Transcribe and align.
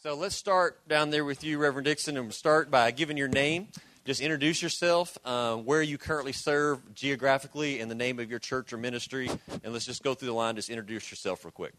So 0.00 0.14
let's 0.14 0.36
start 0.36 0.86
down 0.86 1.10
there 1.10 1.24
with 1.24 1.42
you, 1.42 1.58
Reverend 1.58 1.86
Dixon, 1.86 2.16
and 2.16 2.26
we'll 2.26 2.32
start 2.32 2.70
by 2.70 2.92
giving 2.92 3.16
your 3.16 3.26
name. 3.26 3.66
Just 4.04 4.20
introduce 4.20 4.62
yourself, 4.62 5.18
uh, 5.24 5.56
where 5.56 5.82
you 5.82 5.98
currently 5.98 6.30
serve 6.30 6.94
geographically, 6.94 7.80
and 7.80 7.90
the 7.90 7.96
name 7.96 8.20
of 8.20 8.30
your 8.30 8.38
church 8.38 8.72
or 8.72 8.76
ministry. 8.76 9.28
And 9.64 9.72
let's 9.72 9.84
just 9.84 10.04
go 10.04 10.14
through 10.14 10.28
the 10.28 10.34
line. 10.34 10.54
Just 10.54 10.70
introduce 10.70 11.10
yourself 11.10 11.44
real 11.44 11.50
quick. 11.50 11.72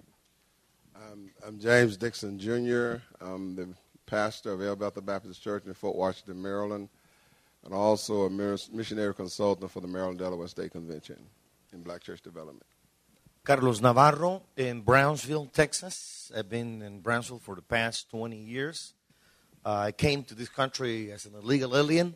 Um, 0.98 1.30
I'm 1.48 1.60
James 1.60 1.96
Dixon 1.96 2.38
Jr. 2.38 2.96
I'm 3.22 3.56
the 3.56 3.70
pastor 4.06 4.52
of 4.52 4.62
El 4.62 4.76
Bethel 4.76 5.02
Baptist 5.02 5.42
Church 5.42 5.66
in 5.66 5.74
Fort 5.74 5.96
Washington, 5.96 6.42
Maryland, 6.42 6.90
and 7.64 7.74
also 7.74 8.24
a 8.24 8.30
missionary 8.30 9.14
consultant 9.14 9.72
for 9.72 9.80
the 9.80 9.88
Maryland 9.88 10.20
Delaware 10.20 10.50
State 10.50 10.72
Convention 10.72 11.16
in 11.72 11.84
Black 11.84 12.04
Church 12.04 12.22
Development. 12.22 12.66
Carlos 13.44 13.82
Navarro 13.82 14.44
in 14.58 14.82
Brownsville, 14.82 15.48
Texas. 15.48 16.32
I've 16.36 16.50
been 16.50 16.82
in 16.82 17.00
Brownsville 17.00 17.40
for 17.40 17.56
the 17.56 17.62
past 17.62 18.10
20 18.10 18.36
years. 18.36 18.94
Uh, 19.66 19.86
I 19.88 19.92
came 19.92 20.24
to 20.26 20.36
this 20.36 20.50
country 20.50 21.12
as 21.12 21.26
an 21.26 21.34
illegal 21.36 21.76
alien, 21.76 22.16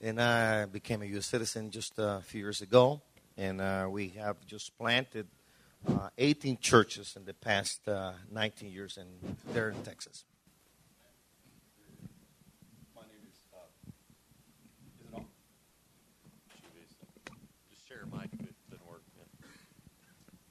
and 0.00 0.20
I 0.20 0.66
became 0.66 1.02
a 1.02 1.06
U.S. 1.06 1.26
citizen 1.26 1.70
just 1.70 1.94
a 1.98 2.20
few 2.24 2.40
years 2.40 2.60
ago. 2.60 3.00
And 3.36 3.60
uh, 3.60 3.88
we 3.90 4.10
have 4.10 4.36
just 4.46 4.76
planted 4.78 5.26
uh, 5.88 6.10
18 6.18 6.58
churches 6.58 7.16
in 7.16 7.24
the 7.24 7.34
past 7.34 7.88
uh, 7.88 8.12
19 8.30 8.70
years 8.70 8.98
in, 8.98 9.36
there 9.52 9.70
in 9.70 9.82
Texas. 9.82 10.24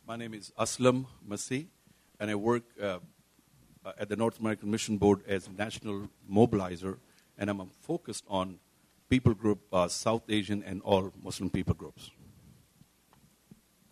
My 0.10 0.16
name 0.16 0.34
is 0.34 0.52
Aslam 0.58 1.06
Masih, 1.30 1.68
and 2.20 2.32
I 2.32 2.34
work 2.34 2.64
uh, 2.82 2.98
at 3.96 4.10
the 4.10 4.16
North 4.16 4.40
American 4.40 4.72
Mission 4.72 4.98
Board 4.98 5.22
as 5.28 5.48
national 5.48 6.10
mobilizer, 6.28 6.98
and 7.38 7.48
I'm 7.48 7.70
focused 7.82 8.24
on 8.28 8.58
people 9.08 9.36
group, 9.36 9.60
uh, 9.72 9.88
South 9.88 10.24
Asian, 10.28 10.64
and 10.64 10.82
all 10.82 11.14
Muslim 11.24 11.52
people 11.52 11.76
groups. 11.76 12.10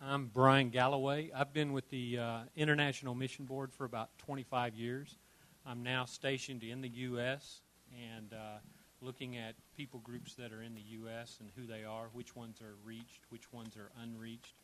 I'm 0.02 0.26
Brian 0.26 0.70
Galloway. 0.70 1.30
I've 1.32 1.52
been 1.52 1.72
with 1.72 1.88
the 1.88 2.18
uh, 2.18 2.38
International 2.56 3.14
Mission 3.14 3.44
Board 3.44 3.72
for 3.72 3.84
about 3.84 4.10
25 4.18 4.74
years. 4.74 5.18
I'm 5.64 5.84
now 5.84 6.04
stationed 6.04 6.64
in 6.64 6.80
the 6.80 6.88
U.S. 6.88 7.60
and 7.94 8.32
uh, 8.32 8.58
looking 9.00 9.36
at 9.36 9.54
people 9.76 10.00
groups 10.00 10.34
that 10.34 10.52
are 10.52 10.62
in 10.62 10.74
the 10.74 10.82
U.S. 10.98 11.36
and 11.38 11.48
who 11.54 11.64
they 11.64 11.84
are, 11.84 12.08
which 12.12 12.34
ones 12.34 12.60
are 12.60 12.74
reached, 12.84 13.20
which 13.28 13.52
ones 13.52 13.76
are 13.76 13.92
unreached, 14.02 14.54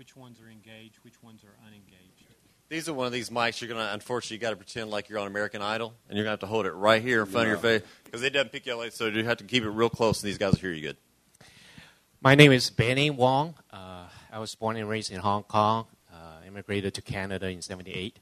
which 0.00 0.16
ones 0.16 0.40
are 0.40 0.48
engaged, 0.48 0.96
which 1.02 1.22
ones 1.22 1.44
are 1.44 1.54
unengaged. 1.66 2.24
These 2.70 2.88
are 2.88 2.94
one 2.94 3.06
of 3.06 3.12
these 3.12 3.28
mics 3.28 3.60
you're 3.60 3.68
going 3.68 3.86
to, 3.86 3.92
unfortunately, 3.92 4.36
you 4.36 4.40
got 4.40 4.48
to 4.48 4.56
pretend 4.56 4.90
like 4.90 5.10
you're 5.10 5.18
on 5.18 5.26
American 5.26 5.60
Idol, 5.60 5.92
and 6.08 6.16
you're 6.16 6.24
going 6.24 6.38
to 6.38 6.40
have 6.40 6.40
to 6.40 6.46
hold 6.46 6.64
it 6.64 6.70
right 6.70 7.02
here 7.02 7.20
in 7.20 7.26
front 7.26 7.48
yeah. 7.48 7.52
of 7.52 7.62
your 7.62 7.80
face 7.80 7.88
because 8.04 8.22
it 8.22 8.30
doesn't 8.30 8.50
pick 8.50 8.64
you 8.64 8.80
up, 8.80 8.90
so 8.92 9.08
you 9.08 9.22
have 9.24 9.36
to 9.36 9.44
keep 9.44 9.62
it 9.62 9.68
real 9.68 9.90
close, 9.90 10.22
and 10.22 10.28
these 10.28 10.38
guys 10.38 10.52
will 10.52 10.60
hear 10.60 10.72
you 10.72 10.80
good. 10.80 10.96
My 12.22 12.34
name 12.34 12.50
is 12.50 12.70
Benny 12.70 13.10
Wong. 13.10 13.56
Uh, 13.70 14.06
I 14.32 14.38
was 14.38 14.54
born 14.54 14.78
and 14.78 14.88
raised 14.88 15.12
in 15.12 15.20
Hong 15.20 15.42
Kong, 15.42 15.84
uh, 16.10 16.46
immigrated 16.46 16.94
to 16.94 17.02
Canada 17.02 17.50
in 17.50 17.60
78. 17.60 18.18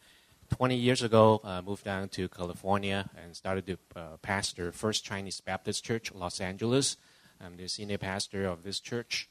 20 0.51 0.75
years 0.75 1.05
ago, 1.05 1.41
uh, 1.45 1.63
moved 1.63 1.85
down 1.85 2.09
to 2.09 2.29
California 2.29 3.09
and 3.23 3.37
started 3.37 3.67
to 3.69 3.79
uh, 3.95 4.17
pastor 4.21 4.73
First 4.73 5.05
Chinese 5.05 5.41
Baptist 5.41 5.85
Church, 5.85 6.13
Los 6.13 6.41
Angeles. 6.41 6.97
I'm 7.41 7.57
the 7.57 7.69
senior 7.69 7.99
pastor 7.99 8.47
of 8.47 8.65
this 8.65 8.81
church. 8.81 9.29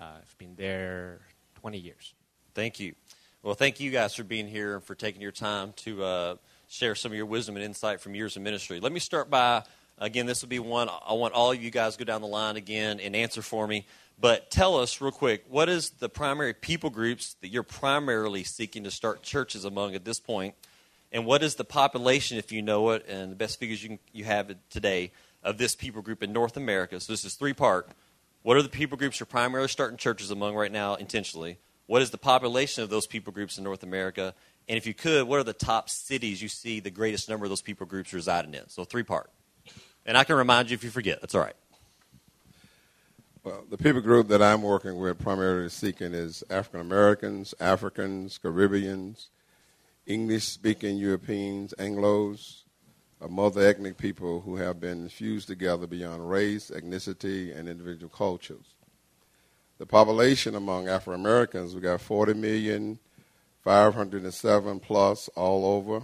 Uh, 0.00 0.18
I've 0.22 0.38
been 0.38 0.54
there 0.54 1.22
20 1.68 1.80
years. 1.80 2.14
Thank 2.54 2.80
you. 2.80 2.94
Well, 3.42 3.54
thank 3.54 3.78
you 3.78 3.90
guys 3.90 4.14
for 4.14 4.24
being 4.24 4.48
here 4.48 4.76
and 4.76 4.82
for 4.82 4.94
taking 4.94 5.20
your 5.20 5.32
time 5.32 5.74
to 5.76 6.02
uh, 6.02 6.36
share 6.66 6.94
some 6.94 7.12
of 7.12 7.16
your 7.16 7.26
wisdom 7.26 7.56
and 7.56 7.64
insight 7.64 8.00
from 8.00 8.14
years 8.14 8.36
of 8.36 8.42
ministry. 8.42 8.80
Let 8.80 8.90
me 8.90 9.00
start 9.00 9.28
by, 9.28 9.64
again, 9.98 10.24
this 10.24 10.40
will 10.40 10.48
be 10.48 10.60
one 10.60 10.88
I 10.88 11.12
want 11.12 11.34
all 11.34 11.52
of 11.52 11.62
you 11.62 11.70
guys 11.70 11.98
go 11.98 12.06
down 12.06 12.22
the 12.22 12.26
line 12.26 12.56
again 12.56 13.00
and 13.00 13.14
answer 13.14 13.42
for 13.42 13.66
me. 13.66 13.86
But 14.18 14.50
tell 14.50 14.78
us 14.78 14.98
real 15.02 15.10
quick, 15.10 15.44
what 15.50 15.68
is 15.68 15.90
the 15.90 16.08
primary 16.08 16.54
people 16.54 16.88
groups 16.88 17.36
that 17.42 17.48
you're 17.48 17.62
primarily 17.62 18.44
seeking 18.44 18.84
to 18.84 18.90
start 18.90 19.22
churches 19.22 19.66
among 19.66 19.94
at 19.94 20.06
this 20.06 20.20
point? 20.20 20.54
And 21.12 21.26
what 21.26 21.42
is 21.42 21.56
the 21.56 21.64
population, 21.64 22.38
if 22.38 22.50
you 22.50 22.62
know 22.62 22.92
it, 22.92 23.04
and 23.06 23.30
the 23.30 23.36
best 23.36 23.60
figures 23.60 23.82
you, 23.82 23.90
can, 23.90 23.98
you 24.14 24.24
have 24.24 24.56
today 24.70 25.12
of 25.42 25.58
this 25.58 25.76
people 25.76 26.00
group 26.00 26.22
in 26.22 26.32
North 26.32 26.56
America? 26.56 26.98
So 26.98 27.12
this 27.12 27.26
is 27.26 27.34
three 27.34 27.52
part. 27.52 27.90
What 28.42 28.56
are 28.56 28.62
the 28.62 28.68
people 28.68 28.96
groups 28.96 29.20
you're 29.20 29.26
primarily 29.26 29.68
starting 29.68 29.96
churches 29.96 30.30
among 30.30 30.54
right 30.54 30.72
now 30.72 30.94
intentionally? 30.94 31.58
What 31.86 32.02
is 32.02 32.10
the 32.10 32.18
population 32.18 32.84
of 32.84 32.90
those 32.90 33.06
people 33.06 33.32
groups 33.32 33.58
in 33.58 33.64
North 33.64 33.82
America? 33.82 34.34
And 34.68 34.76
if 34.76 34.86
you 34.86 34.94
could, 34.94 35.26
what 35.26 35.40
are 35.40 35.44
the 35.44 35.52
top 35.52 35.88
cities 35.88 36.42
you 36.42 36.48
see 36.48 36.80
the 36.80 36.90
greatest 36.90 37.28
number 37.28 37.46
of 37.46 37.50
those 37.50 37.62
people 37.62 37.86
groups 37.86 38.12
residing 38.12 38.54
in? 38.54 38.68
So 38.68 38.84
three 38.84 39.02
part. 39.02 39.30
And 40.04 40.16
I 40.16 40.24
can 40.24 40.36
remind 40.36 40.70
you 40.70 40.74
if 40.74 40.84
you 40.84 40.90
forget. 40.90 41.20
That's 41.20 41.34
all 41.34 41.40
right. 41.40 41.56
Well, 43.44 43.64
the 43.70 43.78
people 43.78 44.02
group 44.02 44.28
that 44.28 44.42
I'm 44.42 44.62
working 44.62 44.98
with 44.98 45.18
primarily 45.18 45.70
seeking 45.70 46.12
is 46.12 46.44
African 46.50 46.80
Americans, 46.80 47.54
Africans, 47.60 48.36
Caribbeans, 48.36 49.30
English 50.06 50.44
speaking 50.44 50.96
Europeans, 50.96 51.72
Anglos, 51.78 52.64
of 53.20 53.30
multi-ethnic 53.30 53.98
people 53.98 54.40
who 54.40 54.56
have 54.56 54.80
been 54.80 55.08
fused 55.08 55.48
together 55.48 55.86
beyond 55.86 56.28
race, 56.30 56.70
ethnicity, 56.70 57.56
and 57.56 57.68
individual 57.68 58.08
cultures. 58.08 58.74
The 59.78 59.86
population 59.86 60.54
among 60.54 60.88
Afro 60.88 61.14
Americans, 61.14 61.74
we 61.74 61.80
got 61.80 62.00
40 62.00 62.34
million, 62.34 62.98
507 63.64 64.80
plus 64.80 65.28
all 65.34 65.64
over, 65.64 66.02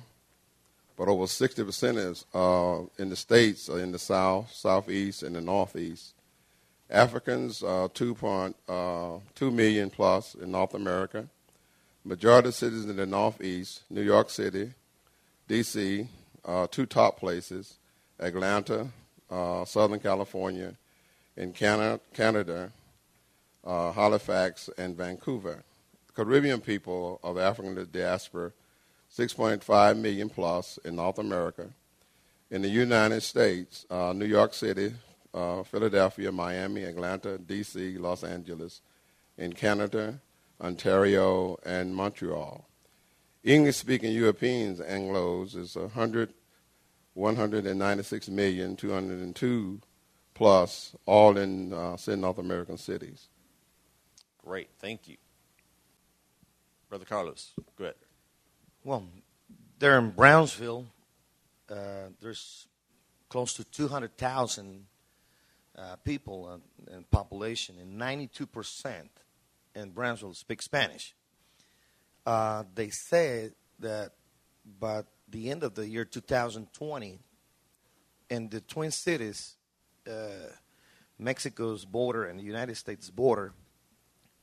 but 0.96 1.08
over 1.08 1.24
60% 1.24 1.96
is 1.96 2.24
uh, 2.34 2.82
in 3.02 3.10
the 3.10 3.16
states, 3.16 3.68
uh, 3.68 3.76
in 3.76 3.92
the 3.92 3.98
south, 3.98 4.52
southeast, 4.52 5.22
and 5.22 5.34
the 5.34 5.40
northeast. 5.40 6.14
Africans, 6.90 7.62
uh, 7.62 7.88
2.2 7.94 8.54
uh, 8.68 9.50
million 9.50 9.90
plus 9.90 10.34
in 10.34 10.52
North 10.52 10.74
America. 10.74 11.26
Majority 12.04 12.48
of 12.48 12.54
cities 12.54 12.84
in 12.84 12.96
the 12.96 13.06
northeast, 13.06 13.82
New 13.88 14.02
York 14.02 14.30
City, 14.30 14.72
D.C., 15.48 16.06
uh, 16.44 16.66
two 16.70 16.86
top 16.86 17.18
places 17.18 17.78
Atlanta, 18.20 18.88
uh, 19.30 19.64
Southern 19.64 20.00
California, 20.00 20.74
in 21.36 21.52
Canada, 21.52 22.00
Canada 22.12 22.72
uh, 23.64 23.92
Halifax, 23.92 24.70
and 24.76 24.96
Vancouver. 24.96 25.62
Caribbean 26.14 26.60
people 26.60 27.18
of 27.22 27.38
African 27.38 27.88
diaspora, 27.90 28.52
6.5 29.16 29.98
million 29.98 30.28
plus 30.28 30.78
in 30.84 30.96
North 30.96 31.18
America. 31.18 31.68
In 32.50 32.62
the 32.62 32.68
United 32.68 33.22
States, 33.22 33.84
uh, 33.90 34.12
New 34.12 34.26
York 34.26 34.54
City, 34.54 34.94
uh, 35.32 35.64
Philadelphia, 35.64 36.30
Miami, 36.30 36.84
Atlanta, 36.84 37.38
D.C., 37.38 37.98
Los 37.98 38.22
Angeles. 38.22 38.80
In 39.36 39.52
Canada, 39.52 40.20
Ontario, 40.60 41.58
and 41.66 41.94
Montreal. 41.94 42.64
English 43.44 43.76
speaking 43.76 44.10
Europeans, 44.12 44.80
Anglos, 44.80 45.54
is 45.54 45.76
100, 45.76 46.32
196 47.12 48.28
million, 48.30 48.74
202 48.74 49.80
plus, 50.32 50.96
all 51.04 51.36
in 51.36 51.72
uh, 51.74 51.96
North 52.08 52.38
American 52.38 52.78
cities. 52.78 53.28
Great, 54.38 54.70
thank 54.78 55.08
you. 55.08 55.18
Brother 56.88 57.04
Carlos, 57.04 57.52
go 57.76 57.84
ahead. 57.84 57.96
Well, 58.82 59.04
there 59.78 59.98
in 59.98 60.10
Brownsville, 60.10 60.86
uh, 61.68 62.08
there's 62.22 62.66
close 63.28 63.52
to 63.54 63.64
200,000 63.64 64.86
uh, 65.76 65.96
people 65.96 66.60
in, 66.88 66.94
in 66.94 67.04
population, 67.04 67.76
and 67.78 68.00
92% 68.00 69.08
in 69.74 69.90
Brownsville 69.90 70.32
speak 70.32 70.62
Spanish 70.62 71.14
uh, 72.26 72.64
they 72.74 72.90
said 72.90 73.52
that 73.80 74.12
by 74.78 75.02
the 75.28 75.50
end 75.50 75.62
of 75.62 75.74
the 75.74 75.86
year 75.86 76.04
2020, 76.04 77.18
in 78.30 78.48
the 78.48 78.60
Twin 78.60 78.90
Cities, 78.90 79.56
uh, 80.08 80.50
Mexico's 81.18 81.84
border 81.84 82.24
and 82.24 82.38
the 82.38 82.44
United 82.44 82.76
States 82.76 83.10
border, 83.10 83.52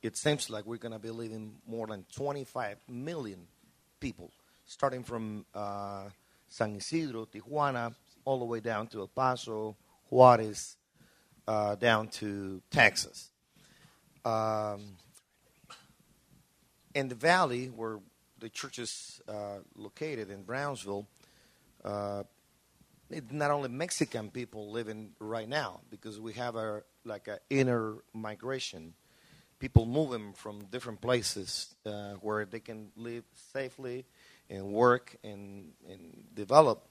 it 0.01 0.17
seems 0.17 0.49
like 0.49 0.65
we're 0.65 0.77
going 0.77 0.93
to 0.93 0.99
be 0.99 1.11
leaving 1.11 1.55
more 1.67 1.87
than 1.87 2.05
25 2.15 2.77
million 2.87 3.47
people, 3.99 4.31
starting 4.65 5.03
from 5.03 5.45
uh, 5.53 6.05
San 6.49 6.75
Ysidro, 6.75 7.25
Tijuana, 7.25 7.93
all 8.25 8.39
the 8.39 8.45
way 8.45 8.59
down 8.59 8.87
to 8.87 8.99
El 8.99 9.07
Paso, 9.07 9.75
Juarez, 10.09 10.77
uh, 11.47 11.75
down 11.75 12.07
to 12.07 12.61
Texas. 12.71 13.31
Um, 14.23 14.97
in 16.93 17.07
the 17.09 17.15
valley 17.15 17.67
where 17.67 17.99
the 18.39 18.49
church 18.49 18.79
is 18.79 19.21
uh, 19.27 19.59
located 19.75 20.29
in 20.29 20.43
Brownsville, 20.43 21.07
uh, 21.83 22.23
not 23.29 23.51
only 23.51 23.69
Mexican 23.69 24.29
people 24.29 24.71
living 24.71 25.11
right 25.19 25.47
now 25.47 25.81
because 25.89 26.19
we 26.19 26.33
have 26.33 26.55
a 26.55 26.83
like 27.03 27.27
an 27.27 27.39
inner 27.49 27.95
migration, 28.13 28.93
people 29.59 29.85
moving 29.85 30.33
from 30.33 30.65
different 30.65 31.01
places 31.01 31.75
uh, 31.85 32.13
where 32.21 32.45
they 32.45 32.59
can 32.59 32.91
live 32.95 33.23
safely 33.53 34.05
and 34.49 34.71
work 34.71 35.15
and 35.23 35.73
and 35.89 36.23
develop. 36.33 36.87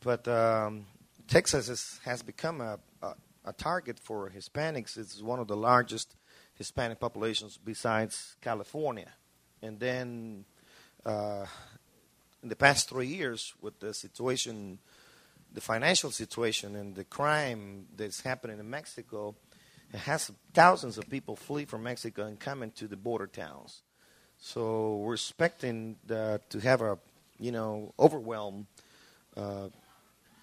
but 0.00 0.26
um, 0.28 0.86
Texas 1.28 1.68
is, 1.68 2.00
has 2.04 2.22
become 2.22 2.60
a, 2.60 2.78
a, 3.02 3.14
a 3.44 3.52
target 3.52 3.98
for 3.98 4.30
Hispanics. 4.30 4.96
It's 4.98 5.22
one 5.22 5.38
of 5.38 5.48
the 5.48 5.56
largest 5.56 6.16
Hispanic 6.54 7.00
populations 7.00 7.58
besides 7.62 8.36
California. 8.40 9.10
And 9.62 9.78
then 9.78 10.44
uh, 11.04 11.46
in 12.42 12.48
the 12.48 12.56
past 12.56 12.88
three 12.88 13.06
years, 13.06 13.54
with 13.60 13.78
the 13.80 13.94
situation, 13.94 14.78
the 15.52 15.60
financial 15.60 16.10
situation, 16.10 16.76
and 16.76 16.94
the 16.94 17.04
crime 17.04 17.86
that's 17.96 18.20
happening 18.20 18.58
in 18.58 18.68
Mexico, 18.68 19.34
it 19.92 20.00
has 20.00 20.30
thousands 20.52 20.98
of 20.98 21.08
people 21.08 21.36
flee 21.36 21.64
from 21.64 21.82
Mexico 21.82 22.26
and 22.26 22.38
come 22.40 22.62
into 22.62 22.86
the 22.88 22.96
border 22.96 23.26
towns. 23.26 23.82
So 24.38 24.96
we're 24.96 25.14
expecting 25.14 25.96
the, 26.06 26.40
to 26.50 26.58
have 26.60 26.82
a, 26.82 26.98
you 27.38 27.52
know, 27.52 27.92
overwhelm 27.98 28.66
uh, 29.36 29.68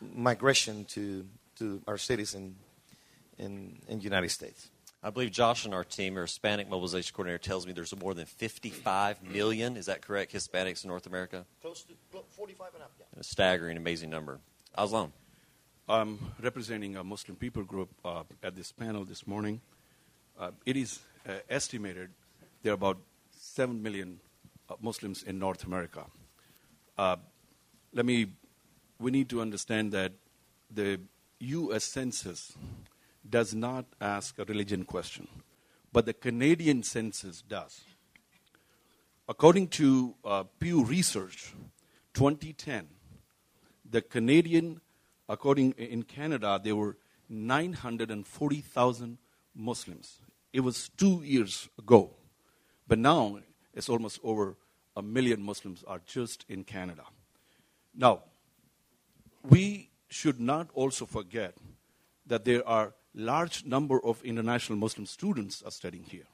migration 0.02 0.86
to 0.86 1.26
to 1.58 1.82
our 1.88 1.98
cities 1.98 2.34
in 2.34 2.56
in 3.38 3.80
in 3.88 3.98
the 4.00 4.04
United 4.04 4.30
States. 4.30 4.70
I 5.02 5.12
believe 5.12 5.32
Josh 5.32 5.64
and 5.64 5.74
our 5.74 5.86
team, 5.86 6.18
our 6.18 6.24
Hispanic 6.24 6.70
mobilization 6.70 7.14
coordinator, 7.16 7.38
tells 7.38 7.66
me 7.66 7.72
there's 7.72 7.96
more 7.96 8.14
than 8.14 8.26
55 8.26 9.24
million. 9.24 9.78
Is 9.78 9.86
that 9.86 10.02
correct? 10.02 10.34
Hispanics 10.34 10.84
in 10.84 10.90
North 10.90 11.08
America. 11.08 11.46
Close 11.62 11.84
to 11.84 11.94
45 12.32 12.74
and 12.74 12.84
up. 12.84 12.92
Yeah. 13.00 13.06
A 13.20 13.24
staggering, 13.24 13.78
amazing 13.78 14.10
number. 14.10 14.40
Aslam. 14.78 15.12
I'm 15.88 16.20
representing 16.42 16.98
a 16.98 17.04
Muslim 17.04 17.36
people 17.36 17.64
group 17.64 17.90
uh, 18.06 18.24
at 18.44 18.56
this 18.56 18.72
panel 18.72 19.06
this 19.06 19.26
morning. 19.26 19.62
Uh, 20.38 20.52
it 20.66 20.78
is 20.78 21.00
uh, 21.28 21.34
estimated 21.50 22.12
there 22.62 22.74
are 22.74 22.76
about 22.76 22.98
7 23.32 23.82
million 23.82 24.20
uh, 24.70 24.76
Muslims 24.82 25.24
in 25.24 25.40
North 25.40 25.64
America. 25.64 26.06
Uh, 26.98 27.16
let 27.94 28.06
me, 28.06 28.28
we 29.00 29.12
need 29.12 29.30
to 29.30 29.42
understand 29.42 29.94
that 29.94 30.12
the 30.70 31.00
U.S. 31.40 31.86
Census 31.86 32.54
does 33.30 33.54
not 33.54 33.86
ask 34.02 34.38
a 34.40 34.46
religion 34.46 34.84
question, 34.84 35.28
but 35.92 36.06
the 36.06 36.14
Canadian 36.14 36.84
census 36.84 37.42
does. 37.42 37.82
According 39.28 39.68
to 39.70 40.16
uh, 40.26 40.44
Pew 40.60 40.84
Research, 40.84 41.54
2010, 42.14 42.88
the 43.90 44.02
Canadian, 44.02 44.82
according 45.28 45.74
in 45.74 46.04
Canada, 46.04 46.60
there 46.64 46.76
were 46.76 46.98
940,000 47.30 49.18
Muslims. 49.56 50.18
It 50.52 50.62
was 50.62 50.90
two 50.90 51.22
years 51.24 51.70
ago, 51.78 52.12
but 52.88 52.98
now 52.98 53.40
it's 53.74 53.90
almost 53.90 54.20
over 54.24 54.56
a 54.96 55.02
million 55.02 55.42
Muslims 55.42 55.84
are 55.88 56.02
just 56.06 56.46
in 56.50 56.64
Canada. 56.64 57.04
Now, 57.96 58.24
we 59.48 59.90
should 60.08 60.40
not 60.40 60.70
also 60.74 61.06
forget 61.06 61.56
that 62.26 62.46
there 62.46 62.68
are 62.68 62.94
large 63.14 63.66
number 63.66 64.04
of 64.04 64.24
international 64.24 64.78
Muslim 64.78 65.06
students 65.06 65.62
are 65.64 65.72
studying 65.72 66.04
here. 66.04 66.28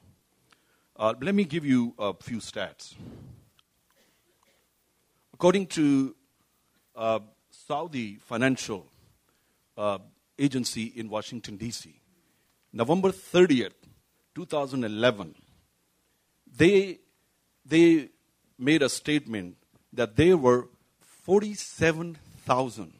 Uh, 0.96 1.14
let 1.20 1.34
me 1.34 1.44
give 1.44 1.64
you 1.64 1.94
a 1.98 2.14
few 2.14 2.38
stats. 2.38 2.94
According 5.34 5.66
to 5.66 6.14
uh, 6.94 7.20
Saudi 7.50 8.16
Financial 8.16 8.86
uh, 9.76 9.98
Agency 10.38 10.84
in 10.96 11.08
Washington, 11.08 11.56
D.C., 11.56 12.00
November 12.72 13.10
30th, 13.10 13.72
2011, 14.34 15.34
they, 16.56 16.98
they 17.64 18.08
made 18.58 18.82
a 18.82 18.88
statement 18.88 19.56
that 19.92 20.16
there 20.16 20.36
were 20.36 20.68
47,000 21.00 22.92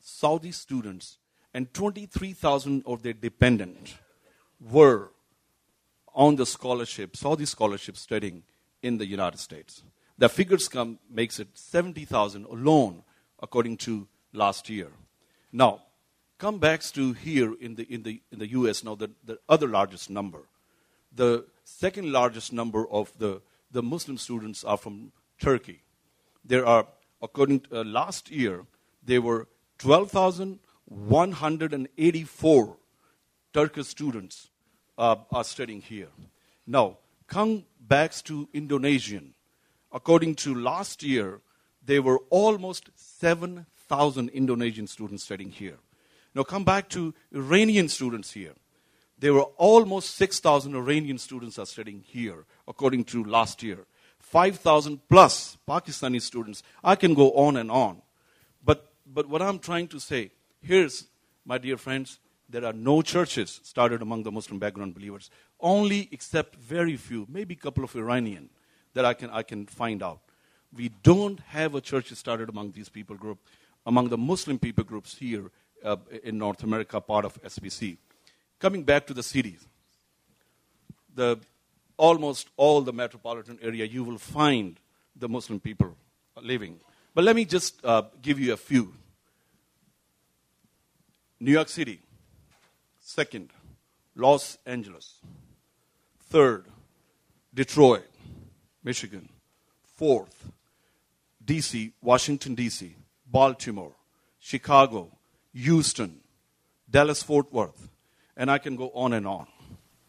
Saudi 0.00 0.52
students 0.52 1.18
and 1.56 1.72
23,000 1.72 2.82
of 2.84 3.02
their 3.02 3.14
dependents 3.14 3.94
were 4.60 5.08
on 6.14 6.36
the 6.36 6.44
scholarship, 6.44 7.16
Saudi 7.16 7.46
scholarship 7.46 7.96
studying 7.96 8.42
in 8.82 8.98
the 8.98 9.06
United 9.06 9.38
States. 9.38 9.82
The 10.18 10.28
figures 10.28 10.68
come 10.68 10.98
makes 11.10 11.40
it 11.40 11.48
70,000 11.54 12.44
alone, 12.44 13.04
according 13.40 13.78
to 13.78 14.06
last 14.34 14.68
year. 14.68 14.88
Now, 15.50 15.80
come 16.36 16.58
back 16.58 16.82
to 16.82 17.14
here 17.14 17.54
in 17.58 17.76
the, 17.76 17.84
in 17.84 18.02
the, 18.02 18.20
in 18.30 18.38
the 18.38 18.50
U.S. 18.50 18.84
Now, 18.84 18.94
the, 18.94 19.10
the 19.24 19.38
other 19.48 19.66
largest 19.66 20.10
number. 20.10 20.42
The 21.10 21.46
second 21.64 22.12
largest 22.12 22.52
number 22.52 22.86
of 22.90 23.16
the, 23.16 23.40
the 23.70 23.82
Muslim 23.82 24.18
students 24.18 24.62
are 24.62 24.76
from 24.76 25.10
Turkey. 25.40 25.80
There 26.44 26.66
are, 26.66 26.86
according 27.22 27.60
to 27.60 27.80
uh, 27.80 27.84
last 27.84 28.30
year, 28.30 28.66
there 29.02 29.22
were 29.22 29.48
12,000 29.78 30.58
184 30.86 32.76
Turkish 33.52 33.86
students 33.86 34.50
uh, 34.98 35.16
are 35.30 35.44
studying 35.44 35.80
here. 35.80 36.08
Now, 36.66 36.98
come 37.26 37.64
back 37.80 38.12
to 38.24 38.48
Indonesian. 38.52 39.34
According 39.92 40.36
to 40.36 40.54
last 40.54 41.02
year, 41.02 41.40
there 41.84 42.02
were 42.02 42.18
almost 42.30 42.90
7,000 42.96 44.28
Indonesian 44.30 44.86
students 44.86 45.24
studying 45.24 45.50
here. 45.50 45.78
Now, 46.34 46.42
come 46.42 46.64
back 46.64 46.88
to 46.90 47.14
Iranian 47.34 47.88
students 47.88 48.32
here. 48.32 48.52
There 49.18 49.32
were 49.32 49.44
almost 49.56 50.16
6,000 50.16 50.74
Iranian 50.74 51.18
students 51.18 51.58
are 51.58 51.66
studying 51.66 52.04
here, 52.06 52.44
according 52.68 53.04
to 53.04 53.24
last 53.24 53.62
year. 53.62 53.86
5,000 54.18 55.00
plus 55.08 55.56
Pakistani 55.66 56.20
students. 56.20 56.62
I 56.84 56.96
can 56.96 57.14
go 57.14 57.30
on 57.32 57.56
and 57.56 57.70
on. 57.70 58.02
But, 58.62 58.92
but 59.06 59.28
what 59.28 59.40
I'm 59.40 59.58
trying 59.58 59.88
to 59.88 60.00
say, 60.00 60.32
Here's, 60.66 61.06
my 61.44 61.58
dear 61.58 61.76
friends, 61.76 62.18
there 62.48 62.64
are 62.64 62.72
no 62.72 63.00
churches 63.00 63.60
started 63.62 64.02
among 64.02 64.24
the 64.24 64.32
Muslim 64.32 64.58
background 64.58 64.94
believers, 64.94 65.30
only 65.60 66.08
except 66.10 66.56
very 66.56 66.96
few, 66.96 67.24
maybe 67.30 67.54
a 67.54 67.56
couple 67.56 67.84
of 67.84 67.94
Iranian 67.94 68.50
that 68.92 69.04
I 69.04 69.14
can, 69.14 69.30
I 69.30 69.44
can 69.44 69.66
find 69.66 70.02
out. 70.02 70.18
We 70.76 70.88
don't 71.04 71.38
have 71.38 71.76
a 71.76 71.80
church 71.80 72.12
started 72.14 72.48
among 72.48 72.72
these 72.72 72.88
people 72.88 73.14
group, 73.14 73.38
among 73.86 74.08
the 74.08 74.18
Muslim 74.18 74.58
people 74.58 74.82
groups 74.82 75.16
here 75.16 75.52
uh, 75.84 75.98
in 76.24 76.36
North 76.36 76.64
America, 76.64 77.00
part 77.00 77.24
of 77.24 77.40
SBC. 77.44 77.96
Coming 78.58 78.82
back 78.82 79.06
to 79.06 79.14
the 79.14 79.22
cities, 79.22 79.68
the, 81.14 81.38
almost 81.96 82.48
all 82.56 82.80
the 82.80 82.92
metropolitan 82.92 83.56
area, 83.62 83.84
you 83.84 84.02
will 84.02 84.18
find 84.18 84.80
the 85.14 85.28
Muslim 85.28 85.60
people 85.60 85.94
living. 86.42 86.80
But 87.14 87.22
let 87.22 87.36
me 87.36 87.44
just 87.44 87.84
uh, 87.84 88.02
give 88.20 88.40
you 88.40 88.52
a 88.52 88.56
few. 88.56 88.94
New 91.40 91.52
York 91.52 91.68
City. 91.68 92.00
Second, 93.00 93.50
Los 94.14 94.58
Angeles. 94.66 95.20
Third, 96.18 96.66
Detroit, 97.54 98.06
Michigan. 98.82 99.28
Fourth, 99.96 100.50
DC, 101.44 101.92
Washington, 102.02 102.54
D.C., 102.54 102.94
Baltimore, 103.26 103.92
Chicago, 104.38 105.08
Houston, 105.54 106.20
Dallas, 106.90 107.22
Fort 107.22 107.50
Worth. 107.52 107.88
And 108.36 108.50
I 108.50 108.58
can 108.58 108.76
go 108.76 108.90
on 108.94 109.14
and 109.14 109.26
on. 109.26 109.46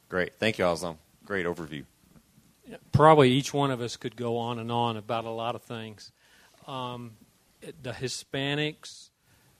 Great. 0.09 0.35
Thank 0.37 0.57
you, 0.57 0.65
Aslam. 0.65 0.97
Great 1.23 1.45
overview. 1.45 1.85
Probably 2.91 3.31
each 3.31 3.53
one 3.53 3.71
of 3.71 3.79
us 3.79 3.95
could 3.95 4.17
go 4.17 4.37
on 4.37 4.59
and 4.59 4.71
on 4.71 4.97
about 4.97 5.23
a 5.23 5.29
lot 5.29 5.55
of 5.55 5.61
things. 5.61 6.11
Um, 6.67 7.13
the 7.61 7.91
Hispanics, 7.91 9.09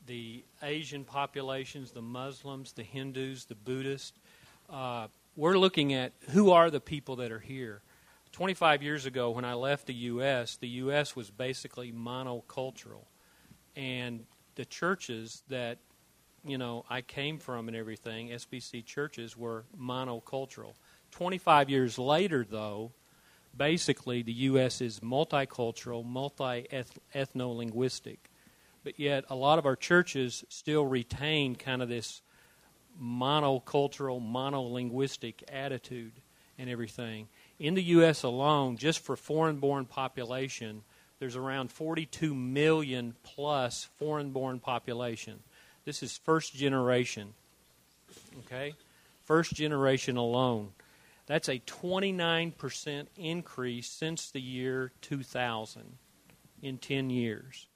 the 0.07 0.43
Asian 0.63 1.03
populations, 1.03 1.91
the 1.91 2.01
Muslims, 2.01 2.71
the 2.71 2.83
Hindus, 2.83 3.45
the 3.45 3.55
Buddhists. 3.55 4.17
Uh, 4.69 5.07
we're 5.35 5.57
looking 5.57 5.93
at 5.93 6.13
who 6.31 6.51
are 6.51 6.71
the 6.71 6.79
people 6.79 7.17
that 7.17 7.31
are 7.31 7.39
here. 7.39 7.81
25 8.31 8.81
years 8.81 9.05
ago, 9.05 9.29
when 9.31 9.45
I 9.45 9.53
left 9.53 9.85
the 9.85 9.93
U.S., 9.93 10.57
the 10.57 10.67
U.S. 10.69 11.15
was 11.15 11.29
basically 11.29 11.91
monocultural. 11.91 13.05
And 13.75 14.25
the 14.55 14.65
churches 14.65 15.43
that, 15.49 15.77
you 16.45 16.57
know, 16.57 16.85
I 16.89 17.01
came 17.01 17.37
from 17.37 17.67
and 17.67 17.75
everything, 17.75 18.29
SBC 18.29 18.85
churches, 18.85 19.37
were 19.37 19.65
monocultural. 19.79 20.73
25 21.11 21.69
years 21.69 21.99
later, 21.99 22.45
though, 22.49 22.91
basically 23.55 24.23
the 24.23 24.33
U.S. 24.33 24.81
is 24.81 24.99
multicultural, 25.01 26.05
multi 26.05 26.67
ethno 27.13 27.55
linguistic 27.55 28.29
but 28.88 28.98
yet 28.98 29.25
a 29.29 29.36
lot 29.36 29.60
of 29.60 29.65
our 29.65 29.75
churches 29.75 30.46
still 30.48 30.86
retain 30.86 31.58
kind 31.58 31.82
of 31.82 31.89
this 31.89 32.22
monocultural, 33.03 34.22
monolinguistic 34.22 35.44
attitude 35.51 36.13
and 36.58 36.70
everything. 36.70 37.27
In 37.60 37.74
the 37.74 37.84
U.S. 37.84 38.24
alone, 38.24 38.77
just 38.77 39.00
for 39.00 39.17
foreign 39.17 39.58
born 39.58 39.84
population, 39.84 40.84
there's 41.20 41.36
around 41.36 41.70
42 41.70 42.34
million 42.34 43.13
plus 43.24 43.89
foreign 43.98 44.29
born 44.32 44.62
population. 44.62 45.41
This 45.84 46.01
is 46.01 46.17
first 46.20 46.56
generation. 46.56 47.34
Okay? 48.46 48.74
First 49.25 49.53
generation 49.53 50.15
alone. 50.15 50.70
That's 51.25 51.50
a 51.50 51.60
29% 51.60 53.08
increase 53.17 53.89
since 53.89 54.32
the 54.32 54.39
year 54.39 54.94
2000 55.01 55.98
in 56.62 56.77
10 56.77 57.10
years. 57.10 57.67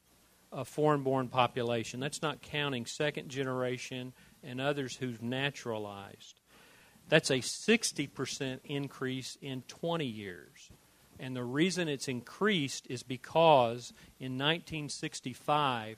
Uh, 0.51 0.63
foreign 0.63 1.03
born 1.03 1.27
population. 1.27 1.99
That's 1.99 2.21
not 2.21 2.41
counting 2.41 2.85
second 2.85 3.29
generation 3.29 4.13
and 4.43 4.59
others 4.59 4.95
who've 4.95 5.21
naturalized. 5.21 6.39
That's 7.09 7.29
a 7.29 7.39
60% 7.39 8.59
increase 8.63 9.37
in 9.41 9.63
20 9.67 10.05
years. 10.05 10.69
And 11.19 11.35
the 11.35 11.43
reason 11.43 11.87
it's 11.87 12.07
increased 12.07 12.87
is 12.89 13.03
because 13.03 13.93
in 14.19 14.33
1965, 14.33 15.97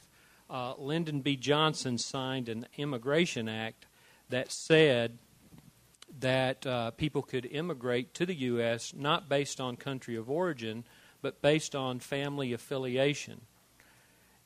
uh, 0.50 0.74
Lyndon 0.78 1.22
B. 1.22 1.36
Johnson 1.36 1.98
signed 1.98 2.50
an 2.50 2.68
Immigration 2.78 3.48
Act 3.48 3.86
that 4.30 4.52
said 4.52 5.18
that 6.20 6.66
uh, 6.66 6.92
people 6.92 7.22
could 7.22 7.46
immigrate 7.46 8.14
to 8.16 8.26
the 8.26 8.36
U.S. 8.36 8.94
not 8.96 9.30
based 9.30 9.60
on 9.60 9.78
country 9.78 10.16
of 10.16 10.30
origin, 10.30 10.84
but 11.22 11.42
based 11.42 11.76
on 11.76 12.00
family 12.00 12.54
affiliation. 12.54 13.42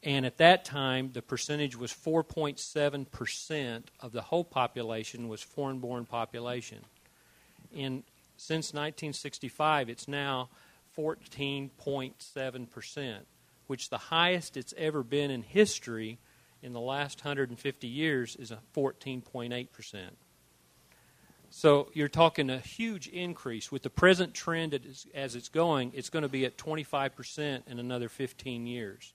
And 0.04 0.26
at 0.26 0.38
that 0.38 0.64
time, 0.64 1.12
the 1.14 1.22
percentage 1.22 1.76
was 1.76 1.92
4.7% 1.92 3.84
of 4.00 4.12
the 4.12 4.22
whole 4.22 4.44
population 4.44 5.28
was 5.28 5.42
foreign 5.42 5.80
born 5.80 6.06
population. 6.06 6.80
In, 7.74 8.04
since 8.38 8.74
1965, 8.74 9.90
it's 9.90 10.08
now 10.08 10.50
14.7%, 10.98 13.18
which 13.68 13.90
the 13.90 13.98
highest 13.98 14.56
it's 14.56 14.74
ever 14.78 15.04
been 15.04 15.32
in 15.32 15.42
history 15.42 16.20
in 16.62 16.74
the 16.74 16.80
last 16.80 17.20
150 17.20 17.88
years 17.88 18.36
is 18.36 18.52
a 18.52 18.60
14.8%. 18.76 19.68
So 21.50 21.90
you're 21.94 22.08
talking 22.08 22.50
a 22.50 22.60
huge 22.60 23.08
increase. 23.08 23.72
With 23.72 23.84
the 23.84 23.90
present 23.90 24.34
trend 24.34 24.80
as 25.14 25.36
it's 25.36 25.50
going, 25.50 25.92
it's 25.94 26.10
going 26.10 26.24
to 26.24 26.30
be 26.30 26.46
at 26.46 26.58
25% 26.58 27.68
in 27.68 27.80
another 27.80 28.10
15 28.10 28.68
years. 28.68 29.14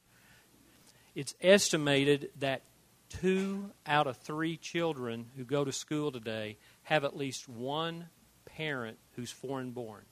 It's 1.15 1.35
estimated 1.41 2.31
that 2.39 2.63
two 3.09 3.71
out 3.87 4.07
of 4.07 4.17
three 4.19 4.57
children 4.57 5.27
who 5.37 5.45
go 5.45 5.65
to 5.65 5.73
school 5.73 6.11
today 6.11 6.57
have 6.85 7.05
at 7.05 7.17
least 7.17 7.49
one 7.49 8.07
parent 8.47 8.99
who's 9.17 9.31
foreign 9.31 9.73
born. 9.73 10.03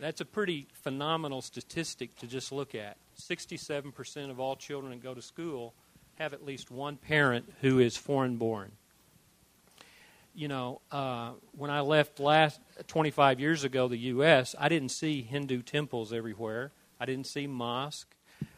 That's 0.00 0.22
a 0.22 0.24
pretty 0.24 0.66
phenomenal 0.72 1.42
statistic 1.42 2.16
to 2.20 2.26
just 2.26 2.52
look 2.52 2.74
at. 2.74 2.96
67% 3.20 4.30
of 4.30 4.40
all 4.40 4.56
children 4.56 4.92
that 4.92 5.02
go 5.02 5.12
to 5.12 5.20
school 5.20 5.74
have 6.16 6.32
at 6.32 6.44
least 6.44 6.70
one 6.70 6.96
parent 6.96 7.52
who 7.60 7.78
is 7.78 7.96
foreign 7.96 8.36
born. 8.36 8.72
You 10.34 10.48
know, 10.48 10.80
uh, 10.90 11.32
when 11.52 11.70
I 11.70 11.80
left 11.80 12.18
last 12.18 12.60
25 12.86 13.40
years 13.40 13.62
ago 13.62 13.88
the 13.88 13.98
U.S., 13.98 14.54
I 14.58 14.68
didn't 14.68 14.90
see 14.90 15.22
Hindu 15.22 15.62
temples 15.62 16.12
everywhere. 16.12 16.72
I 17.00 17.06
didn't 17.06 17.26
see 17.26 17.46
mosque. 17.46 18.14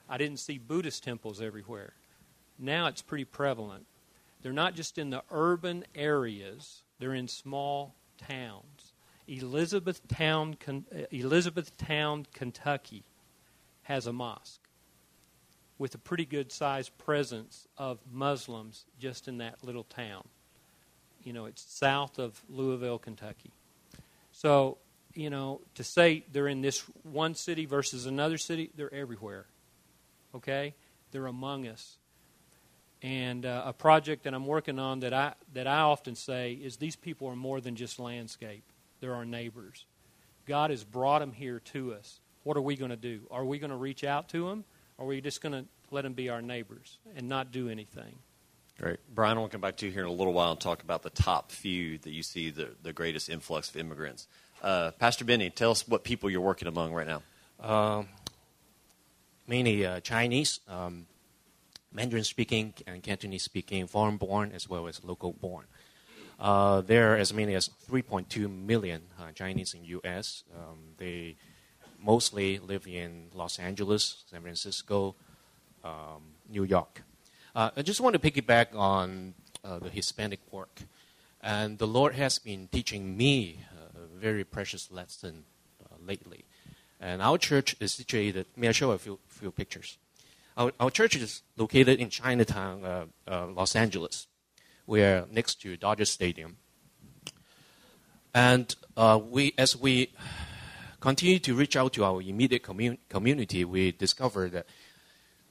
I 0.08 0.18
didn't 0.18 0.40
see 0.40 0.58
Buddhist 0.58 1.04
temples 1.04 1.40
everywhere. 1.40 1.94
Now 2.58 2.86
it's 2.86 3.00
pretty 3.00 3.24
prevalent. 3.24 3.86
They're 4.42 4.52
not 4.52 4.74
just 4.74 4.98
in 4.98 5.10
the 5.10 5.22
urban 5.30 5.84
areas, 5.94 6.82
they're 6.98 7.14
in 7.14 7.28
small 7.28 7.94
towns. 8.18 8.92
Elizabethtown, 9.28 10.56
uh, 10.68 11.02
Elizabethtown, 11.12 12.26
Kentucky 12.34 13.04
has 13.84 14.06
a 14.06 14.12
mosque 14.12 14.60
with 15.78 15.94
a 15.94 15.98
pretty 15.98 16.24
good 16.24 16.52
sized 16.52 16.96
presence 16.98 17.66
of 17.78 18.00
Muslims 18.10 18.84
just 18.98 19.28
in 19.28 19.38
that 19.38 19.62
little 19.62 19.84
town. 19.84 20.26
You 21.22 21.32
know, 21.32 21.46
it's 21.46 21.62
south 21.62 22.18
of 22.18 22.42
Louisville, 22.48 22.98
Kentucky. 22.98 23.52
So 24.32 24.78
you 25.14 25.30
know, 25.30 25.60
to 25.74 25.84
say 25.84 26.24
they're 26.32 26.48
in 26.48 26.60
this 26.60 26.80
one 27.02 27.34
city 27.34 27.66
versus 27.66 28.06
another 28.06 28.38
city, 28.38 28.70
they're 28.76 28.92
everywhere. 28.92 29.46
Okay? 30.34 30.74
They're 31.10 31.26
among 31.26 31.66
us. 31.66 31.96
And 33.02 33.44
uh, 33.44 33.62
a 33.66 33.72
project 33.72 34.24
that 34.24 34.34
I'm 34.34 34.46
working 34.46 34.78
on 34.78 35.00
that 35.00 35.12
I, 35.12 35.34
that 35.54 35.66
I 35.66 35.80
often 35.80 36.14
say 36.14 36.52
is 36.52 36.76
these 36.76 36.96
people 36.96 37.28
are 37.28 37.36
more 37.36 37.60
than 37.60 37.74
just 37.74 37.98
landscape, 37.98 38.62
they're 39.00 39.14
our 39.14 39.24
neighbors. 39.24 39.86
God 40.46 40.70
has 40.70 40.84
brought 40.84 41.20
them 41.20 41.32
here 41.32 41.60
to 41.72 41.94
us. 41.94 42.20
What 42.44 42.56
are 42.56 42.62
we 42.62 42.76
going 42.76 42.90
to 42.90 42.96
do? 42.96 43.22
Are 43.30 43.44
we 43.44 43.58
going 43.58 43.70
to 43.70 43.76
reach 43.76 44.04
out 44.04 44.28
to 44.30 44.48
them? 44.48 44.64
Or 44.98 45.04
are 45.04 45.08
we 45.08 45.20
just 45.20 45.40
going 45.40 45.52
to 45.52 45.64
let 45.90 46.02
them 46.02 46.12
be 46.14 46.28
our 46.28 46.42
neighbors 46.42 46.98
and 47.16 47.28
not 47.28 47.52
do 47.52 47.68
anything? 47.68 48.14
Great. 48.78 48.98
Brian, 49.14 49.38
I 49.38 49.42
to 49.42 49.48
come 49.48 49.60
back 49.60 49.76
to 49.78 49.86
you 49.86 49.92
here 49.92 50.02
in 50.02 50.08
a 50.08 50.12
little 50.12 50.32
while 50.32 50.52
and 50.52 50.60
talk 50.60 50.82
about 50.82 51.02
the 51.02 51.10
top 51.10 51.52
few 51.52 51.98
that 51.98 52.10
you 52.10 52.22
see 52.22 52.50
the, 52.50 52.70
the 52.82 52.92
greatest 52.92 53.28
influx 53.28 53.70
of 53.70 53.76
immigrants. 53.76 54.26
Uh, 54.62 54.92
Pastor 54.92 55.24
Benny, 55.24 55.50
tell 55.50 55.72
us 55.72 55.88
what 55.88 56.04
people 56.04 56.30
you're 56.30 56.40
working 56.40 56.68
among 56.68 56.92
right 56.92 57.06
now. 57.06 57.22
Uh, 57.58 58.04
mainly 59.48 59.84
uh, 59.84 59.98
Chinese, 59.98 60.60
um, 60.68 61.06
Mandarin 61.92 62.22
speaking, 62.22 62.72
and 62.86 63.02
Cantonese 63.02 63.42
speaking, 63.42 63.88
foreign 63.88 64.18
born 64.18 64.52
as 64.54 64.68
well 64.68 64.86
as 64.86 65.02
local 65.02 65.32
born. 65.32 65.64
Uh, 66.38 66.80
there 66.80 67.12
are 67.12 67.16
as 67.16 67.34
many 67.34 67.56
as 67.56 67.70
3.2 67.90 68.48
million 68.48 69.02
uh, 69.20 69.32
Chinese 69.32 69.74
in 69.74 69.84
U.S. 69.84 70.44
Um, 70.56 70.78
they 70.96 71.34
mostly 72.00 72.60
live 72.60 72.86
in 72.86 73.30
Los 73.34 73.58
Angeles, 73.58 74.22
San 74.30 74.42
Francisco, 74.42 75.16
um, 75.82 76.22
New 76.48 76.62
York. 76.62 77.02
Uh, 77.56 77.70
I 77.76 77.82
just 77.82 78.00
want 78.00 78.14
to 78.14 78.30
piggyback 78.30 78.76
on 78.76 79.34
the 79.64 79.90
Hispanic 79.90 80.38
work. 80.52 80.82
And 81.40 81.78
the 81.78 81.88
Lord 81.88 82.14
has 82.14 82.38
been 82.38 82.68
teaching 82.70 83.16
me 83.16 83.58
very 84.22 84.44
precious 84.44 84.90
lesson 84.92 85.44
uh, 85.82 85.96
lately. 86.06 86.44
And 87.00 87.20
our 87.20 87.38
church 87.38 87.74
is 87.80 87.92
situated, 87.92 88.46
may 88.56 88.68
I 88.68 88.72
show 88.72 88.92
a 88.92 88.98
few, 88.98 89.18
few 89.26 89.50
pictures? 89.50 89.98
Our, 90.56 90.70
our 90.78 90.90
church 90.90 91.16
is 91.16 91.42
located 91.56 91.98
in 91.98 92.08
Chinatown, 92.08 92.84
uh, 92.84 93.06
uh, 93.26 93.46
Los 93.48 93.74
Angeles. 93.74 94.28
We 94.86 95.02
are 95.02 95.26
next 95.30 95.60
to 95.62 95.76
Dodger 95.76 96.04
Stadium. 96.04 96.56
And 98.32 98.74
uh, 98.96 99.18
we, 99.20 99.54
as 99.58 99.76
we 99.76 100.12
continue 101.00 101.40
to 101.40 101.54
reach 101.54 101.76
out 101.76 101.92
to 101.94 102.04
our 102.04 102.22
immediate 102.22 102.62
commun- 102.62 102.98
community, 103.08 103.64
we 103.64 103.90
discover 103.90 104.48
that 104.50 104.66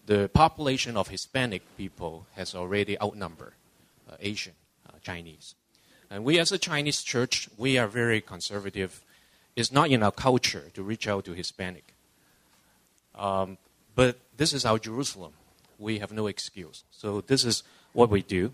the 0.05 0.29
population 0.29 0.95
of 0.95 1.09
Hispanic 1.09 1.61
people 1.77 2.25
has 2.35 2.55
already 2.55 2.99
outnumbered 3.01 3.53
uh, 4.09 4.15
Asian 4.21 4.53
uh, 4.87 4.97
Chinese. 5.03 5.55
And 6.11 6.25
we, 6.25 6.39
as 6.39 6.51
a 6.51 6.57
Chinese 6.57 7.03
church, 7.03 7.47
we 7.57 7.77
are 7.77 7.87
very 7.87 8.19
conservative. 8.19 9.01
It's 9.55 9.71
not 9.71 9.89
in 9.89 10.03
our 10.03 10.11
culture 10.11 10.65
to 10.73 10.83
reach 10.83 11.07
out 11.07 11.23
to 11.23 11.31
Hispanic. 11.31 11.93
Um, 13.15 13.57
but 13.95 14.19
this 14.35 14.51
is 14.51 14.65
our 14.65 14.77
Jerusalem. 14.77 15.31
We 15.79 15.99
have 15.99 16.11
no 16.11 16.27
excuse. 16.27 16.83
So 16.91 17.21
this 17.21 17.45
is 17.45 17.63
what 17.93 18.09
we 18.09 18.23
do. 18.23 18.51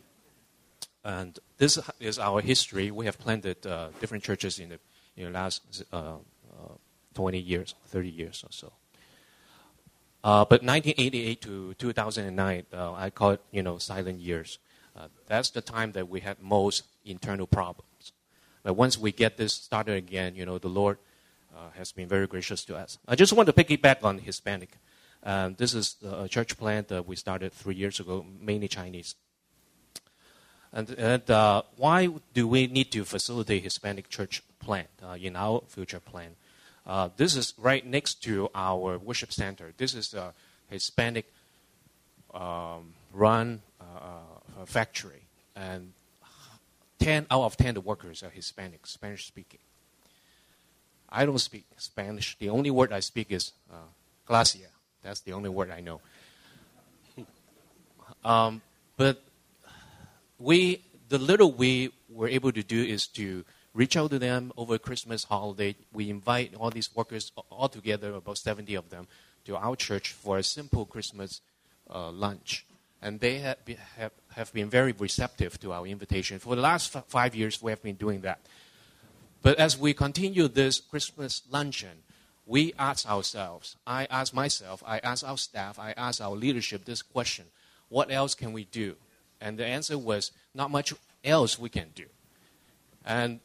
And 1.04 1.40
this 1.58 1.80
is 2.00 2.20
our 2.20 2.42
history. 2.42 2.92
We 2.92 3.06
have 3.08 3.18
planted 3.18 3.66
uh, 3.66 3.88
different 4.00 4.24
churches 4.24 4.60
in 4.60 4.78
the, 5.16 5.30
last 5.30 5.84
uh, 5.92 5.96
uh, 5.98 6.74
20 7.16 7.40
years, 7.40 7.74
30 7.88 8.10
years 8.10 8.44
or 8.46 8.52
so. 8.52 8.72
Uh, 10.24 10.46
but 10.46 10.62
1988 10.62 11.42
to 11.42 11.74
2009, 11.74 12.66
uh, 12.72 12.94
I 12.94 13.10
call 13.10 13.32
it, 13.32 13.42
you 13.52 13.64
know, 13.64 13.80
silent 13.80 14.20
years. 14.20 14.60
Uh, 14.98 15.08
that's 15.28 15.52
the 15.52 15.62
time 15.62 15.92
that 15.92 16.10
we 16.10 16.22
had 16.22 16.42
most 16.42 16.84
internal 17.06 17.46
problems. 17.46 18.14
But 18.64 18.74
once 18.74 18.98
we 18.98 19.12
get 19.12 19.38
this 19.38 19.54
started 19.54 19.96
again, 19.96 20.36
you 20.36 20.46
know, 20.46 20.58
the 20.58 20.70
Lord 20.70 20.98
uh, 21.56 21.70
has 21.78 21.92
been 21.92 22.08
very 22.08 22.26
gracious 22.26 22.66
to 22.66 22.76
us. 22.76 22.98
I 23.08 23.16
just 23.16 23.34
want 23.34 23.48
to 23.48 23.54
piggyback 23.54 24.04
on 24.04 24.18
Hispanic. 24.20 24.72
Um, 25.24 25.56
this 25.58 25.74
is 25.74 25.98
a 26.04 26.28
church 26.28 26.58
plant 26.58 26.88
that 26.88 27.06
we 27.06 27.16
started 27.16 27.54
three 27.54 27.76
years 27.76 28.00
ago, 28.00 28.26
mainly 28.42 28.68
Chinese. 28.68 29.16
And, 30.74 30.90
and 30.92 31.30
uh, 31.30 31.62
why 31.76 32.10
do 32.34 32.48
we 32.48 32.68
need 32.68 32.92
to 32.92 33.06
facilitate 33.06 33.64
Hispanic 33.64 34.10
church 34.10 34.44
plant 34.60 34.90
uh, 35.04 35.14
in 35.14 35.36
our 35.36 35.64
future 35.68 36.00
plan? 36.00 36.36
Uh, 36.86 37.10
this 37.18 37.36
is 37.36 37.54
right 37.58 37.86
next 37.86 38.24
to 38.24 38.50
our 38.56 38.98
worship 38.98 39.32
center. 39.32 39.74
This 39.78 39.94
is 39.94 40.14
a 40.14 40.34
Hispanic 40.70 41.32
um, 42.34 42.94
run 43.14 43.62
factory, 44.66 45.28
and 45.56 45.94
10 47.00 47.28
out 47.30 47.44
of 47.44 47.58
10 47.58 47.76
the 47.76 47.82
workers 47.82 48.24
are 48.24 48.30
Hispanic, 48.30 48.88
Spanish 48.88 49.28
speaking. 49.28 49.60
I 51.10 51.26
don't 51.26 51.40
speak 51.40 51.66
Spanish. 51.78 52.38
The 52.38 52.50
only 52.50 52.72
word 52.72 52.92
I 52.92 53.00
speak 53.00 53.32
is 53.32 53.54
uh, 53.72 53.76
glacia. 54.28 54.68
That's 55.04 55.22
the 55.22 55.34
only 55.34 55.50
word 55.50 55.72
I 55.72 55.80
know. 55.80 56.02
um, 58.26 58.62
but 58.98 59.22
we, 60.38 60.84
the 61.08 61.18
little 61.18 61.52
we 61.52 61.92
were 62.10 62.28
able 62.28 62.52
to 62.52 62.64
do 62.64 62.84
is 62.84 63.08
to 63.08 63.46
reach 63.74 63.96
out 63.96 64.10
to 64.12 64.20
them 64.20 64.52
over 64.58 64.78
Christmas 64.78 65.24
holiday. 65.24 65.76
We 65.94 66.10
invite 66.10 66.56
all 66.56 66.72
these 66.72 66.94
workers 66.94 67.32
all 67.50 67.70
together, 67.70 68.14
about 68.14 68.38
70 68.38 68.76
of 68.76 68.90
them, 68.90 69.08
to 69.46 69.56
our 69.56 69.76
church 69.76 70.12
for 70.12 70.38
a 70.38 70.44
simple 70.44 70.86
Christmas 70.86 71.42
uh, 71.90 72.12
lunch 72.12 72.66
and 73.02 73.20
they 73.20 73.40
have, 73.40 73.58
have, 73.98 74.12
have 74.38 74.54
been 74.54 74.70
very 74.70 74.94
receptive 74.94 75.60
to 75.60 75.74
our 75.74 75.86
invitation. 75.86 76.40
For 76.40 76.56
the 76.56 76.62
last 76.62 76.96
f- 76.96 77.04
five 77.08 77.36
years, 77.36 77.62
we 77.62 77.72
have 77.72 77.82
been 77.82 77.96
doing 77.96 78.22
that. 78.22 78.40
But 79.42 79.58
as 79.60 79.78
we 79.78 79.94
continue 79.94 80.48
this 80.48 80.80
Christmas 80.80 81.42
luncheon, 81.50 82.04
we 82.46 82.74
ask 82.80 83.10
ourselves, 83.10 83.76
I 83.86 84.08
ask 84.10 84.34
myself, 84.34 84.84
I 84.86 85.00
ask 85.00 85.28
our 85.28 85.38
staff, 85.38 85.80
I 85.80 85.94
ask 85.98 86.22
our 86.22 86.36
leadership 86.36 86.86
this 86.86 87.02
question 87.02 87.46
what 87.90 88.12
else 88.12 88.36
can 88.36 88.54
we 88.54 88.66
do? 88.66 88.96
And 89.40 89.58
the 89.58 89.66
answer 89.66 89.98
was, 89.98 90.32
not 90.54 90.72
much 90.72 90.94
else 91.24 91.58
we 91.58 91.70
can 91.70 91.88
do. 91.96 92.06
And, 93.06 93.40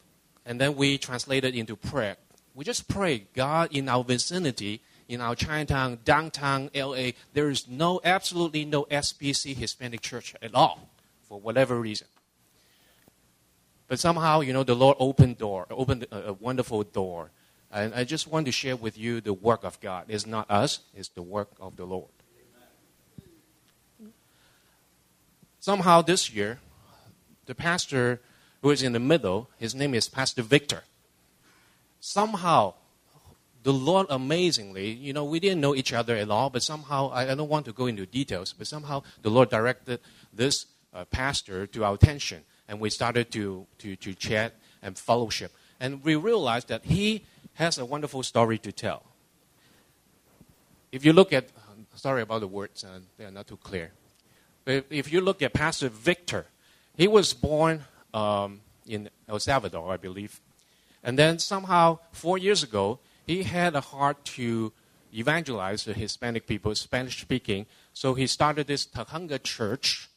and 0.44 0.60
then 0.60 0.74
we 0.74 0.98
translated 0.98 1.54
into 1.54 1.76
prayer. 1.76 2.16
We 2.54 2.64
just 2.64 2.88
pray, 2.88 3.26
God, 3.34 3.68
in 3.72 3.88
our 3.88 4.02
vicinity, 4.02 4.82
in 5.12 5.20
our 5.20 5.34
Chinatown, 5.34 5.98
downtown 6.04 6.70
LA, 6.74 7.10
there 7.34 7.50
is 7.50 7.68
no, 7.68 8.00
absolutely 8.02 8.64
no 8.64 8.84
SBC 8.84 9.54
Hispanic 9.54 10.00
church 10.00 10.34
at 10.40 10.54
all, 10.54 10.88
for 11.28 11.38
whatever 11.38 11.78
reason. 11.78 12.06
But 13.88 13.98
somehow, 13.98 14.40
you 14.40 14.54
know, 14.54 14.62
the 14.62 14.74
Lord 14.74 14.96
opened 14.98 15.36
door, 15.36 15.66
opened 15.70 16.06
a, 16.10 16.28
a 16.28 16.32
wonderful 16.32 16.82
door. 16.82 17.30
And 17.70 17.94
I 17.94 18.04
just 18.04 18.26
want 18.26 18.46
to 18.46 18.52
share 18.52 18.74
with 18.74 18.96
you 18.96 19.20
the 19.20 19.34
work 19.34 19.64
of 19.64 19.78
God. 19.80 20.06
It's 20.08 20.26
not 20.26 20.50
us, 20.50 20.80
it's 20.94 21.08
the 21.08 21.22
work 21.22 21.50
of 21.60 21.76
the 21.76 21.84
Lord. 21.84 22.08
Somehow 25.60 26.00
this 26.00 26.32
year, 26.32 26.58
the 27.44 27.54
pastor 27.54 28.20
who 28.62 28.70
is 28.70 28.82
in 28.82 28.92
the 28.92 29.00
middle, 29.00 29.50
his 29.58 29.74
name 29.74 29.92
is 29.94 30.08
Pastor 30.08 30.42
Victor. 30.42 30.84
Somehow, 32.00 32.74
the 33.62 33.72
Lord 33.72 34.06
amazingly, 34.10 34.90
you 34.90 35.12
know, 35.12 35.24
we 35.24 35.38
didn't 35.38 35.60
know 35.60 35.74
each 35.74 35.92
other 35.92 36.16
at 36.16 36.30
all, 36.30 36.50
but 36.50 36.62
somehow, 36.62 37.10
I, 37.12 37.34
don't 37.34 37.48
want 37.48 37.66
to 37.66 37.72
go 37.72 37.86
into 37.86 38.06
details, 38.06 38.52
but 38.52 38.66
somehow 38.66 39.02
the 39.22 39.30
Lord 39.30 39.50
directed 39.50 40.00
this 40.32 40.66
uh, 40.92 41.04
pastor 41.04 41.66
to 41.68 41.84
our 41.84 41.94
attention, 41.94 42.42
and 42.68 42.80
we 42.80 42.90
started 42.90 43.30
to, 43.32 43.66
to, 43.78 43.96
to 43.96 44.14
chat 44.14 44.54
and 44.82 44.98
fellowship. 44.98 45.52
And 45.78 46.02
we 46.02 46.16
realized 46.16 46.68
that 46.68 46.84
he 46.84 47.24
has 47.54 47.78
a 47.78 47.84
wonderful 47.84 48.22
story 48.22 48.58
to 48.58 48.72
tell. 48.72 49.04
If 50.90 51.04
you 51.04 51.12
look 51.12 51.32
at, 51.32 51.48
sorry 51.94 52.22
about 52.22 52.40
the 52.40 52.48
words, 52.48 52.84
uh, 52.84 53.00
they 53.16 53.24
are 53.24 53.30
not 53.30 53.46
too 53.46 53.56
clear. 53.56 53.92
But 54.64 54.86
if 54.90 55.12
you 55.12 55.20
look 55.20 55.40
at 55.42 55.52
Pastor 55.52 55.88
Victor, 55.88 56.46
he 56.96 57.08
was 57.08 57.32
born 57.32 57.84
um, 58.12 58.60
in 58.86 59.08
El 59.28 59.40
Salvador, 59.40 59.92
I 59.92 59.96
believe. 59.96 60.40
And 61.02 61.18
then 61.18 61.38
somehow, 61.38 61.98
four 62.12 62.38
years 62.38 62.62
ago, 62.62 63.00
he 63.26 63.42
had 63.44 63.74
a 63.74 63.80
heart 63.80 64.24
to 64.24 64.72
evangelize 65.14 65.84
the 65.84 65.92
Hispanic 65.92 66.46
people, 66.46 66.74
Spanish 66.74 67.20
speaking. 67.20 67.66
So 67.92 68.14
he 68.14 68.26
started 68.26 68.66
this 68.66 68.86
Tujunga 68.86 69.42
church. 69.42 70.08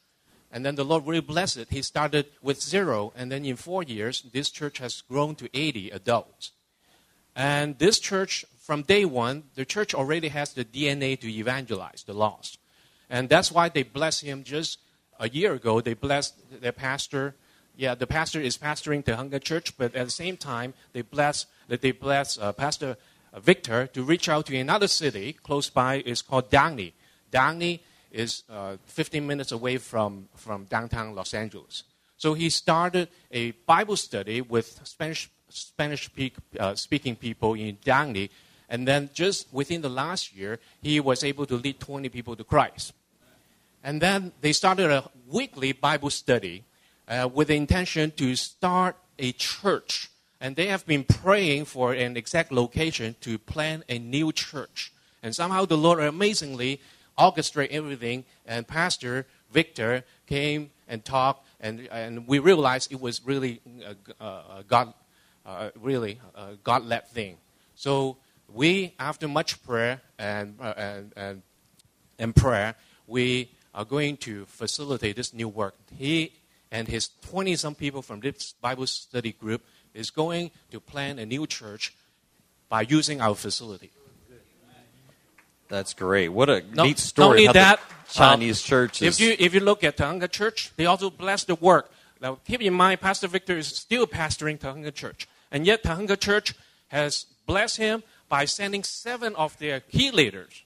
And 0.51 0.65
then 0.65 0.75
the 0.75 0.85
Lord 0.85 1.05
really 1.05 1.21
blessed 1.21 1.57
it. 1.57 1.67
He 1.69 1.81
started 1.81 2.27
with 2.41 2.61
zero. 2.61 3.11
And 3.15 3.31
then 3.31 3.43
in 3.43 3.57
four 3.57 3.83
years, 3.83 4.23
this 4.33 4.49
church 4.49 4.77
has 4.77 5.01
grown 5.01 5.35
to 5.35 5.49
80 5.53 5.89
adults. 5.89 6.51
And 7.35 7.77
this 7.77 7.99
church, 7.99 8.45
from 8.57 8.83
day 8.83 9.03
one, 9.03 9.43
the 9.55 9.65
church 9.65 9.93
already 9.93 10.29
has 10.29 10.53
the 10.53 10.63
DNA 10.63 11.19
to 11.19 11.29
evangelize 11.29 12.03
the 12.03 12.13
lost. 12.13 12.57
And 13.09 13.27
that's 13.27 13.51
why 13.51 13.67
they 13.69 13.83
blessed 13.83 14.21
him 14.21 14.43
just 14.43 14.79
a 15.19 15.29
year 15.29 15.53
ago. 15.53 15.81
They 15.81 15.93
blessed 15.93 16.61
their 16.61 16.71
pastor. 16.71 17.35
Yeah, 17.75 17.95
the 17.95 18.07
pastor 18.07 18.39
is 18.39 18.57
pastoring 18.57 19.03
the 19.03 19.11
Tujunga 19.11 19.43
Church, 19.43 19.77
but 19.77 19.93
at 19.93 20.05
the 20.05 20.11
same 20.11 20.37
time, 20.37 20.73
they 20.93 21.01
bless 21.01 21.45
that 21.67 21.81
they 21.81 21.91
bless 21.91 22.37
uh, 22.37 22.53
Pastor 22.53 22.97
Victor 23.37 23.87
to 23.87 24.03
reach 24.03 24.29
out 24.29 24.45
to 24.47 24.57
another 24.57 24.87
city 24.87 25.33
close 25.33 25.69
by. 25.69 26.03
It's 26.05 26.21
called 26.21 26.49
Downey. 26.49 26.93
Downey 27.31 27.81
is 28.11 28.43
uh, 28.49 28.77
15 28.85 29.25
minutes 29.25 29.51
away 29.51 29.77
from, 29.77 30.29
from 30.35 30.65
downtown 30.65 31.15
Los 31.15 31.33
Angeles. 31.33 31.83
So 32.17 32.33
he 32.33 32.49
started 32.49 33.09
a 33.31 33.51
Bible 33.51 33.97
study 33.97 34.41
with 34.41 34.79
Spanish 34.83 35.29
Spanish 35.49 36.09
uh, 36.59 36.75
speaking 36.75 37.15
people 37.15 37.53
in 37.53 37.77
Downey 37.83 38.29
and 38.69 38.87
then 38.87 39.09
just 39.13 39.47
within 39.53 39.81
the 39.81 39.89
last 39.89 40.35
year, 40.35 40.59
he 40.81 40.99
was 40.99 41.23
able 41.23 41.45
to 41.45 41.55
lead 41.55 41.79
20 41.79 42.09
people 42.09 42.35
to 42.35 42.43
Christ. 42.43 42.93
And 43.83 44.01
then 44.01 44.31
they 44.41 44.53
started 44.53 44.89
a 44.89 45.09
weekly 45.27 45.71
Bible 45.71 46.09
study 46.09 46.63
uh, 47.07 47.29
with 47.31 47.49
the 47.49 47.55
intention 47.55 48.11
to 48.11 48.35
start 48.35 48.97
a 49.19 49.31
church. 49.33 50.09
And 50.45 50.55
they 50.55 50.67
have 50.67 50.85
been 50.85 51.03
praying 51.03 51.65
for 51.65 51.93
an 51.93 52.15
exact 52.15 52.51
location 52.51 53.15
to 53.21 53.39
plant 53.39 53.83
a 53.89 53.97
new 53.97 54.31
church. 54.31 54.93
And 55.23 55.35
somehow 55.35 55.65
the 55.65 55.75
Lord 55.75 55.99
amazingly 55.99 56.81
orchestrated 57.17 57.75
everything. 57.75 58.25
And 58.45 58.67
Pastor 58.67 59.25
Victor 59.51 60.03
came 60.27 60.69
and 60.87 61.03
talked, 61.03 61.47
and, 61.59 61.87
and 61.91 62.27
we 62.27 62.37
realized 62.37 62.91
it 62.91 63.01
was 63.01 63.25
really 63.25 63.59
a, 64.19 64.23
a 64.23 64.63
God, 64.67 64.93
uh, 65.47 65.71
really 65.81 66.19
a 66.35 66.57
God-led 66.63 67.07
thing. 67.07 67.37
So 67.73 68.17
we, 68.47 68.93
after 68.99 69.27
much 69.27 69.63
prayer 69.63 69.99
and, 70.19 70.57
uh, 70.61 70.75
and, 70.77 71.13
and, 71.15 71.41
and 72.19 72.35
prayer, 72.35 72.75
we 73.07 73.49
are 73.73 73.83
going 73.83 74.17
to 74.17 74.45
facilitate 74.45 75.15
this 75.15 75.33
new 75.33 75.49
work. 75.49 75.73
He 75.97 76.33
and 76.71 76.87
his 76.87 77.09
20 77.29 77.55
some 77.55 77.73
people 77.73 78.03
from 78.03 78.19
this 78.19 78.53
Bible 78.61 78.85
study 78.85 79.31
group 79.31 79.63
is 79.95 80.11
going 80.11 80.51
to 80.71 80.79
plan 80.79 81.17
a 81.17 81.25
new 81.25 81.47
church 81.47 81.93
by 82.69 82.81
using 82.81 83.21
our 83.21 83.35
facility. 83.35 83.91
That's 85.67 85.93
great. 85.93 86.29
What 86.29 86.49
a 86.49 86.61
no, 86.73 86.83
neat 86.83 86.99
story. 86.99 87.45
Not 87.45 87.55
only 87.55 87.59
that, 87.59 87.79
Chinese 88.11 88.63
um, 88.63 88.67
churches. 88.67 89.19
If 89.19 89.19
you, 89.19 89.35
if 89.39 89.53
you 89.53 89.61
look 89.61 89.83
at 89.83 89.97
Tujunga 89.97 90.29
Church, 90.29 90.71
they 90.75 90.85
also 90.85 91.09
bless 91.09 91.43
the 91.43 91.55
work. 91.55 91.91
Now, 92.21 92.37
keep 92.45 92.61
in 92.61 92.73
mind, 92.73 93.01
Pastor 93.01 93.27
Victor 93.27 93.57
is 93.57 93.67
still 93.67 94.05
pastoring 94.05 94.59
Tujunga 94.59 94.93
Church. 94.93 95.27
And 95.51 95.65
yet, 95.65 95.83
Tujunga 95.83 96.19
Church 96.19 96.53
has 96.89 97.25
blessed 97.47 97.77
him 97.77 98.03
by 98.29 98.45
sending 98.45 98.83
seven 98.83 99.35
of 99.35 99.57
their 99.57 99.79
key 99.79 100.11
leaders 100.11 100.63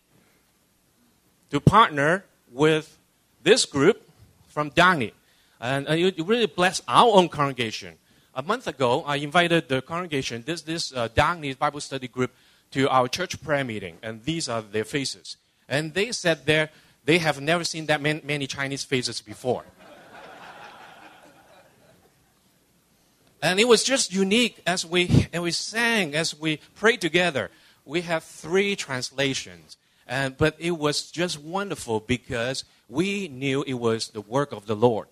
to 1.50 1.60
partner 1.60 2.26
with 2.52 2.98
this 3.44 3.66
group 3.66 4.10
from 4.48 4.70
Downey. 4.70 5.14
And 5.62 5.88
uh, 5.88 5.94
it 5.94 6.20
really 6.26 6.46
blessed 6.46 6.84
our 6.88 7.16
own 7.16 7.30
congregation. 7.30 7.98
A 8.36 8.42
month 8.44 8.68
ago, 8.68 9.04
I 9.06 9.18
invited 9.18 9.70
the 9.70 9.82
congregation, 9.82 10.44
this, 10.46 10.62
this 10.62 10.94
uh, 10.94 11.10
Bible 11.60 11.82
study 11.82 12.08
group, 12.08 12.32
to 12.72 12.88
our 12.90 13.08
church 13.08 13.42
prayer 13.42 13.64
meeting. 13.64 13.98
And 14.04 14.24
these 14.24 14.48
are 14.48 14.62
their 14.62 14.86
faces. 14.86 15.38
And 15.68 15.94
they 15.94 16.12
said 16.12 16.46
there, 16.46 16.70
they 17.06 17.18
have 17.18 17.42
never 17.42 17.64
seen 17.64 17.88
that 17.88 18.02
many, 18.02 18.22
many 18.24 18.48
Chinese 18.48 18.84
faces 18.84 19.22
before. 19.22 19.64
And 23.42 23.58
it 23.58 23.70
was 23.70 23.86
just 23.86 24.14
unique 24.14 24.62
as 24.68 24.86
we, 24.86 25.30
and 25.32 25.42
we 25.42 25.52
sang, 25.52 26.14
as 26.14 26.38
we 26.38 26.60
prayed 26.76 27.00
together. 27.00 27.50
We 27.86 28.02
have 28.02 28.24
three 28.26 28.76
translations. 28.76 29.78
And, 30.06 30.38
but 30.38 30.56
it 30.60 30.72
was 30.72 31.10
just 31.10 31.40
wonderful 31.40 32.02
because 32.02 32.66
we 32.90 33.30
knew 33.30 33.64
it 33.66 33.76
was 33.76 34.10
the 34.10 34.20
work 34.20 34.52
of 34.52 34.66
the 34.66 34.76
Lord. 34.76 35.08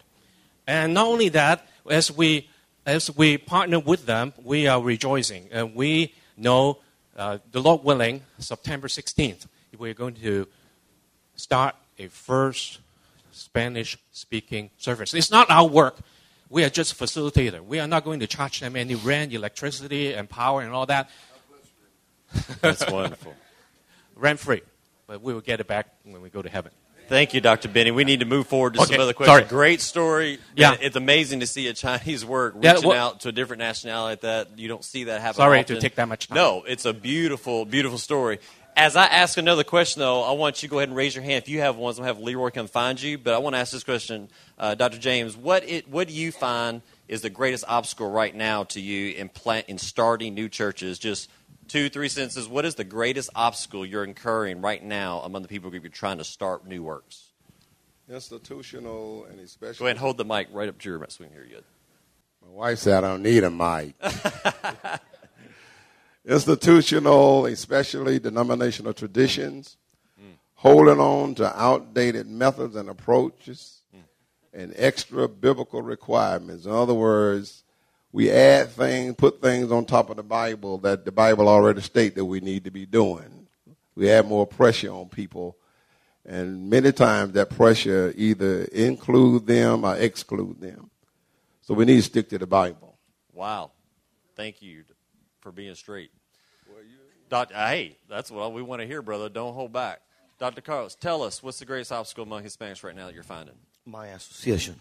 And 0.68 0.94
not 0.94 1.08
only 1.08 1.30
that, 1.30 1.66
as 1.90 2.12
we, 2.12 2.50
as 2.88 3.16
we 3.16 3.38
partner 3.38 3.80
with 3.80 4.08
them, 4.08 4.34
we 4.44 4.68
are 4.68 4.82
rejoicing. 4.82 5.48
And 5.52 5.76
we 5.76 6.16
know, 6.36 6.80
uh, 7.16 7.38
the 7.52 7.62
Lord 7.62 7.84
willing, 7.84 8.24
September 8.40 8.88
16th, 8.88 9.46
we're 9.78 9.94
going 9.94 10.16
to 10.16 10.48
start 11.36 11.76
a 12.00 12.08
first 12.08 12.80
Spanish 13.32 13.96
speaking 14.12 14.72
service. 14.80 15.14
It's 15.14 15.30
not 15.30 15.52
our 15.52 15.68
work 15.68 15.98
we 16.50 16.64
are 16.64 16.70
just 16.70 16.98
facilitator. 16.98 17.64
We 17.64 17.80
are 17.80 17.88
not 17.88 18.04
going 18.04 18.22
to 18.22 18.28
charge 18.28 18.60
them 18.60 18.76
any 18.76 18.96
rent, 18.96 19.34
electricity, 19.34 20.14
and 20.14 20.30
power 20.30 20.62
and 20.62 20.74
all 20.74 20.86
that. 20.86 21.10
That's 22.62 22.90
wonderful. 22.90 23.34
Rent 24.16 24.40
free, 24.40 24.62
but 25.06 25.22
we 25.22 25.34
will 25.34 25.42
get 25.42 25.60
it 25.60 25.68
back 25.68 25.94
when 26.04 26.22
we 26.22 26.30
go 26.30 26.42
to 26.42 26.50
heaven. 26.50 26.72
Thank 27.08 27.34
you, 27.34 27.42
Dr. 27.42 27.70
Benny. 27.70 27.92
We 27.92 28.04
need 28.04 28.20
to 28.20 28.26
move 28.26 28.48
forward 28.48 28.74
to 28.74 28.82
Okay, 28.82 28.94
some 28.94 29.02
other 29.02 29.14
questions. 29.14 29.38
sorry. 29.38 29.50
Great 29.50 29.82
story. 29.82 30.40
Yeah. 30.56 30.76
It's 30.80 30.96
amazing 30.96 31.40
to 31.40 31.48
see 31.48 31.68
a 31.68 31.74
Chinese 31.74 32.26
work 32.26 32.56
Yeah, 32.60 32.74
reaching 32.74 32.90
well- 32.90 33.08
out 33.08 33.22
to 33.22 33.30
a 33.30 33.32
different 33.32 33.60
nationality 33.60 34.12
like 34.14 34.22
that. 34.22 34.58
You 34.60 34.68
don't 34.68 34.84
see 34.84 35.06
that 35.06 35.22
happen 35.22 35.36
Sorry 35.38 35.60
often. 35.60 35.76
to 35.76 35.82
take 35.82 35.96
that 35.96 36.08
much 36.08 36.28
time. 36.28 36.36
No, 36.36 36.64
it's 36.68 36.86
a 36.86 36.94
beautiful, 36.94 37.66
beautiful 37.66 37.98
story. 37.98 38.40
As 38.76 38.96
I 38.96 39.06
ask 39.06 39.38
another 39.40 39.64
question, 39.64 40.02
though, 40.02 40.22
I 40.22 40.34
want 40.34 40.62
you 40.62 40.68
to 40.68 40.72
go 40.72 40.78
ahead 40.78 40.90
and 40.90 40.96
raise 40.98 41.16
your 41.16 41.24
hand 41.24 41.42
if 41.42 41.50
you 41.50 41.62
have 41.62 41.78
one. 41.78 41.92
I'm 41.92 41.96
going 41.98 42.08
to 42.10 42.14
have 42.14 42.24
Leroy 42.24 42.52
come 42.52 42.68
find 42.68 43.02
you. 43.02 43.18
But 43.18 43.34
I 43.34 43.40
want 43.40 43.56
to 43.56 43.60
ask 43.60 43.72
this 43.72 43.84
question, 43.84 44.30
uh, 44.60 44.76
Dr. 44.76 45.00
James. 45.00 45.36
What, 45.36 45.68
it, 45.68 45.90
what 45.90 46.08
do 46.08 46.14
you 46.14 46.32
find 46.32 46.84
is 47.08 47.22
the 47.22 47.30
greatest 47.32 47.64
obstacle 47.68 48.12
right 48.12 48.36
now 48.36 48.66
to 48.66 48.80
you 48.80 49.16
in, 49.16 49.30
plant, 49.30 49.66
in 49.68 49.80
starting 49.80 50.36
new 50.36 50.48
churches? 50.48 51.00
Just 51.00 51.28
two, 51.68 51.90
three 51.90 52.10
sentences. 52.10 52.48
What 52.48 52.66
is 52.66 52.76
the 52.76 52.84
greatest 52.84 53.30
obstacle 53.36 53.86
you're 53.86 54.04
incurring 54.04 54.62
right 54.62 54.84
now 54.84 55.20
among 55.20 55.42
the 55.42 55.48
people 55.48 55.70
group 55.70 55.84
you're 55.84 55.92
trying 55.92 56.18
to 56.18 56.24
start 56.24 56.66
new 56.66 56.84
works? 56.84 57.32
Institutional 58.10 59.26
and 59.26 59.40
especially. 59.40 59.80
Go 59.80 59.86
ahead 59.86 59.98
and 59.98 60.00
hold 60.00 60.18
the 60.18 60.26
mic 60.26 60.48
right 60.52 60.70
up 60.70 60.80
to 60.80 60.90
your 60.90 61.00
mouth 61.00 61.12
so 61.12 61.24
we 61.24 61.28
can 61.28 61.36
hear 61.36 61.46
you. 61.46 61.62
My 62.42 62.50
wife 62.50 62.80
said 62.80 63.04
I 63.04 63.10
don't 63.10 63.24
need 63.24 63.44
a 63.44 63.50
mic. 63.50 63.96
Institutional, 66.26 67.46
especially 67.46 68.20
denominational 68.20 68.94
traditions, 68.94 69.78
hmm. 70.20 70.32
holding 70.56 71.00
on 71.00 71.36
to 71.36 71.62
outdated 71.62 72.28
methods 72.28 72.76
and 72.76 72.90
approaches, 72.90 73.82
hmm. 73.92 74.02
and 74.54 74.74
extra 74.78 75.28
biblical 75.28 75.82
requirements. 75.82 76.66
In 76.66 76.72
other 76.72 76.94
words, 76.94 77.64
we 78.12 78.32
add 78.32 78.70
things, 78.70 79.16
put 79.16 79.42
things 79.42 79.72
on 79.72 79.86
top 79.86 80.10
of 80.10 80.18
the 80.18 80.24
Bible 80.24 80.78
that 80.80 81.06
the 81.06 81.12
Bible 81.12 81.48
already 81.48 81.82
state 81.82 82.16
that 82.16 82.26
we 82.26 82.40
need 82.40 82.64
to 82.64 82.72
be 82.72 82.86
doing. 82.86 83.48
We 83.96 84.10
add 84.10 84.28
more 84.28 84.46
pressure 84.48 84.92
on 84.92 85.10
people, 85.10 85.58
and 86.26 86.70
many 86.70 86.92
times 86.92 87.34
that 87.34 87.50
pressure 87.50 88.14
either 88.16 88.64
include 88.66 89.48
them 89.48 89.86
or 89.86 89.96
exclude 89.96 90.62
them. 90.62 90.90
So 91.62 91.74
we 91.74 91.86
need 91.86 91.98
to 91.98 92.02
stick 92.04 92.30
to 92.30 92.38
the 92.38 92.48
Bible. 92.48 92.98
Wow. 93.34 93.72
Thank 94.36 94.62
you 94.62 94.84
for 95.42 95.52
being 95.52 95.76
straight. 95.76 96.12
Doctor, 97.30 97.56
uh, 97.56 97.68
hey, 97.68 97.98
that's 98.10 98.32
what 98.32 98.54
we 98.54 98.62
want 98.62 98.82
to 98.82 98.88
hear, 98.88 99.02
brother. 99.02 99.28
Don't 99.28 99.54
hold 99.54 99.74
back. 99.74 100.00
Dr. 100.40 100.62
Carlos, 100.62 100.96
tell 100.96 101.24
us 101.24 101.44
what's 101.44 101.60
the 101.60 101.66
greatest 101.66 101.92
obstacle 101.92 102.24
among 102.24 102.44
Hispanics 102.44 102.84
right 102.84 102.96
now 102.96 103.08
that 103.08 103.14
you're 103.16 103.24
finding? 103.24 103.56
My 103.86 104.08
association, 104.08 104.80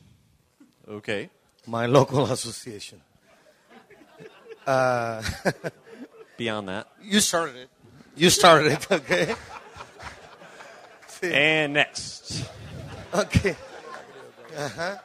Okay. 0.88 1.30
my 1.66 1.86
local 1.86 2.24
association. 2.30 3.00
Beyond 6.36 6.68
that. 6.68 6.88
You 7.02 7.20
started 7.20 7.56
it. 7.56 7.68
You 8.16 8.30
started 8.30 8.72
it, 8.72 8.90
okay? 8.90 9.34
And 11.22 11.72
next. 11.72 12.44
Okay. 13.14 13.56
Uh 14.54 14.68
huh. 14.68 14.96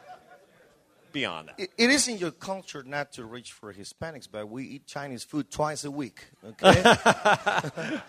Beyond 1.13 1.49
that. 1.49 1.59
It, 1.59 1.69
it 1.77 1.89
is 1.89 2.07
in 2.07 2.17
your 2.17 2.31
culture 2.31 2.83
not 2.83 3.13
to 3.13 3.25
reach 3.25 3.51
for 3.51 3.73
Hispanics, 3.73 4.27
but 4.31 4.49
we 4.49 4.63
eat 4.63 4.87
Chinese 4.87 5.23
food 5.23 5.49
twice 5.51 5.83
a 5.83 5.91
week. 5.91 6.21
Okay, 6.45 7.99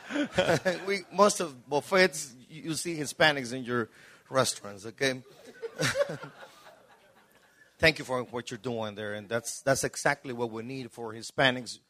we 0.87 1.01
most 1.13 1.41
of 1.41 1.69
buffets 1.69 2.35
you 2.49 2.75
see 2.75 2.97
Hispanics 2.97 3.53
in 3.53 3.65
your 3.65 3.89
restaurants. 4.31 4.87
Okay, 4.87 5.23
thank 7.83 7.99
you 7.99 8.05
for 8.05 8.23
what 8.23 8.49
you're 8.49 8.59
doing 8.59 8.95
there, 8.95 9.15
and 9.15 9.29
that's 9.29 9.61
that's 9.61 9.83
exactly 9.83 10.33
what 10.33 10.51
we 10.53 10.63
need 10.63 10.91
for 10.93 11.13
Hispanics. 11.13 11.81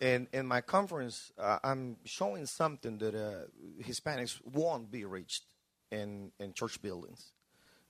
And 0.00 0.26
in 0.32 0.46
my 0.46 0.60
conference, 0.60 1.32
uh, 1.38 1.58
I'm 1.62 1.96
showing 2.04 2.46
something 2.46 2.98
that 2.98 3.14
uh, 3.14 3.46
Hispanics 3.80 4.40
won't 4.44 4.90
be 4.90 5.04
reached 5.04 5.44
in 5.92 6.32
in 6.40 6.52
church 6.52 6.82
buildings. 6.82 7.32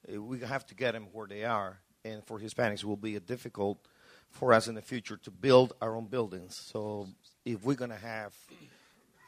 Uh, 0.07 0.23
we 0.23 0.41
have 0.41 0.67
to 0.67 0.75
get 0.75 0.93
them 0.93 1.07
where 1.13 1.27
they 1.27 1.45
are, 1.45 1.81
and 2.05 2.23
for 2.27 2.39
Hispanics, 2.39 2.81
it 2.81 2.85
will 2.85 2.97
be 3.11 3.19
difficult 3.19 3.79
for 4.31 4.53
us 4.53 4.69
in 4.69 4.75
the 4.75 4.83
future 4.83 5.17
to 5.17 5.31
build 5.31 5.73
our 5.81 5.97
own 5.97 6.07
buildings. 6.07 6.55
So 6.55 7.09
if 7.47 7.65
we're 7.65 7.81
gonna 7.83 8.05
have, 8.15 8.35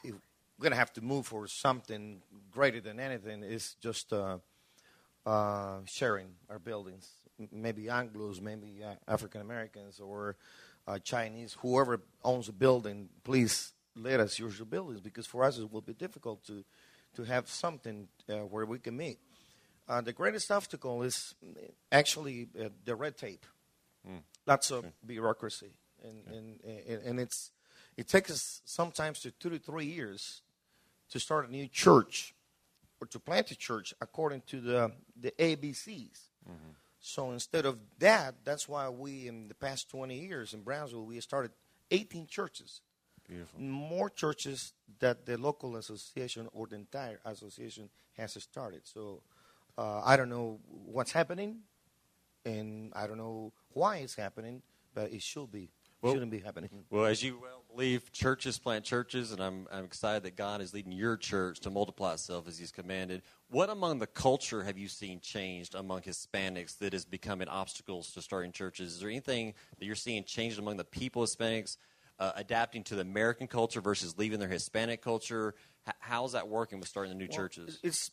if 0.03 0.13
we're 0.57 0.65
gonna 0.65 0.75
have 0.75 0.93
to 0.93 1.01
move 1.01 1.25
for 1.25 1.47
something 1.47 2.21
greater 2.51 2.81
than 2.81 2.99
anything, 2.99 3.41
it's 3.41 3.73
just 3.81 4.13
uh, 5.25 5.79
sharing 5.85 6.27
our 6.49 6.59
buildings. 6.59 7.09
Maybe 7.51 7.83
Anglos, 7.83 8.41
maybe 8.41 8.83
uh, 8.83 8.95
African 9.07 9.41
Americans, 9.41 9.99
or 9.99 10.35
uh, 10.87 10.99
Chinese, 10.99 11.57
whoever 11.59 12.01
owns 12.23 12.49
a 12.49 12.53
building, 12.53 13.09
please 13.23 13.73
let 13.95 14.19
us 14.19 14.39
use 14.39 14.57
your 14.57 14.65
buildings 14.65 15.01
because 15.01 15.27
for 15.27 15.43
us 15.43 15.57
it 15.57 15.71
will 15.71 15.81
be 15.81 15.93
difficult 15.93 16.45
to 16.45 16.63
to 17.13 17.23
have 17.23 17.49
something 17.49 18.07
uh, 18.29 18.35
where 18.37 18.65
we 18.65 18.79
can 18.79 18.95
meet. 18.95 19.19
Uh, 19.87 19.99
the 19.99 20.13
greatest 20.13 20.49
obstacle 20.49 21.03
is 21.03 21.35
actually 21.91 22.47
uh, 22.57 22.69
the 22.85 22.95
red 22.95 23.17
tape. 23.17 23.45
Lots 24.47 24.71
of 24.71 24.85
bureaucracy, 25.05 25.73
and, 26.03 26.23
and, 26.33 26.59
and 26.87 27.03
and 27.03 27.19
it's 27.19 27.51
it 27.97 28.07
takes 28.07 28.31
us 28.31 28.61
sometimes 28.65 29.19
to 29.19 29.31
two 29.31 29.49
to 29.49 29.59
three 29.59 29.85
years 29.85 30.41
to 31.11 31.19
start 31.19 31.47
a 31.47 31.51
new 31.51 31.67
church 31.67 32.33
or 33.01 33.07
to 33.07 33.19
plant 33.19 33.51
a 33.51 33.55
church 33.55 33.93
according 33.99 34.41
to 34.47 34.61
the 34.61 34.91
the 35.19 35.31
ABCs. 35.31 36.19
So 37.03 37.31
instead 37.31 37.65
of 37.65 37.79
that, 37.97 38.35
that's 38.43 38.69
why 38.69 38.87
we 38.89 39.27
in 39.27 39.47
the 39.47 39.55
past 39.55 39.89
20 39.89 40.15
years 40.19 40.53
in 40.53 40.61
Brownsville 40.61 41.03
we 41.05 41.19
started 41.19 41.51
18 41.89 42.27
churches 42.27 42.81
Beautiful. 43.27 43.59
more 43.59 44.09
churches 44.09 44.73
that 44.99 45.25
the 45.25 45.35
local 45.37 45.77
association 45.77 46.47
or 46.53 46.67
the 46.67 46.75
entire 46.75 47.19
association 47.25 47.89
has 48.17 48.33
started. 48.33 48.81
So 48.83 49.23
uh, 49.77 50.01
I 50.05 50.15
don't 50.15 50.29
know 50.29 50.59
what's 50.67 51.11
happening, 51.11 51.61
and 52.45 52.93
I 52.95 53.07
don't 53.07 53.17
know 53.17 53.51
why 53.73 53.97
it's 53.97 54.15
happening, 54.15 54.61
but 54.93 55.11
it 55.11 55.23
should 55.23 55.51
be. 55.51 55.71
Well- 56.01 56.13
shouldn't 56.13 56.31
be 56.31 56.39
happening. 56.39 56.69
Well, 56.89 57.05
as 57.05 57.23
you 57.23 57.39
well 57.41 57.60
believe, 57.75 58.11
churches 58.11 58.59
plant 58.59 58.85
churches, 58.85 59.31
and 59.31 59.41
I'm, 59.41 59.67
I'm 59.71 59.85
excited 59.85 60.23
that 60.23 60.35
God 60.35 60.61
is 60.61 60.73
leading 60.73 60.91
your 60.91 61.17
church 61.17 61.59
to 61.61 61.69
multiply 61.69 62.13
itself 62.13 62.47
as 62.47 62.57
He's 62.57 62.71
commanded. 62.71 63.21
What 63.49 63.69
among 63.69 63.99
the 63.99 64.07
culture 64.07 64.63
have 64.63 64.77
you 64.77 64.87
seen 64.87 65.19
changed 65.19 65.75
among 65.75 66.01
Hispanics 66.01 66.77
that 66.79 66.93
is 66.93 67.05
becoming 67.05 67.47
obstacles 67.47 68.11
to 68.11 68.21
starting 68.21 68.51
churches? 68.51 68.93
Is 68.93 68.99
there 68.99 69.09
anything 69.09 69.53
that 69.79 69.85
you're 69.85 69.95
seeing 69.95 70.23
changed 70.23 70.59
among 70.59 70.77
the 70.77 70.83
people, 70.83 71.23
Hispanics, 71.23 71.77
uh, 72.19 72.33
adapting 72.35 72.83
to 72.85 72.95
the 72.95 73.01
American 73.01 73.47
culture 73.47 73.81
versus 73.81 74.17
leaving 74.17 74.39
their 74.39 74.49
Hispanic 74.49 75.01
culture? 75.01 75.55
H- 75.87 75.95
how's 75.99 76.33
that 76.33 76.47
working 76.47 76.79
with 76.79 76.87
starting 76.87 77.11
the 77.11 77.17
new 77.17 77.27
Well, 77.29 77.37
churches? 77.37 77.79
It's 77.83 78.11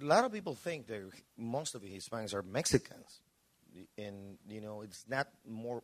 a 0.00 0.04
lot 0.04 0.24
of 0.24 0.32
people 0.32 0.54
think 0.54 0.86
that 0.86 1.02
most 1.36 1.74
of 1.74 1.82
the 1.82 1.88
Hispanics 1.88 2.34
are 2.34 2.42
Mexicans, 2.42 3.20
and 3.96 4.38
you 4.48 4.60
know 4.60 4.82
it's 4.82 5.04
not 5.08 5.28
more 5.46 5.82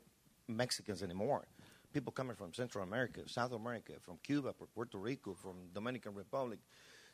Mexicans 0.49 1.03
anymore. 1.03 1.47
People 1.95 2.13
coming 2.13 2.35
from 2.35 2.53
Central 2.53 2.83
America, 2.83 3.21
South 3.27 3.53
America, 3.53 3.93
from 4.01 4.19
Cuba, 4.23 4.53
from 4.53 4.67
Puerto 4.75 4.99
Rico, 4.99 5.33
from 5.33 5.69
Dominican 5.73 6.13
Republic. 6.13 6.59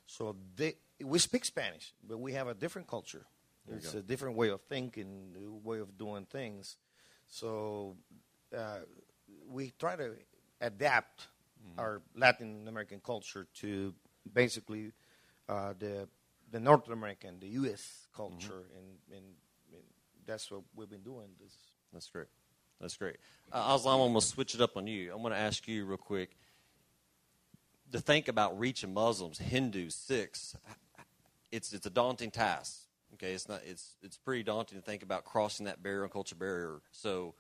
So 0.07 0.35
they, 0.57 0.75
we 1.05 1.19
speak 1.19 1.45
Spanish, 1.45 1.93
but 2.03 2.19
we 2.19 2.33
have 2.33 2.49
a 2.49 2.55
different 2.55 2.89
culture. 2.89 3.27
It's 3.69 3.95
a 3.95 4.03
different 4.03 4.37
way 4.37 4.49
of 4.49 4.63
thinking, 4.63 5.37
a 5.37 5.69
way 5.69 5.81
of 5.81 5.97
doing 5.99 6.25
things. 6.25 6.79
So 7.29 7.97
uh, 8.57 8.79
we 9.49 9.73
try 9.79 9.97
to 9.97 10.17
adapt 10.61 11.29
our 11.79 12.03
Latin 12.17 12.67
American 12.67 13.01
culture 13.05 13.47
to 13.61 13.95
basically 14.33 14.93
uh, 15.49 15.75
the 15.79 16.09
the 16.51 16.59
North 16.59 16.89
American, 16.89 17.39
the 17.39 17.49
U.S. 17.63 18.09
culture, 18.17 18.65
and, 18.77 19.17
and, 19.17 19.25
and 19.73 19.83
that's 20.27 20.51
what 20.51 20.63
we've 20.75 20.91
been 20.91 21.03
doing. 21.03 21.29
This 21.41 21.55
That's 21.93 22.09
great. 22.09 22.27
That's 22.81 22.97
great. 22.97 23.17
Uh, 23.53 23.77
Aslam, 23.77 23.93
I'm 23.95 24.13
going 24.13 24.15
to 24.15 24.21
switch 24.27 24.55
it 24.55 24.61
up 24.61 24.77
on 24.77 24.87
you. 24.87 25.13
I'm 25.13 25.21
going 25.21 25.33
to 25.33 25.39
ask 25.39 25.67
you 25.69 25.85
real 25.85 25.99
quick 25.99 26.37
to 27.93 28.01
think 28.01 28.29
about 28.29 28.59
reaching 28.59 28.95
Muslims, 28.95 29.39
Hindus, 29.39 29.95
Sikhs. 29.95 30.57
It's 31.53 31.73
it's 31.73 31.87
a 31.87 31.91
daunting 31.91 32.31
task. 32.31 32.83
Okay, 33.15 33.33
it's 33.33 33.49
not. 33.49 33.61
It's 33.67 33.97
it's 34.03 34.17
pretty 34.17 34.45
daunting 34.45 34.79
to 34.79 34.85
think 34.85 35.03
about 35.03 35.25
crossing 35.25 35.67
that 35.67 35.83
barrier 35.83 36.05
and 36.05 36.13
culture 36.13 36.37
barrier. 36.37 36.81
So, 36.93 37.35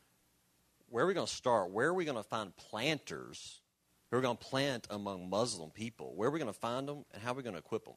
where 0.88 1.04
are 1.04 1.06
we 1.06 1.14
going 1.14 1.26
to 1.28 1.32
start? 1.32 1.70
Where 1.70 1.88
are 1.88 1.94
we 1.94 2.04
going 2.04 2.16
to 2.16 2.22
find 2.24 2.54
planters 2.56 3.60
who 4.10 4.16
are 4.16 4.20
going 4.20 4.36
to 4.36 4.44
plant 4.44 4.88
among 4.90 5.30
Muslim 5.30 5.70
people? 5.70 6.12
Where 6.16 6.28
are 6.28 6.32
we 6.32 6.40
going 6.40 6.52
to 6.52 6.58
find 6.58 6.88
them, 6.88 7.04
and 7.14 7.22
how 7.22 7.30
are 7.30 7.34
we 7.36 7.42
going 7.44 7.54
to 7.54 7.60
equip 7.60 7.84
them? 7.84 7.94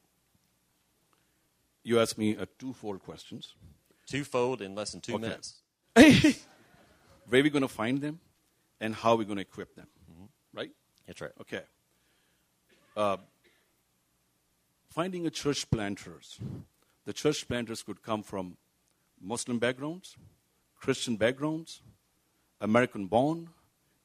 You 1.82 2.00
asked 2.00 2.16
me 2.16 2.36
uh, 2.36 2.46
twofold 2.58 3.02
questions. 3.02 3.54
Twofold 4.06 4.62
in 4.62 4.74
less 4.76 4.92
than 4.92 5.00
two 5.00 5.14
Okay. 5.16 5.22
minutes. 5.22 5.56
Where 7.28 7.40
are 7.40 7.44
we 7.44 7.50
going 7.50 7.62
to 7.62 7.68
find 7.68 8.00
them, 8.00 8.20
and 8.80 8.94
how 8.94 9.12
are 9.12 9.16
we 9.16 9.24
going 9.24 9.36
to 9.36 9.42
equip 9.42 9.74
them? 9.74 9.86
Right? 10.52 10.70
That's 11.06 11.20
right. 11.20 11.32
Okay. 11.40 11.62
Uh, 12.96 13.16
finding 14.90 15.26
a 15.26 15.30
church 15.30 15.68
planters. 15.70 16.38
The 17.04 17.12
church 17.12 17.46
planters 17.48 17.82
could 17.82 18.02
come 18.02 18.22
from 18.22 18.56
Muslim 19.20 19.58
backgrounds, 19.58 20.16
Christian 20.76 21.16
backgrounds, 21.16 21.80
American 22.60 23.06
born, 23.06 23.48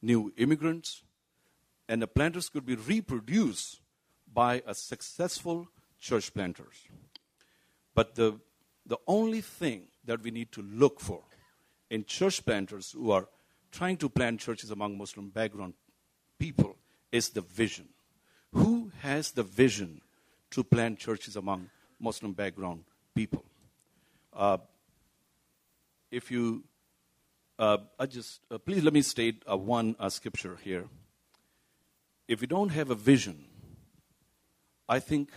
new 0.02 0.34
immigrants, 0.38 1.04
and 1.88 2.02
the 2.02 2.08
planters 2.08 2.50
could 2.50 2.66
be 2.66 2.76
reproduced 2.76 3.80
by 4.34 4.62
a 4.66 4.74
successful 4.74 5.68
church 6.00 6.34
planters. 6.34 6.76
But 7.94 8.16
the, 8.16 8.40
the 8.86 8.98
only 9.08 9.42
thing 9.42 9.88
that 10.06 10.22
we 10.22 10.32
need 10.32 10.52
to 10.54 10.62
look 10.62 11.00
for 11.00 11.24
in 11.90 12.06
church 12.06 12.46
planters 12.46 12.92
who 12.92 13.12
are 13.12 13.28
trying 13.72 13.98
to 13.98 14.10
plant 14.10 14.40
churches 14.40 14.72
among 14.72 14.98
Muslim 14.98 15.30
background 15.30 15.74
people 16.38 16.76
is 17.12 17.30
the 17.30 17.42
vision. 17.42 17.88
Who 18.54 18.92
has 19.02 19.32
the 19.32 19.44
vision 19.44 20.02
to 20.52 20.64
plant 20.64 21.00
churches 21.00 21.36
among 21.36 21.70
Muslim 22.00 22.34
background 22.34 22.84
people? 23.16 23.44
Uh, 24.34 24.58
if 26.12 26.32
you, 26.32 26.64
uh, 27.60 27.78
I 28.00 28.06
just, 28.06 28.42
uh, 28.50 28.58
please 28.58 28.84
let 28.84 28.94
me 28.94 29.02
state 29.02 29.44
uh, 29.50 29.58
one 29.58 29.96
uh, 30.00 30.10
scripture 30.10 30.58
here. 30.64 30.86
If 32.28 32.42
you 32.42 32.48
don't 32.48 32.70
have 32.70 32.90
a 32.90 32.96
vision, 32.96 33.46
I 34.88 35.00
think 35.00 35.32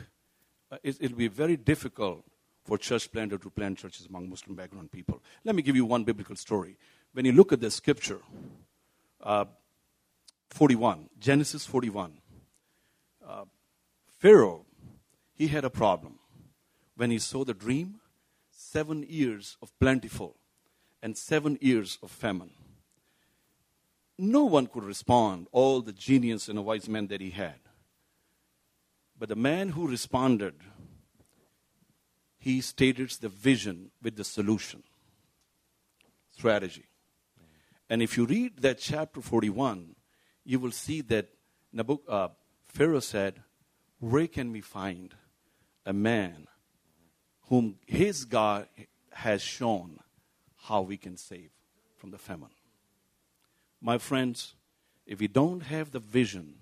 uh, 0.71 0.79
it, 0.83 0.97
it'll 1.01 1.17
be 1.17 1.29
very 1.29 1.57
difficult 1.57 2.25
for 2.65 2.79
church 2.79 3.11
planter 3.11 3.39
to 3.39 3.51
plant 3.51 3.79
churches 3.79 4.07
among 4.07 4.29
Muslim 4.29 4.55
background 4.55 4.93
people. 4.93 5.23
Let 5.45 5.55
me 5.55 5.63
give 5.63 5.77
you 5.77 5.85
one 5.85 6.05
biblical 6.05 6.37
story. 6.37 6.77
When 7.13 7.25
you 7.25 7.33
look 7.33 7.53
at 7.53 7.61
the 7.61 7.71
scripture, 7.71 8.21
uh, 9.23 9.47
41, 10.51 11.09
Genesis 11.19 11.67
41, 11.67 12.19
uh, 13.27 13.45
Pharaoh, 14.19 14.65
he 15.35 15.49
had 15.49 15.65
a 15.65 15.71
problem. 15.71 16.19
When 16.97 17.11
he 17.11 17.19
saw 17.19 17.45
the 17.45 17.55
dream, 17.55 18.01
seven 18.51 19.05
years 19.09 19.57
of 19.61 19.77
plentiful 19.81 20.37
and 21.03 21.17
seven 21.17 21.59
years 21.61 21.99
of 22.03 22.11
famine. 22.11 22.51
no 24.19 24.45
one 24.45 24.67
could 24.67 24.85
respond, 24.85 25.49
all 25.51 25.81
the 25.81 25.93
genius 25.93 26.49
and 26.49 26.59
a 26.59 26.63
wise 26.63 26.89
men 26.89 27.09
that 27.09 27.21
he 27.21 27.31
had. 27.31 27.59
But 29.19 29.29
the 29.29 29.37
man 29.37 29.71
who 29.71 29.89
responded, 29.89 30.55
he 32.43 32.61
stated 32.61 33.09
the 33.21 33.29
vision 33.29 33.93
with 34.03 34.17
the 34.17 34.25
solution, 34.25 34.83
strategy. 36.33 36.87
And 37.89 38.03
if 38.03 38.17
you 38.17 38.27
read 38.27 38.57
that 38.63 38.81
chapter 38.81 39.21
41, 39.21 39.95
you 40.45 40.59
will 40.59 40.73
see 40.73 41.03
that 41.03 41.29
Nabuk, 41.73 42.01
uh, 42.09 42.31
Pharaoh 42.67 42.99
said, 42.99 43.45
Where 44.01 44.27
can 44.27 44.51
we 44.51 44.61
find 44.61 45.15
a 45.87 45.93
man 45.93 46.49
whom 47.43 47.77
his 47.87 48.25
God 48.25 48.67
has 49.13 49.41
shown 49.41 50.01
how 50.65 50.81
we 50.81 50.97
can 50.97 51.17
save 51.17 51.51
from 51.97 52.11
the 52.11 52.19
famine? 52.19 52.51
My 53.81 53.99
friends, 53.99 54.55
if 55.07 55.21
we 55.21 55.29
don't 55.29 55.61
have 55.61 55.93
the 55.93 56.01
vision, 56.01 56.55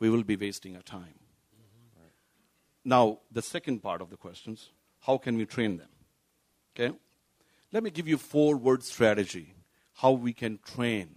we 0.00 0.10
will 0.10 0.24
be 0.24 0.34
wasting 0.34 0.74
our 0.74 0.82
time. 0.82 1.20
Now, 2.84 3.18
the 3.30 3.42
second 3.42 3.84
part 3.84 4.00
of 4.00 4.10
the 4.10 4.16
questions 4.16 4.70
how 5.06 5.18
can 5.18 5.36
we 5.36 5.46
train 5.46 5.76
them? 5.76 5.88
Okay? 6.74 6.94
Let 7.72 7.82
me 7.82 7.90
give 7.90 8.08
you 8.08 8.18
four 8.18 8.56
word 8.56 8.82
strategy 8.82 9.54
how 9.94 10.12
we 10.12 10.32
can 10.32 10.58
train 10.58 11.16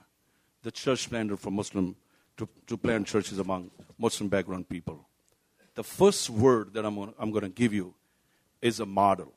the 0.64 0.72
church 0.72 1.10
planter 1.10 1.36
for 1.36 1.52
Muslim 1.52 1.96
to, 2.38 2.48
to 2.68 2.78
plant 2.78 3.08
churches 3.08 3.40
among 3.40 3.72
Muslim 3.98 4.30
background 4.30 4.70
people. 4.70 5.08
The 5.76 5.84
first 5.84 6.30
word 6.30 6.74
that 6.74 6.86
I'm, 6.86 6.96
gonna, 6.96 7.14
I'm 7.20 7.32
going 7.32 7.44
to 7.44 7.50
give 7.50 7.74
you 7.74 7.94
is 8.62 8.80
a 8.80 8.86
model. 8.86 9.34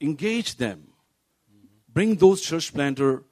Engage 0.00 0.56
them. 0.56 0.88
Bring 1.92 2.16
those 2.16 2.40
church 2.40 2.72
planter 2.72 3.24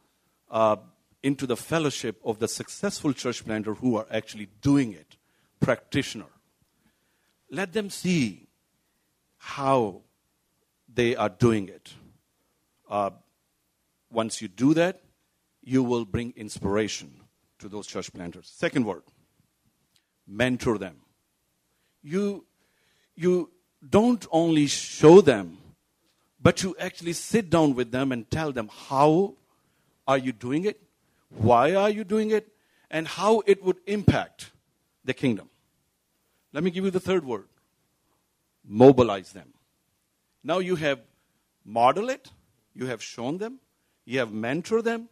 uh, 0.51 0.77
into 1.23 1.47
the 1.47 1.57
fellowship 1.57 2.21
of 2.25 2.39
the 2.39 2.49
successful 2.49 3.13
church 3.13 3.45
planter 3.45 3.75
who 3.75 3.97
are 3.97 4.07
actually 4.11 4.49
doing 4.61 4.93
it, 4.93 5.17
practitioner. 5.61 6.27
Let 7.51 7.73
them 7.73 7.91
see 7.91 8.44
how 9.45 10.01
they 10.93 11.15
are 11.15 11.29
doing 11.29 11.69
it. 11.69 11.93
Uh, 12.89 13.11
once 14.11 14.41
you 14.41 14.49
do 14.49 14.73
that, 14.73 15.03
you 15.63 15.83
will 15.83 16.07
bring 16.07 16.33
inspiration 16.35 17.13
to 17.59 17.69
those 17.69 17.87
church 17.87 18.11
planters. 18.13 18.51
Second 18.57 18.87
word, 18.87 19.03
mentor 20.27 20.79
them. 20.79 20.97
You, 22.03 22.47
you 23.15 23.51
don't 23.87 24.27
only 24.33 24.67
show 24.67 25.21
them, 25.21 25.59
but 26.41 26.63
you 26.63 26.75
actually 26.81 27.13
sit 27.13 27.51
down 27.51 27.75
with 27.75 27.91
them 27.91 28.13
and 28.13 28.31
tell 28.31 28.51
them 28.51 28.71
how 28.89 29.35
are 30.09 30.19
you 30.19 30.33
doing 30.33 30.65
it, 30.65 30.81
why 31.29 31.75
are 31.75 31.91
you 31.91 32.03
doing 32.03 32.31
it, 32.31 32.49
and 32.91 33.07
how 33.07 33.43
it 33.47 33.63
would 33.63 33.77
impact 33.87 34.53
the 35.05 35.13
kingdom. 35.13 35.51
Let 36.55 36.65
me 36.65 36.71
give 36.71 36.85
you 36.85 36.91
the 36.91 37.01
third 37.01 37.27
word 37.27 37.49
mobilize 38.67 39.33
them. 39.33 39.53
Now 40.43 40.59
you 40.59 40.77
have 40.77 41.01
modeled 41.65 42.11
it, 42.11 42.31
you 42.75 42.87
have 42.87 43.03
shown 43.03 43.39
them, 43.39 43.61
you 44.05 44.19
have 44.19 44.31
mentored 44.31 44.85
them. 44.85 45.09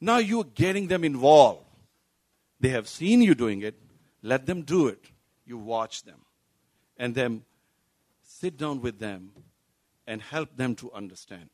Now 0.00 0.18
you're 0.18 0.44
getting 0.44 0.88
them 0.88 1.04
involved. 1.04 1.64
They 2.60 2.70
have 2.70 2.88
seen 2.88 3.22
you 3.22 3.34
doing 3.34 3.62
it. 3.62 3.74
Let 4.22 4.46
them 4.46 4.62
do 4.62 4.88
it. 4.88 5.04
You 5.44 5.58
watch 5.58 6.02
them. 6.02 6.20
And 6.96 7.14
then 7.14 7.44
sit 8.22 8.56
down 8.56 8.80
with 8.80 8.98
them 8.98 9.30
and 10.06 10.20
help 10.20 10.56
them 10.56 10.74
to 10.76 10.92
understand. 10.92 11.50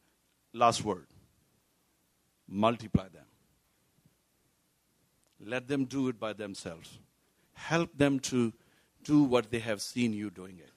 Last 0.53 0.85
word 0.85 1.07
multiply 2.49 3.09
them. 3.09 3.27
Let 5.45 5.69
them 5.69 5.85
do 5.85 6.09
it 6.09 6.19
by 6.19 6.33
themselves. 6.33 6.99
Help 7.53 7.97
them 7.97 8.21
to 8.21 8.53
do 9.03 9.23
what 9.23 9.51
they 9.51 9.59
have 9.59 9.83
seen 9.83 10.13
you 10.13 10.31
doing 10.31 10.59
it. 10.59 10.74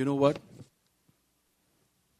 You 0.00 0.06
know 0.06 0.14
what? 0.14 0.38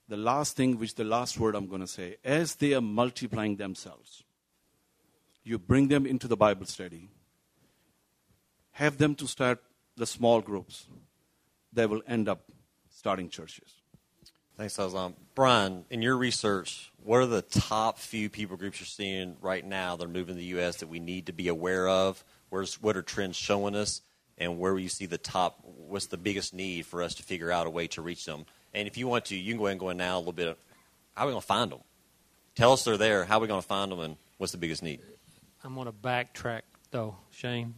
the 0.07 0.17
last 0.19 0.55
thing, 0.55 0.79
which 0.79 0.97
the 0.97 1.05
last 1.05 1.39
word 1.39 1.55
I'm 1.55 1.67
going 1.67 1.81
to 1.81 1.87
say, 1.87 2.17
as 2.23 2.57
they 2.57 2.75
are 2.75 2.83
multiplying 2.83 3.57
themselves, 3.57 4.23
you 5.45 5.59
bring 5.59 5.89
them 5.89 6.05
into 6.05 6.29
the 6.29 6.37
Bible 6.37 6.67
study, 6.67 7.09
have 8.73 8.99
them 8.99 9.15
to 9.15 9.27
start 9.27 9.63
the 9.97 10.05
small 10.05 10.43
groups 10.43 10.89
They 11.73 11.87
will 11.87 12.03
end 12.07 12.29
up 12.29 12.43
starting 12.91 13.31
churches. 13.31 13.81
Thanks, 14.59 14.77
Aslam. 14.77 15.15
Brian, 15.35 15.87
in 15.89 16.03
your 16.03 16.19
research, 16.19 16.93
what 17.03 17.23
are 17.23 17.27
the 17.27 17.41
top 17.41 17.99
few 17.99 18.29
people 18.29 18.59
groups 18.59 18.79
you're 18.79 18.87
seeing 19.01 19.37
right 19.41 19.65
now 19.65 19.97
that 19.97 20.05
are 20.05 20.09
moving 20.09 20.35
to 20.35 20.39
the 20.39 20.53
U.S. 20.57 20.77
that 20.79 20.89
we 20.91 20.99
need 20.99 21.25
to 21.27 21.33
be 21.33 21.49
aware 21.49 21.89
of? 21.89 22.23
Where's, 22.51 22.83
what 22.83 22.95
are 22.99 23.03
trends 23.03 23.37
showing 23.37 23.75
us? 23.75 24.03
And 24.41 24.59
where 24.59 24.77
you 24.79 24.89
see 24.89 25.07
the 25.07 25.19
top, 25.19 25.61
what's 25.63 26.07
the 26.07 26.17
biggest 26.17 26.55
need 26.55 26.87
for 26.87 27.03
us 27.03 27.15
to 27.17 27.23
figure 27.23 27.53
out 27.53 27.67
a 27.67 27.71
way 27.71 27.87
to 27.89 28.03
reach 28.03 28.25
them? 28.25 28.47
And 28.75 28.89
if 28.89 28.97
you 28.97 29.07
want 29.07 29.27
to, 29.27 29.37
you 29.37 29.53
can 29.53 29.59
go 29.59 29.67
ahead 29.67 29.73
and 29.73 29.81
go 29.81 29.91
in 29.91 29.99
now 29.99 30.17
a 30.17 30.19
little 30.19 30.33
bit. 30.33 30.59
How 31.15 31.25
are 31.25 31.27
we 31.27 31.33
going 31.33 31.43
to 31.43 31.47
find 31.47 31.71
them? 31.71 31.81
Tell 32.55 32.73
us 32.73 32.83
they're 32.85 32.97
there. 32.97 33.25
How 33.25 33.37
are 33.37 33.41
we 33.41 33.47
going 33.49 33.61
to 33.61 33.67
find 33.67 33.93
them, 33.93 34.01
and 34.01 34.17
what's 34.39 34.53
the 34.53 34.59
biggest 34.59 34.83
need? 34.83 35.01
I'm 35.63 35.75
going 35.75 35.87
to 35.87 35.93
backtrack 35.93 36.63
though, 36.91 37.17
Shane. 37.31 37.75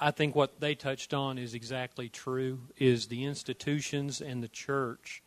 I 0.00 0.10
think 0.10 0.34
what 0.34 0.60
they 0.60 0.74
touched 0.74 1.14
on 1.14 1.38
is 1.38 1.54
exactly 1.54 2.08
true. 2.08 2.60
Is 2.76 3.06
the 3.06 3.24
institutions 3.24 4.20
and 4.20 4.42
the 4.42 4.48
church 4.48 5.22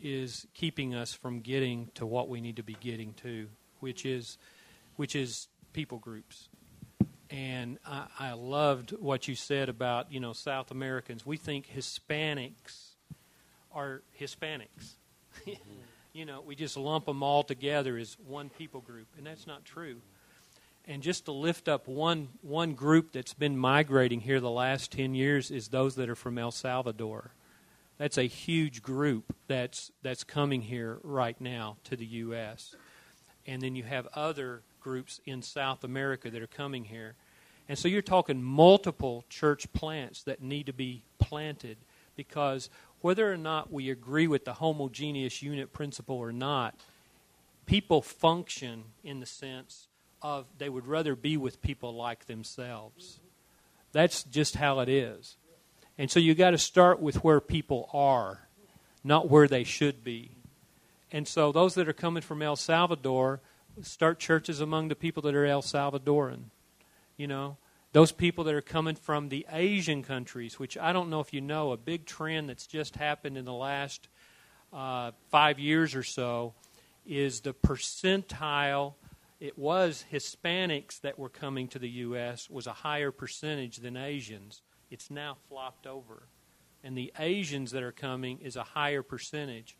is 0.00 0.46
keeping 0.54 0.94
us 0.94 1.12
from 1.12 1.40
getting 1.40 1.90
to 1.94 2.06
what 2.06 2.28
we 2.28 2.40
need 2.40 2.56
to 2.56 2.62
be 2.62 2.76
getting 2.80 3.14
to, 3.14 3.48
which 3.80 4.04
is 4.04 4.38
which 4.96 5.16
is 5.16 5.48
people 5.72 5.98
groups. 5.98 6.48
And 7.30 7.78
I, 7.86 8.06
I 8.18 8.32
loved 8.32 8.92
what 8.92 9.28
you 9.28 9.34
said 9.34 9.68
about 9.68 10.10
you 10.12 10.20
know 10.20 10.32
South 10.32 10.70
Americans. 10.70 11.26
We 11.26 11.36
think 11.36 11.68
Hispanics 11.68 12.92
are 13.72 14.02
Hispanics. 14.20 14.94
you 16.12 16.24
know, 16.24 16.40
we 16.40 16.54
just 16.54 16.76
lump 16.76 17.06
them 17.06 17.22
all 17.22 17.42
together 17.42 17.96
as 17.98 18.16
one 18.26 18.48
people 18.48 18.80
group, 18.80 19.06
and 19.16 19.26
that's 19.26 19.46
not 19.46 19.64
true. 19.64 19.96
And 20.86 21.02
just 21.02 21.26
to 21.26 21.32
lift 21.32 21.68
up 21.68 21.86
one 21.86 22.28
one 22.40 22.72
group 22.74 23.12
that's 23.12 23.34
been 23.34 23.58
migrating 23.58 24.20
here 24.20 24.40
the 24.40 24.50
last 24.50 24.90
ten 24.90 25.14
years 25.14 25.50
is 25.50 25.68
those 25.68 25.96
that 25.96 26.08
are 26.08 26.16
from 26.16 26.38
El 26.38 26.50
Salvador. 26.50 27.32
That's 27.98 28.16
a 28.16 28.22
huge 28.22 28.82
group 28.82 29.34
that's 29.48 29.90
that's 30.02 30.24
coming 30.24 30.62
here 30.62 30.98
right 31.02 31.38
now 31.40 31.76
to 31.84 31.96
the 31.96 32.06
U.S. 32.06 32.74
And 33.46 33.60
then 33.60 33.76
you 33.76 33.82
have 33.82 34.06
other 34.14 34.62
groups 34.80 35.20
in 35.26 35.42
South 35.42 35.84
America 35.84 36.30
that 36.30 36.42
are 36.42 36.46
coming 36.46 36.84
here. 36.84 37.14
And 37.68 37.78
so 37.78 37.88
you're 37.88 38.02
talking 38.02 38.42
multiple 38.42 39.24
church 39.28 39.72
plants 39.72 40.22
that 40.22 40.42
need 40.42 40.66
to 40.66 40.72
be 40.72 41.02
planted 41.18 41.76
because 42.16 42.70
whether 43.00 43.30
or 43.30 43.36
not 43.36 43.72
we 43.72 43.90
agree 43.90 44.26
with 44.26 44.44
the 44.44 44.54
homogeneous 44.54 45.42
unit 45.42 45.72
principle 45.72 46.16
or 46.16 46.32
not, 46.32 46.74
people 47.66 48.02
function 48.02 48.84
in 49.04 49.20
the 49.20 49.26
sense 49.26 49.88
of 50.22 50.46
they 50.58 50.68
would 50.68 50.86
rather 50.86 51.14
be 51.14 51.36
with 51.36 51.62
people 51.62 51.94
like 51.94 52.26
themselves. 52.26 53.20
That's 53.92 54.24
just 54.24 54.56
how 54.56 54.80
it 54.80 54.88
is. 54.88 55.36
And 55.96 56.10
so 56.10 56.20
you 56.20 56.34
got 56.34 56.50
to 56.50 56.58
start 56.58 57.00
with 57.00 57.22
where 57.22 57.40
people 57.40 57.88
are, 57.92 58.48
not 59.04 59.28
where 59.28 59.48
they 59.48 59.64
should 59.64 60.02
be. 60.02 60.32
And 61.10 61.26
so 61.26 61.52
those 61.52 61.74
that 61.74 61.88
are 61.88 61.94
coming 61.94 62.22
from 62.22 62.42
El 62.42 62.56
Salvador, 62.56 63.40
start 63.82 64.18
churches 64.18 64.60
among 64.60 64.88
the 64.88 64.96
people 64.96 65.22
that 65.22 65.34
are 65.34 65.46
El 65.46 65.62
Salvadoran. 65.62 66.44
You 67.16 67.26
know, 67.26 67.56
those 67.92 68.12
people 68.12 68.44
that 68.44 68.54
are 68.54 68.60
coming 68.60 68.94
from 68.94 69.28
the 69.28 69.46
Asian 69.50 70.02
countries, 70.02 70.58
which 70.58 70.76
I 70.76 70.92
don't 70.92 71.10
know 71.10 71.20
if 71.20 71.32
you 71.32 71.40
know, 71.40 71.72
a 71.72 71.76
big 71.76 72.06
trend 72.06 72.48
that's 72.48 72.66
just 72.66 72.96
happened 72.96 73.36
in 73.36 73.44
the 73.44 73.52
last 73.52 74.08
uh, 74.72 75.12
five 75.30 75.58
years 75.58 75.94
or 75.94 76.02
so 76.02 76.54
is 77.06 77.40
the 77.40 77.54
percentile. 77.54 78.94
It 79.40 79.58
was 79.58 80.04
Hispanics 80.12 81.00
that 81.00 81.18
were 81.18 81.28
coming 81.28 81.68
to 81.68 81.78
the 81.78 81.88
U.S. 81.88 82.50
was 82.50 82.66
a 82.66 82.72
higher 82.72 83.10
percentage 83.10 83.78
than 83.78 83.96
Asians. 83.96 84.62
It's 84.90 85.10
now 85.10 85.36
flopped 85.48 85.86
over, 85.86 86.28
and 86.82 86.96
the 86.96 87.12
Asians 87.18 87.70
that 87.70 87.82
are 87.82 87.92
coming 87.92 88.40
is 88.40 88.56
a 88.56 88.62
higher 88.62 89.02
percentage. 89.02 89.76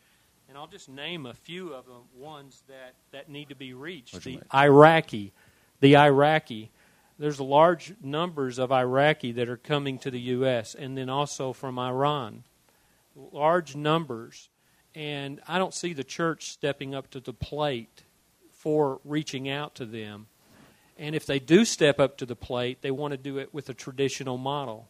And 0.48 0.56
I'll 0.56 0.66
just 0.66 0.88
name 0.88 1.26
a 1.26 1.34
few 1.34 1.74
of 1.74 1.86
them 1.86 2.02
ones 2.16 2.62
that, 2.68 2.94
that 3.12 3.28
need 3.28 3.50
to 3.50 3.54
be 3.54 3.74
reached. 3.74 4.22
The 4.22 4.40
Iraqi, 4.52 5.32
the 5.80 5.96
Iraqi 5.96 6.70
there's 7.18 7.40
large 7.40 7.94
numbers 8.00 8.58
of 8.58 8.70
Iraqi 8.70 9.32
that 9.32 9.48
are 9.48 9.56
coming 9.56 9.98
to 9.98 10.10
the 10.10 10.20
U.S. 10.20 10.74
and 10.74 10.96
then 10.96 11.08
also 11.08 11.52
from 11.52 11.78
Iran. 11.78 12.44
Large 13.16 13.74
numbers. 13.74 14.48
And 14.94 15.40
I 15.48 15.58
don't 15.58 15.74
see 15.74 15.92
the 15.92 16.04
church 16.04 16.50
stepping 16.50 16.94
up 16.94 17.10
to 17.10 17.20
the 17.20 17.32
plate 17.32 18.04
for 18.52 19.00
reaching 19.04 19.48
out 19.48 19.74
to 19.76 19.84
them. 19.84 20.28
And 20.96 21.14
if 21.14 21.26
they 21.26 21.38
do 21.38 21.64
step 21.64 21.98
up 21.98 22.16
to 22.18 22.26
the 22.26 22.36
plate, 22.36 22.82
they 22.82 22.90
want 22.90 23.12
to 23.12 23.18
do 23.18 23.38
it 23.38 23.52
with 23.52 23.68
a 23.68 23.74
traditional 23.74 24.38
model, 24.38 24.88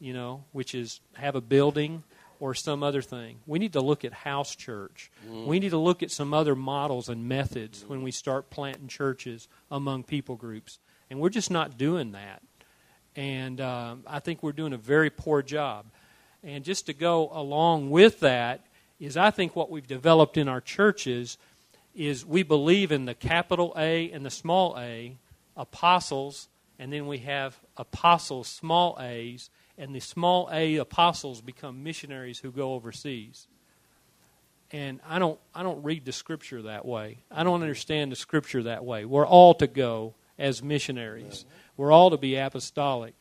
you 0.00 0.12
know, 0.12 0.44
which 0.52 0.74
is 0.74 1.00
have 1.14 1.34
a 1.34 1.40
building, 1.40 2.02
or 2.40 2.54
some 2.54 2.82
other 2.82 3.02
thing. 3.02 3.38
We 3.46 3.58
need 3.58 3.72
to 3.72 3.80
look 3.80 4.04
at 4.04 4.12
house 4.12 4.54
church. 4.54 5.10
We 5.46 5.58
need 5.60 5.70
to 5.70 5.78
look 5.78 6.02
at 6.02 6.10
some 6.10 6.32
other 6.32 6.54
models 6.54 7.08
and 7.08 7.28
methods 7.28 7.84
when 7.86 8.02
we 8.02 8.10
start 8.10 8.50
planting 8.50 8.88
churches 8.88 9.48
among 9.70 10.04
people 10.04 10.36
groups. 10.36 10.78
And 11.10 11.20
we're 11.20 11.30
just 11.30 11.50
not 11.50 11.78
doing 11.78 12.12
that. 12.12 12.42
And 13.16 13.60
um, 13.60 14.02
I 14.06 14.20
think 14.20 14.42
we're 14.42 14.52
doing 14.52 14.72
a 14.72 14.78
very 14.78 15.10
poor 15.10 15.42
job. 15.42 15.86
And 16.44 16.64
just 16.64 16.86
to 16.86 16.92
go 16.92 17.30
along 17.32 17.90
with 17.90 18.20
that 18.20 18.60
is 19.00 19.16
I 19.16 19.30
think 19.30 19.56
what 19.56 19.70
we've 19.70 19.86
developed 19.86 20.36
in 20.36 20.48
our 20.48 20.60
churches 20.60 21.38
is 21.94 22.24
we 22.24 22.42
believe 22.42 22.92
in 22.92 23.06
the 23.06 23.14
capital 23.14 23.74
A 23.76 24.10
and 24.12 24.24
the 24.24 24.30
small 24.30 24.78
a, 24.78 25.16
apostles, 25.56 26.48
and 26.78 26.92
then 26.92 27.08
we 27.08 27.18
have 27.18 27.58
apostles, 27.76 28.46
small 28.46 28.96
a's, 29.00 29.50
and 29.78 29.94
the 29.94 30.00
small 30.00 30.50
a 30.52 30.76
apostles 30.76 31.40
become 31.40 31.82
missionaries 31.84 32.40
who 32.40 32.50
go 32.50 32.74
overseas. 32.74 33.46
And 34.70 35.00
I 35.08 35.18
don't, 35.18 35.38
I 35.54 35.62
don't 35.62 35.82
read 35.82 36.04
the 36.04 36.12
scripture 36.12 36.62
that 36.62 36.84
way. 36.84 37.18
I 37.30 37.44
don't 37.44 37.62
understand 37.62 38.12
the 38.12 38.16
scripture 38.16 38.64
that 38.64 38.84
way. 38.84 39.06
We're 39.06 39.26
all 39.26 39.54
to 39.54 39.66
go 39.66 40.14
as 40.38 40.62
missionaries. 40.62 41.46
We're 41.76 41.92
all 41.92 42.10
to 42.10 42.18
be 42.18 42.36
apostolic. 42.36 43.14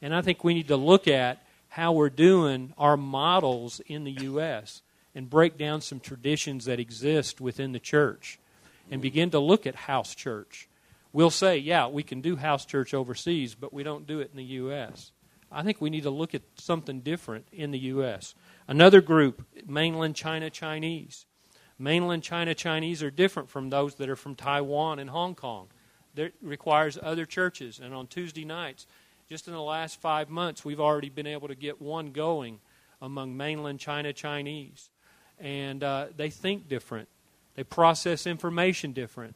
And 0.00 0.14
I 0.14 0.22
think 0.22 0.44
we 0.44 0.54
need 0.54 0.68
to 0.68 0.76
look 0.76 1.08
at 1.08 1.42
how 1.70 1.92
we're 1.92 2.10
doing 2.10 2.72
our 2.76 2.96
models 2.96 3.80
in 3.86 4.04
the 4.04 4.12
U.S. 4.12 4.82
and 5.14 5.28
break 5.28 5.58
down 5.58 5.80
some 5.80 5.98
traditions 5.98 6.66
that 6.66 6.78
exist 6.78 7.40
within 7.40 7.72
the 7.72 7.80
church 7.80 8.38
and 8.90 9.00
begin 9.00 9.30
to 9.30 9.38
look 9.38 9.66
at 9.66 9.74
house 9.74 10.14
church. 10.14 10.68
We'll 11.12 11.30
say, 11.30 11.58
yeah, 11.58 11.88
we 11.88 12.02
can 12.02 12.20
do 12.20 12.36
house 12.36 12.64
church 12.64 12.94
overseas, 12.94 13.54
but 13.54 13.72
we 13.72 13.82
don't 13.82 14.06
do 14.06 14.20
it 14.20 14.30
in 14.30 14.36
the 14.36 14.44
U.S. 14.44 15.12
I 15.52 15.62
think 15.62 15.80
we 15.80 15.90
need 15.90 16.04
to 16.04 16.10
look 16.10 16.34
at 16.34 16.42
something 16.56 17.00
different 17.00 17.46
in 17.52 17.70
the 17.70 17.78
U.S. 17.78 18.34
Another 18.66 19.00
group, 19.00 19.44
mainland 19.66 20.16
China 20.16 20.50
Chinese. 20.50 21.26
Mainland 21.78 22.22
China 22.22 22.54
Chinese 22.54 23.02
are 23.02 23.10
different 23.10 23.50
from 23.50 23.70
those 23.70 23.96
that 23.96 24.08
are 24.08 24.16
from 24.16 24.34
Taiwan 24.34 24.98
and 24.98 25.10
Hong 25.10 25.34
Kong. 25.34 25.68
That 26.14 26.32
requires 26.42 26.98
other 27.02 27.24
churches. 27.24 27.80
And 27.80 27.94
on 27.94 28.06
Tuesday 28.06 28.44
nights, 28.44 28.86
just 29.28 29.48
in 29.48 29.54
the 29.54 29.62
last 29.62 30.00
five 30.00 30.28
months, 30.28 30.64
we've 30.64 30.80
already 30.80 31.08
been 31.08 31.26
able 31.26 31.48
to 31.48 31.54
get 31.54 31.80
one 31.80 32.12
going 32.12 32.60
among 33.00 33.36
mainland 33.36 33.80
China 33.80 34.12
Chinese. 34.12 34.90
And 35.40 35.82
uh, 35.82 36.06
they 36.16 36.30
think 36.30 36.68
different. 36.68 37.08
They 37.56 37.64
process 37.64 38.26
information 38.26 38.92
different. 38.92 39.34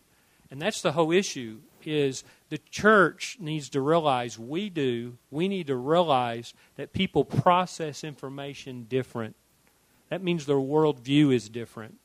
And 0.50 0.62
that's 0.62 0.82
the 0.82 0.92
whole 0.92 1.12
issue 1.12 1.58
is 1.86 2.24
the 2.48 2.58
church 2.58 3.38
needs 3.40 3.70
to 3.70 3.80
realize 3.80 4.38
we 4.38 4.68
do 4.68 5.16
we 5.30 5.48
need 5.48 5.68
to 5.68 5.76
realize 5.76 6.52
that 6.76 6.92
people 6.92 7.24
process 7.24 8.04
information 8.04 8.86
different. 8.88 9.36
That 10.10 10.22
means 10.22 10.46
their 10.46 10.56
worldview 10.56 11.34
is 11.34 11.48
different. 11.48 11.98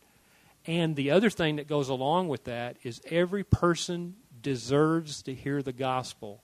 And 0.65 0.96
the 0.96 1.12
other 1.12 1.30
thing 1.30 1.56
that 1.56 1.67
goes 1.67 1.89
along 1.89 2.28
with 2.28 2.44
that 2.46 2.78
is 2.84 3.02
every 3.10 3.44
person 3.44 4.15
deserves 4.41 5.22
to 5.24 5.34
hear 5.34 5.62
the 5.62 5.74
gospel 5.74 6.41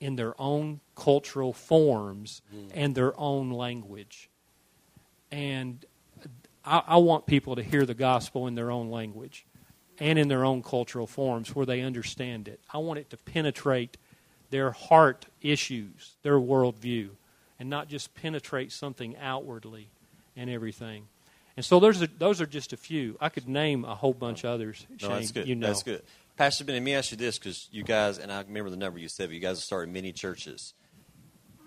in 0.00 0.16
their 0.16 0.38
own 0.40 0.80
cultural 0.94 1.52
forms 1.52 2.42
mm. 2.54 2.70
and 2.74 2.94
their 2.94 3.18
own 3.18 3.50
language. 3.50 4.28
And 5.30 5.84
I, 6.64 6.82
I 6.86 6.96
want 6.98 7.26
people 7.26 7.56
to 7.56 7.62
hear 7.62 7.86
the 7.86 7.94
gospel 7.94 8.46
in 8.46 8.54
their 8.54 8.70
own 8.70 8.90
language 8.90 9.46
and 9.98 10.18
in 10.18 10.28
their 10.28 10.44
own 10.44 10.62
cultural 10.62 11.06
forms 11.06 11.54
where 11.54 11.66
they 11.66 11.80
understand 11.80 12.48
it. 12.48 12.60
I 12.72 12.78
want 12.78 12.98
it 12.98 13.10
to 13.10 13.16
penetrate 13.16 13.96
their 14.50 14.70
heart 14.70 15.26
issues, 15.40 16.16
their 16.22 16.38
worldview, 16.38 17.10
and 17.58 17.70
not 17.70 17.88
just 17.88 18.14
penetrate 18.14 18.72
something 18.72 19.16
outwardly 19.16 19.88
and 20.36 20.50
everything. 20.50 21.08
And 21.56 21.64
so 21.64 21.80
those 21.80 22.02
are, 22.02 22.06
those 22.06 22.40
are 22.40 22.46
just 22.46 22.72
a 22.72 22.76
few. 22.76 23.16
I 23.20 23.30
could 23.30 23.48
name 23.48 23.84
a 23.84 23.94
whole 23.94 24.12
bunch 24.12 24.44
of 24.44 24.50
others. 24.50 24.86
No, 24.90 24.96
Shane, 24.98 25.10
that's 25.10 25.32
good. 25.32 25.48
You 25.48 25.54
know. 25.54 25.66
That's 25.68 25.82
good. 25.82 26.02
Pastor 26.36 26.64
Ben, 26.64 26.74
let 26.74 26.82
me 26.82 26.94
ask 26.94 27.10
you 27.10 27.16
this 27.16 27.38
because 27.38 27.68
you 27.72 27.82
guys, 27.82 28.18
and 28.18 28.30
I 28.30 28.42
remember 28.42 28.68
the 28.68 28.76
number 28.76 28.98
you 28.98 29.08
said, 29.08 29.30
but 29.30 29.34
you 29.34 29.40
guys 29.40 29.56
have 29.56 29.64
started 29.64 29.92
many 29.92 30.12
churches. 30.12 30.74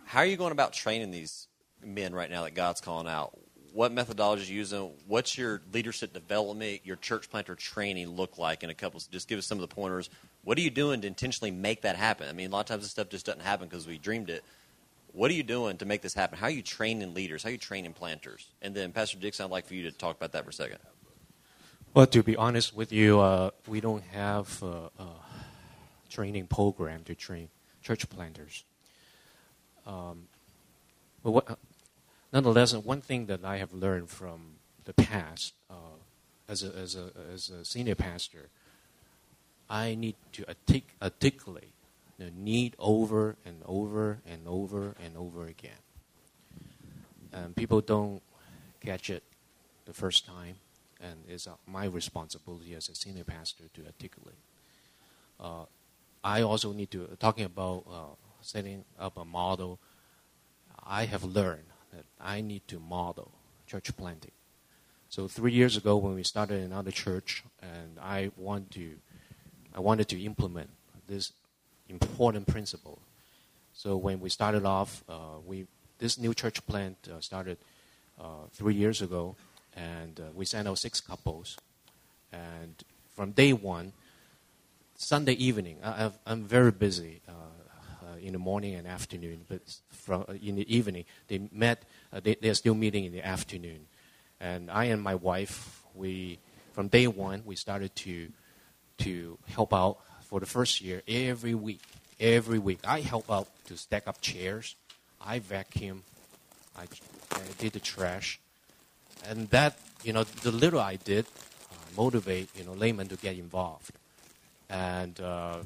How 0.05 0.19
are 0.19 0.25
you 0.25 0.37
going 0.37 0.51
about 0.51 0.73
training 0.73 1.09
these 1.09 1.47
men 1.83 2.13
right 2.13 2.29
now 2.29 2.43
that 2.43 2.53
God's 2.53 2.81
calling 2.81 3.07
out? 3.07 3.35
What 3.73 3.91
methodology 3.91 4.51
you 4.51 4.59
using? 4.59 4.91
What's 5.07 5.37
your 5.37 5.61
leadership 5.73 6.13
development, 6.13 6.81
your 6.83 6.95
church 6.95 7.29
planter 7.29 7.55
training 7.55 8.09
look 8.09 8.37
like 8.37 8.63
in 8.63 8.69
a 8.69 8.73
couple? 8.73 9.01
Just 9.11 9.27
give 9.27 9.39
us 9.39 9.45
some 9.45 9.57
of 9.57 9.61
the 9.61 9.73
pointers. 9.73 10.09
What 10.43 10.57
are 10.57 10.61
you 10.61 10.69
doing 10.69 11.01
to 11.01 11.07
intentionally 11.07 11.51
make 11.51 11.81
that 11.81 11.95
happen? 11.95 12.27
I 12.29 12.33
mean, 12.33 12.47
a 12.47 12.51
lot 12.51 12.61
of 12.61 12.65
times 12.65 12.83
this 12.83 12.91
stuff 12.91 13.09
just 13.09 13.25
doesn't 13.25 13.41
happen 13.41 13.67
because 13.67 13.87
we 13.87 13.97
dreamed 13.97 14.29
it. 14.29 14.43
What 15.11 15.31
are 15.31 15.33
you 15.33 15.43
doing 15.43 15.77
to 15.77 15.85
make 15.85 16.01
this 16.01 16.13
happen? 16.13 16.37
How 16.37 16.47
are 16.47 16.51
you 16.51 16.61
training 16.61 17.13
leaders? 17.13 17.43
How 17.43 17.49
are 17.49 17.51
you 17.51 17.57
training 17.57 17.93
planters? 17.93 18.47
And 18.61 18.75
then, 18.75 18.91
Pastor 18.91 19.17
Dixon, 19.17 19.45
I'd 19.45 19.51
like 19.51 19.65
for 19.65 19.73
you 19.73 19.83
to 19.83 19.91
talk 19.91 20.15
about 20.17 20.31
that 20.33 20.43
for 20.43 20.51
a 20.51 20.53
second. 20.53 20.77
Well, 21.93 22.05
to 22.07 22.21
be 22.21 22.35
honest 22.35 22.75
with 22.75 22.91
you, 22.91 23.19
uh, 23.19 23.49
we 23.67 23.81
don't 23.81 24.03
have 24.03 24.61
a, 24.61 24.89
a, 24.99 25.07
training 26.09 26.47
program 26.47 27.03
to 27.03 27.15
train 27.15 27.49
church 27.83 28.07
planters. 28.09 28.63
Um, 29.85 30.27
but 31.23 31.31
what, 31.31 31.59
nonetheless, 32.31 32.73
one 32.73 33.01
thing 33.01 33.25
that 33.27 33.43
I 33.43 33.57
have 33.57 33.73
learned 33.73 34.09
from 34.09 34.55
the 34.85 34.93
past 34.93 35.53
uh, 35.69 35.97
as, 36.47 36.63
a, 36.63 36.75
as, 36.75 36.95
a, 36.95 37.11
as 37.33 37.49
a 37.49 37.65
senior 37.65 37.95
pastor, 37.95 38.49
I 39.69 39.95
need 39.95 40.15
to 40.33 40.45
artic- 40.47 40.95
articulate 41.01 41.73
the 42.17 42.31
need 42.31 42.75
over 42.79 43.37
and 43.45 43.61
over 43.65 44.19
and 44.27 44.47
over 44.47 44.95
and 45.03 45.15
over 45.15 45.45
again. 45.45 45.81
And 47.31 47.55
people 47.55 47.81
don't 47.81 48.21
catch 48.81 49.09
it 49.09 49.23
the 49.85 49.93
first 49.93 50.25
time, 50.25 50.55
and 50.99 51.23
it's 51.27 51.47
my 51.67 51.85
responsibility 51.85 52.73
as 52.73 52.89
a 52.89 52.95
senior 52.95 53.23
pastor 53.23 53.63
to 53.73 53.85
articulate. 53.85 54.35
Uh, 55.39 55.65
I 56.23 56.41
also 56.41 56.73
need 56.73 56.91
to, 56.91 57.07
talking 57.19 57.45
about 57.45 57.83
uh, 57.89 58.15
setting 58.41 58.83
up 58.99 59.17
a 59.17 59.23
model, 59.23 59.79
I 60.85 61.05
have 61.05 61.23
learned 61.23 61.65
that 61.93 62.05
I 62.19 62.41
need 62.41 62.67
to 62.67 62.79
model 62.79 63.31
church 63.67 63.95
planting. 63.95 64.31
So 65.09 65.27
three 65.27 65.51
years 65.51 65.75
ago, 65.75 65.97
when 65.97 66.15
we 66.15 66.23
started 66.23 66.61
another 66.61 66.91
church, 66.91 67.43
and 67.61 67.97
I 67.99 68.31
want 68.37 68.71
to, 68.71 68.95
I 69.73 69.79
wanted 69.79 70.07
to 70.09 70.21
implement 70.21 70.69
this 71.07 71.33
important 71.87 72.47
principle. 72.47 72.99
So 73.73 73.97
when 73.97 74.19
we 74.19 74.29
started 74.29 74.65
off, 74.65 75.03
uh, 75.09 75.39
we 75.45 75.65
this 75.97 76.17
new 76.17 76.33
church 76.33 76.65
plant 76.65 76.95
uh, 77.11 77.19
started 77.19 77.57
uh, 78.19 78.47
three 78.53 78.75
years 78.75 79.01
ago, 79.01 79.35
and 79.75 80.19
uh, 80.19 80.23
we 80.33 80.45
sent 80.45 80.67
out 80.67 80.77
six 80.77 81.01
couples. 81.01 81.57
And 82.31 82.75
from 83.15 83.31
day 83.31 83.53
one, 83.53 83.93
Sunday 84.95 85.33
evening, 85.33 85.77
I, 85.83 86.11
am 86.27 86.43
very 86.43 86.71
busy. 86.71 87.21
Uh, 88.09 88.17
in 88.21 88.33
the 88.33 88.39
morning 88.39 88.75
and 88.75 88.87
afternoon, 88.87 89.41
but 89.47 89.61
from 89.89 90.25
uh, 90.27 90.33
in 90.41 90.55
the 90.55 90.75
evening 90.75 91.05
they 91.27 91.49
met. 91.51 91.83
Uh, 92.11 92.19
they, 92.19 92.35
they're 92.35 92.55
still 92.55 92.73
meeting 92.73 93.05
in 93.05 93.11
the 93.11 93.23
afternoon, 93.25 93.85
and 94.39 94.71
I 94.71 94.85
and 94.85 95.01
my 95.01 95.15
wife, 95.15 95.83
we 95.93 96.39
from 96.71 96.87
day 96.87 97.07
one 97.07 97.43
we 97.45 97.55
started 97.55 97.95
to 97.97 98.29
to 98.99 99.37
help 99.47 99.73
out 99.73 99.97
for 100.21 100.39
the 100.39 100.45
first 100.45 100.81
year 100.81 101.03
every 101.07 101.53
week. 101.53 101.81
Every 102.19 102.57
week, 102.57 102.79
I 102.83 103.01
help 103.01 103.29
out 103.29 103.47
to 103.65 103.77
stack 103.77 104.07
up 104.07 104.21
chairs. 104.21 104.75
I 105.21 105.39
vacuum. 105.39 106.03
I, 106.77 106.85
I 107.31 107.41
did 107.59 107.73
the 107.73 107.79
trash, 107.79 108.39
and 109.27 109.49
that 109.49 109.77
you 110.03 110.13
know 110.13 110.23
the 110.23 110.51
little 110.51 110.79
I 110.79 110.95
did 110.95 111.25
uh, 111.25 111.75
motivate 111.95 112.49
you 112.55 112.63
know 112.63 112.73
laymen 112.73 113.07
to 113.09 113.17
get 113.17 113.37
involved, 113.37 113.91
and 114.69 115.19
uh, 115.19 115.59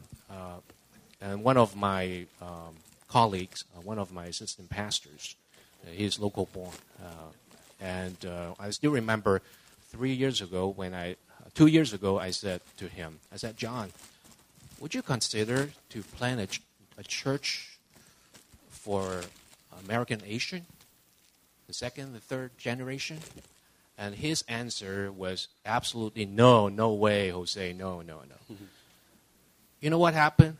and 1.23 1.41
one 1.43 1.55
of 1.55 1.75
my 1.75 2.25
um, 2.41 2.75
colleagues, 3.07 3.63
uh, 3.75 3.81
one 3.81 3.97
of 3.97 4.11
my 4.11 4.25
assistant 4.25 4.69
pastors, 4.69 5.35
uh, 5.83 5.89
he's 5.91 6.19
local 6.19 6.49
born. 6.53 6.75
Uh, 7.01 7.31
and 7.79 8.25
uh, 8.25 8.53
I 8.59 8.69
still 8.71 8.91
remember 8.91 9.41
three 9.87 10.11
years 10.11 10.41
ago 10.41 10.67
when 10.67 10.93
I, 10.93 11.15
two 11.53 11.67
years 11.67 11.93
ago, 11.93 12.19
I 12.19 12.31
said 12.31 12.61
to 12.77 12.87
him, 12.87 13.19
I 13.31 13.37
said, 13.37 13.55
John, 13.55 13.91
would 14.79 14.93
you 14.93 15.01
consider 15.01 15.69
to 15.89 16.01
plant 16.03 16.41
a, 16.41 16.47
ch- 16.47 16.61
a 16.97 17.03
church 17.03 17.77
for 18.69 19.21
American 19.85 20.21
Asian, 20.25 20.65
the 21.67 21.73
second, 21.73 22.13
the 22.13 22.19
third 22.19 22.57
generation? 22.57 23.19
And 23.97 24.15
his 24.15 24.43
answer 24.49 25.11
was 25.11 25.47
absolutely 25.65 26.25
no, 26.25 26.67
no 26.67 26.91
way, 26.93 27.29
Jose, 27.29 27.71
no, 27.73 28.01
no, 28.01 28.17
no. 28.27 28.35
Mm-hmm. 28.51 28.65
You 29.79 29.89
know 29.89 29.99
what 29.99 30.15
happened? 30.15 30.57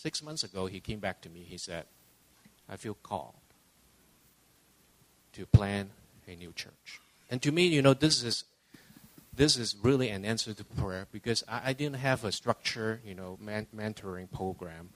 Six 0.00 0.22
months 0.22 0.42
ago, 0.44 0.64
he 0.64 0.80
came 0.80 0.98
back 0.98 1.20
to 1.20 1.28
me. 1.28 1.40
He 1.40 1.58
said, 1.58 1.84
I 2.66 2.76
feel 2.76 2.94
called 2.94 3.34
to 5.34 5.44
plan 5.44 5.90
a 6.26 6.34
new 6.36 6.54
church. 6.54 7.00
And 7.30 7.42
to 7.42 7.52
me, 7.52 7.66
you 7.66 7.82
know, 7.82 7.92
this 7.92 8.22
is 8.22 8.44
this 9.34 9.58
is 9.58 9.76
really 9.82 10.08
an 10.08 10.24
answer 10.24 10.54
to 10.54 10.64
prayer 10.64 11.06
because 11.12 11.44
I, 11.46 11.60
I 11.66 11.72
didn't 11.74 11.96
have 11.96 12.24
a 12.24 12.32
structure, 12.32 13.02
you 13.04 13.14
know, 13.14 13.36
man, 13.42 13.66
mentoring 13.76 14.30
program 14.32 14.88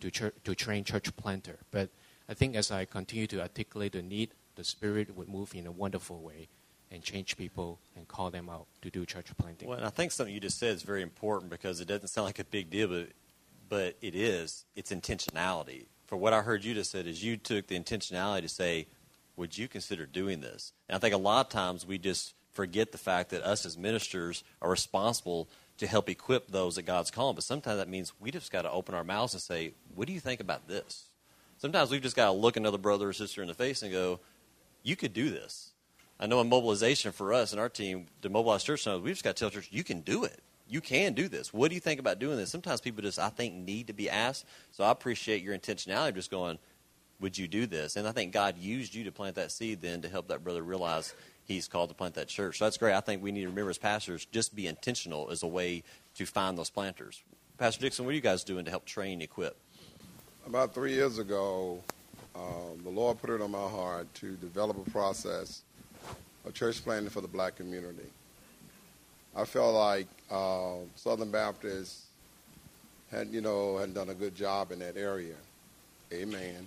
to 0.00 0.10
church, 0.10 0.34
to 0.44 0.54
train 0.54 0.84
church 0.84 1.14
planter. 1.16 1.58
But 1.70 1.90
I 2.26 2.32
think 2.32 2.56
as 2.56 2.70
I 2.70 2.86
continue 2.86 3.26
to 3.26 3.42
articulate 3.42 3.92
the 3.92 4.00
need 4.00 4.30
the 4.54 4.64
Spirit 4.64 5.14
would 5.14 5.28
move 5.28 5.54
in 5.54 5.66
a 5.66 5.70
wonderful 5.70 6.18
way 6.22 6.48
and 6.90 7.02
change 7.02 7.36
people 7.36 7.78
and 7.94 8.08
call 8.08 8.30
them 8.30 8.48
out 8.48 8.68
to 8.80 8.88
do 8.88 9.04
church 9.04 9.36
planting. 9.36 9.68
Well, 9.68 9.84
I 9.84 9.90
think 9.90 10.12
something 10.12 10.32
you 10.32 10.40
just 10.40 10.58
said 10.58 10.74
is 10.74 10.82
very 10.82 11.02
important 11.02 11.50
because 11.50 11.82
it 11.82 11.88
doesn't 11.88 12.08
sound 12.08 12.24
like 12.24 12.38
a 12.38 12.44
big 12.44 12.70
deal, 12.70 12.88
but 12.88 13.08
but 13.68 13.96
it 14.00 14.14
is. 14.14 14.64
It's 14.74 14.92
intentionality. 14.92 15.86
For 16.06 16.16
what 16.16 16.32
I 16.32 16.42
heard 16.42 16.64
you 16.64 16.74
just 16.74 16.90
said 16.90 17.06
is 17.06 17.24
you 17.24 17.36
took 17.36 17.66
the 17.66 17.78
intentionality 17.78 18.42
to 18.42 18.48
say, 18.48 18.86
"Would 19.36 19.58
you 19.58 19.68
consider 19.68 20.06
doing 20.06 20.40
this?" 20.40 20.72
And 20.88 20.96
I 20.96 20.98
think 20.98 21.14
a 21.14 21.18
lot 21.18 21.46
of 21.46 21.52
times 21.52 21.84
we 21.84 21.98
just 21.98 22.34
forget 22.52 22.92
the 22.92 22.98
fact 22.98 23.30
that 23.30 23.42
us 23.42 23.66
as 23.66 23.76
ministers 23.76 24.44
are 24.62 24.70
responsible 24.70 25.48
to 25.78 25.86
help 25.86 26.08
equip 26.08 26.48
those 26.48 26.76
that 26.76 26.82
God's 26.82 27.10
calling. 27.10 27.34
But 27.34 27.44
sometimes 27.44 27.78
that 27.78 27.88
means 27.88 28.12
we 28.18 28.30
just 28.30 28.50
got 28.50 28.62
to 28.62 28.70
open 28.70 28.94
our 28.94 29.04
mouths 29.04 29.34
and 29.34 29.42
say, 29.42 29.74
"What 29.94 30.06
do 30.06 30.12
you 30.12 30.20
think 30.20 30.40
about 30.40 30.68
this?" 30.68 31.10
Sometimes 31.58 31.90
we've 31.90 32.02
just 32.02 32.16
got 32.16 32.26
to 32.26 32.32
look 32.32 32.56
another 32.56 32.78
brother 32.78 33.08
or 33.08 33.12
sister 33.12 33.42
in 33.42 33.48
the 33.48 33.54
face 33.54 33.82
and 33.82 33.90
go, 33.90 34.20
"You 34.82 34.96
could 34.96 35.12
do 35.12 35.30
this." 35.30 35.72
I 36.18 36.26
know 36.26 36.40
in 36.40 36.48
mobilization 36.48 37.12
for 37.12 37.34
us 37.34 37.52
and 37.52 37.60
our 37.60 37.68
team, 37.68 38.06
the 38.22 38.30
mobilize 38.30 38.64
church, 38.64 38.86
we've 38.86 39.12
just 39.12 39.24
got 39.24 39.36
to 39.36 39.40
tell 39.40 39.50
church, 39.50 39.68
"You 39.70 39.84
can 39.84 40.00
do 40.00 40.24
it." 40.24 40.42
You 40.68 40.80
can 40.80 41.12
do 41.12 41.28
this. 41.28 41.52
What 41.52 41.68
do 41.68 41.74
you 41.74 41.80
think 41.80 42.00
about 42.00 42.18
doing 42.18 42.36
this? 42.36 42.50
Sometimes 42.50 42.80
people 42.80 43.02
just, 43.02 43.18
I 43.18 43.28
think, 43.28 43.54
need 43.54 43.86
to 43.86 43.92
be 43.92 44.10
asked. 44.10 44.46
So 44.72 44.84
I 44.84 44.90
appreciate 44.90 45.42
your 45.42 45.56
intentionality 45.56 46.08
of 46.08 46.14
just 46.16 46.30
going, 46.30 46.58
would 47.20 47.38
you 47.38 47.48
do 47.48 47.66
this? 47.66 47.96
And 47.96 48.06
I 48.06 48.12
think 48.12 48.32
God 48.32 48.58
used 48.58 48.94
you 48.94 49.04
to 49.04 49.12
plant 49.12 49.36
that 49.36 49.52
seed 49.52 49.80
then 49.80 50.02
to 50.02 50.08
help 50.08 50.28
that 50.28 50.44
brother 50.44 50.62
realize 50.62 51.14
he's 51.44 51.68
called 51.68 51.88
to 51.90 51.94
plant 51.94 52.14
that 52.14 52.28
church. 52.28 52.58
So 52.58 52.64
that's 52.64 52.76
great. 52.76 52.94
I 52.94 53.00
think 53.00 53.22
we 53.22 53.32
need 53.32 53.42
to 53.42 53.48
remember 53.48 53.70
as 53.70 53.78
pastors, 53.78 54.26
just 54.26 54.54
be 54.54 54.66
intentional 54.66 55.30
as 55.30 55.42
a 55.42 55.46
way 55.46 55.82
to 56.16 56.26
find 56.26 56.58
those 56.58 56.70
planters. 56.70 57.22
Pastor 57.58 57.80
Dixon, 57.80 58.04
what 58.04 58.10
are 58.10 58.14
you 58.14 58.20
guys 58.20 58.44
doing 58.44 58.64
to 58.64 58.70
help 58.70 58.84
train, 58.84 59.22
equip? 59.22 59.56
About 60.46 60.74
three 60.74 60.92
years 60.92 61.18
ago, 61.18 61.80
uh, 62.34 62.40
the 62.82 62.90
Lord 62.90 63.18
put 63.20 63.30
it 63.30 63.40
on 63.40 63.50
my 63.50 63.68
heart 63.68 64.12
to 64.14 64.32
develop 64.32 64.76
a 64.86 64.90
process 64.90 65.62
of 66.44 66.52
church 66.52 66.84
planting 66.84 67.08
for 67.08 67.22
the 67.22 67.28
black 67.28 67.56
community. 67.56 68.04
I 69.36 69.44
felt 69.44 69.74
like 69.74 70.06
uh, 70.30 70.76
Southern 70.94 71.30
Baptists 71.30 72.06
had, 73.10 73.28
you 73.28 73.42
know, 73.42 73.76
had 73.76 73.92
done 73.92 74.08
a 74.08 74.14
good 74.14 74.34
job 74.34 74.72
in 74.72 74.78
that 74.78 74.96
area. 74.96 75.34
Amen. 76.10 76.66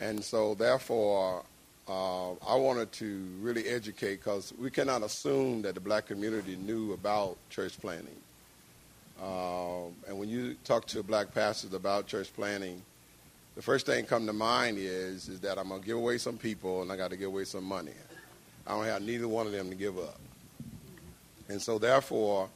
And 0.00 0.22
so, 0.22 0.54
therefore, 0.54 1.44
uh, 1.88 2.32
I 2.32 2.56
wanted 2.56 2.90
to 2.92 3.24
really 3.40 3.66
educate 3.68 4.16
because 4.16 4.52
we 4.58 4.68
cannot 4.68 5.04
assume 5.04 5.62
that 5.62 5.74
the 5.74 5.80
black 5.80 6.06
community 6.06 6.56
knew 6.56 6.92
about 6.92 7.36
church 7.50 7.80
planting. 7.80 8.16
Uh, 9.22 9.86
and 10.08 10.18
when 10.18 10.28
you 10.28 10.54
talk 10.64 10.86
to 10.86 11.02
black 11.04 11.32
pastors 11.32 11.72
about 11.72 12.06
church 12.08 12.32
planting, 12.34 12.82
the 13.54 13.62
first 13.62 13.86
thing 13.86 14.04
come 14.04 14.26
to 14.26 14.32
mind 14.32 14.78
is 14.78 15.28
is 15.28 15.40
that 15.40 15.58
I'm 15.58 15.68
gonna 15.68 15.82
give 15.82 15.96
away 15.96 16.18
some 16.18 16.36
people 16.36 16.82
and 16.82 16.92
I 16.92 16.96
got 16.96 17.10
to 17.10 17.16
give 17.16 17.28
away 17.28 17.44
some 17.44 17.64
money. 17.64 17.92
I 18.66 18.70
don't 18.72 18.84
have 18.84 19.02
neither 19.02 19.26
one 19.26 19.46
of 19.46 19.52
them 19.52 19.68
to 19.70 19.74
give 19.74 19.98
up. 19.98 20.20
And 21.48 21.60
so, 21.60 21.78
therefore, 21.78 22.48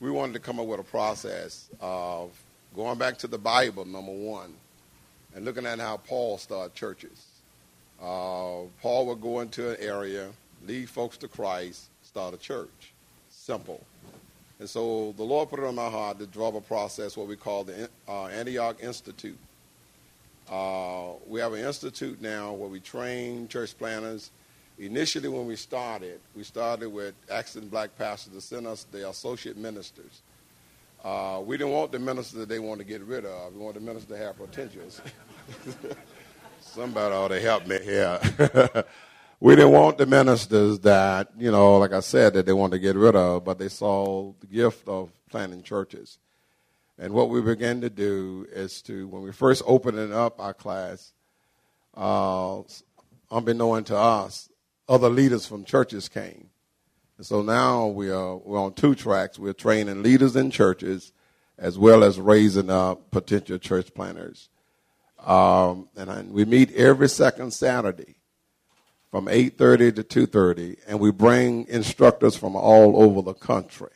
we 0.00 0.10
wanted 0.10 0.34
to 0.34 0.38
come 0.40 0.60
up 0.60 0.66
with 0.66 0.80
a 0.80 0.84
process 0.84 1.68
of 1.80 2.30
going 2.74 2.98
back 2.98 3.18
to 3.18 3.26
the 3.26 3.38
Bible, 3.38 3.84
number 3.84 4.12
one, 4.12 4.54
and 5.34 5.44
looking 5.44 5.66
at 5.66 5.78
how 5.78 5.96
Paul 5.98 6.38
started 6.38 6.74
churches. 6.74 7.26
Uh, 8.00 8.62
Paul 8.80 9.06
would 9.06 9.20
go 9.20 9.40
into 9.40 9.70
an 9.70 9.76
area, 9.80 10.28
lead 10.66 10.88
folks 10.88 11.16
to 11.18 11.28
Christ, 11.28 11.88
start 12.02 12.32
a 12.34 12.38
church. 12.38 12.92
Simple. 13.30 13.84
And 14.58 14.68
so 14.68 15.12
the 15.16 15.22
Lord 15.22 15.50
put 15.50 15.58
it 15.58 15.64
on 15.64 15.74
my 15.74 15.88
heart 15.88 16.18
to 16.18 16.26
develop 16.26 16.54
a 16.54 16.60
process, 16.60 17.16
what 17.16 17.26
we 17.26 17.36
call 17.36 17.64
the 17.64 17.88
uh, 18.08 18.26
Antioch 18.26 18.82
Institute. 18.82 19.38
Uh, 20.50 21.12
we 21.28 21.40
have 21.40 21.52
an 21.52 21.64
institute 21.64 22.20
now 22.20 22.52
where 22.52 22.68
we 22.68 22.80
train 22.80 23.46
church 23.48 23.76
planners 23.78 24.30
Initially, 24.80 25.28
when 25.28 25.44
we 25.44 25.56
started, 25.56 26.20
we 26.34 26.42
started 26.42 26.88
with 26.88 27.14
asking 27.30 27.68
black 27.68 27.94
pastors 27.98 28.32
to 28.32 28.40
send 28.40 28.66
us 28.66 28.84
their 28.84 29.08
associate 29.08 29.58
ministers. 29.58 30.22
Uh, 31.04 31.42
we 31.44 31.58
didn't 31.58 31.74
want 31.74 31.92
the 31.92 31.98
ministers 31.98 32.38
that 32.40 32.48
they 32.48 32.58
wanted 32.58 32.84
to 32.84 32.88
get 32.88 33.02
rid 33.02 33.26
of. 33.26 33.54
We 33.54 33.60
wanted 33.60 33.82
the 33.82 33.86
ministers 33.86 34.16
to 34.16 34.16
have 34.16 34.38
potentials. 34.38 35.02
Somebody 36.60 37.14
ought 37.14 37.28
to 37.28 37.40
help 37.40 37.66
me 37.66 37.78
here. 37.82 38.18
we 39.40 39.54
didn't 39.54 39.72
want 39.72 39.98
the 39.98 40.06
ministers 40.06 40.78
that, 40.80 41.28
you 41.38 41.50
know, 41.50 41.76
like 41.76 41.92
I 41.92 42.00
said, 42.00 42.32
that 42.32 42.46
they 42.46 42.54
wanted 42.54 42.76
to 42.76 42.78
get 42.78 42.96
rid 42.96 43.14
of, 43.14 43.44
but 43.44 43.58
they 43.58 43.68
saw 43.68 44.32
the 44.40 44.46
gift 44.46 44.88
of 44.88 45.10
planting 45.30 45.62
churches. 45.62 46.16
And 46.98 47.12
what 47.12 47.28
we 47.28 47.42
began 47.42 47.82
to 47.82 47.90
do 47.90 48.46
is 48.50 48.80
to, 48.82 49.06
when 49.08 49.20
we 49.20 49.32
first 49.32 49.62
opened 49.66 50.14
up 50.14 50.40
our 50.40 50.54
class, 50.54 51.12
uh, 51.94 52.62
unbeknown 53.30 53.84
to 53.84 53.96
us, 53.96 54.49
other 54.90 55.08
leaders 55.08 55.46
from 55.46 55.64
churches 55.64 56.08
came. 56.08 56.50
And 57.16 57.24
so 57.24 57.40
now 57.40 57.86
we 57.86 58.10
are 58.10 58.36
we're 58.36 58.60
on 58.60 58.74
two 58.74 58.94
tracks. 58.94 59.38
We're 59.38 59.52
training 59.52 60.02
leaders 60.02 60.36
in 60.36 60.50
churches 60.50 61.12
as 61.56 61.78
well 61.78 62.02
as 62.02 62.18
raising 62.18 62.70
up 62.70 63.10
potential 63.10 63.58
church 63.58 63.94
planners. 63.94 64.48
Um, 65.24 65.88
and 65.96 66.32
we 66.32 66.44
meet 66.44 66.72
every 66.72 67.08
second 67.08 67.52
Saturday 67.52 68.16
from 69.10 69.26
8.30 69.26 69.96
to 70.08 70.26
2.30, 70.26 70.78
and 70.86 70.98
we 70.98 71.10
bring 71.10 71.66
instructors 71.68 72.36
from 72.36 72.56
all 72.56 73.02
over 73.02 73.20
the 73.20 73.34
country 73.34 73.90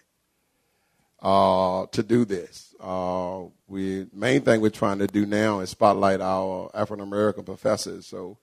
uh, 1.23 1.87
to 1.87 2.03
do 2.03 2.27
this. 2.27 2.75
Uh, 2.79 3.45
we 3.67 4.07
main 4.13 4.43
thing 4.43 4.61
we're 4.61 4.69
trying 4.69 4.99
to 4.99 5.07
do 5.07 5.25
now 5.25 5.61
is 5.61 5.71
spotlight 5.71 6.21
our 6.21 6.71
African 6.75 7.03
American 7.03 7.45
professors. 7.45 8.07
So 8.07 8.37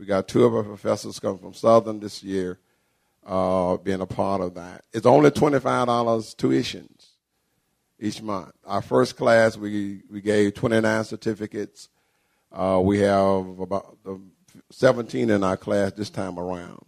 we 0.00 0.06
got 0.06 0.26
two 0.26 0.46
of 0.46 0.54
our 0.54 0.62
professors 0.62 1.20
coming 1.20 1.36
from 1.36 1.52
Southern 1.52 2.00
this 2.00 2.22
year, 2.22 2.58
uh, 3.26 3.76
being 3.76 4.00
a 4.00 4.06
part 4.06 4.40
of 4.40 4.54
that. 4.54 4.82
It's 4.94 5.04
only 5.04 5.30
$25 5.30 5.60
tuitions 6.36 7.08
each 8.00 8.22
month. 8.22 8.52
Our 8.64 8.80
first 8.80 9.18
class, 9.18 9.58
we, 9.58 10.00
we 10.10 10.22
gave 10.22 10.54
29 10.54 11.04
certificates. 11.04 11.90
Uh, 12.50 12.80
we 12.82 13.00
have 13.00 13.58
about 13.60 13.98
17 14.70 15.28
in 15.28 15.44
our 15.44 15.58
class 15.58 15.92
this 15.92 16.08
time 16.08 16.38
around. 16.38 16.82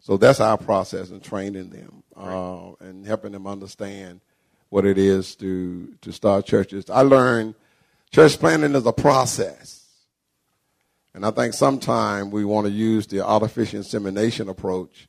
So 0.00 0.16
that's 0.16 0.40
our 0.40 0.58
process 0.58 1.10
in 1.10 1.20
training 1.20 1.70
them 1.70 2.02
uh, 2.16 2.72
and 2.80 3.06
helping 3.06 3.30
them 3.30 3.46
understand 3.46 4.20
what 4.68 4.84
it 4.84 4.98
is 4.98 5.36
to, 5.36 5.94
to 6.00 6.10
start 6.10 6.44
churches. 6.44 6.90
I 6.90 7.02
learned 7.02 7.54
church 8.10 8.36
planting 8.36 8.74
is 8.74 8.84
a 8.84 8.92
process. 8.92 9.87
And 11.14 11.24
I 11.24 11.30
think 11.30 11.54
sometimes 11.54 12.32
we 12.32 12.44
want 12.44 12.66
to 12.66 12.72
use 12.72 13.06
the 13.06 13.24
artificial 13.24 13.78
insemination 13.78 14.48
approach 14.48 15.08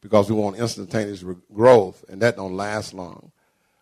because 0.00 0.30
we 0.30 0.36
want 0.36 0.56
instantaneous 0.56 1.24
growth, 1.52 2.04
and 2.08 2.20
that 2.22 2.36
don't 2.36 2.56
last 2.56 2.94
long. 2.94 3.32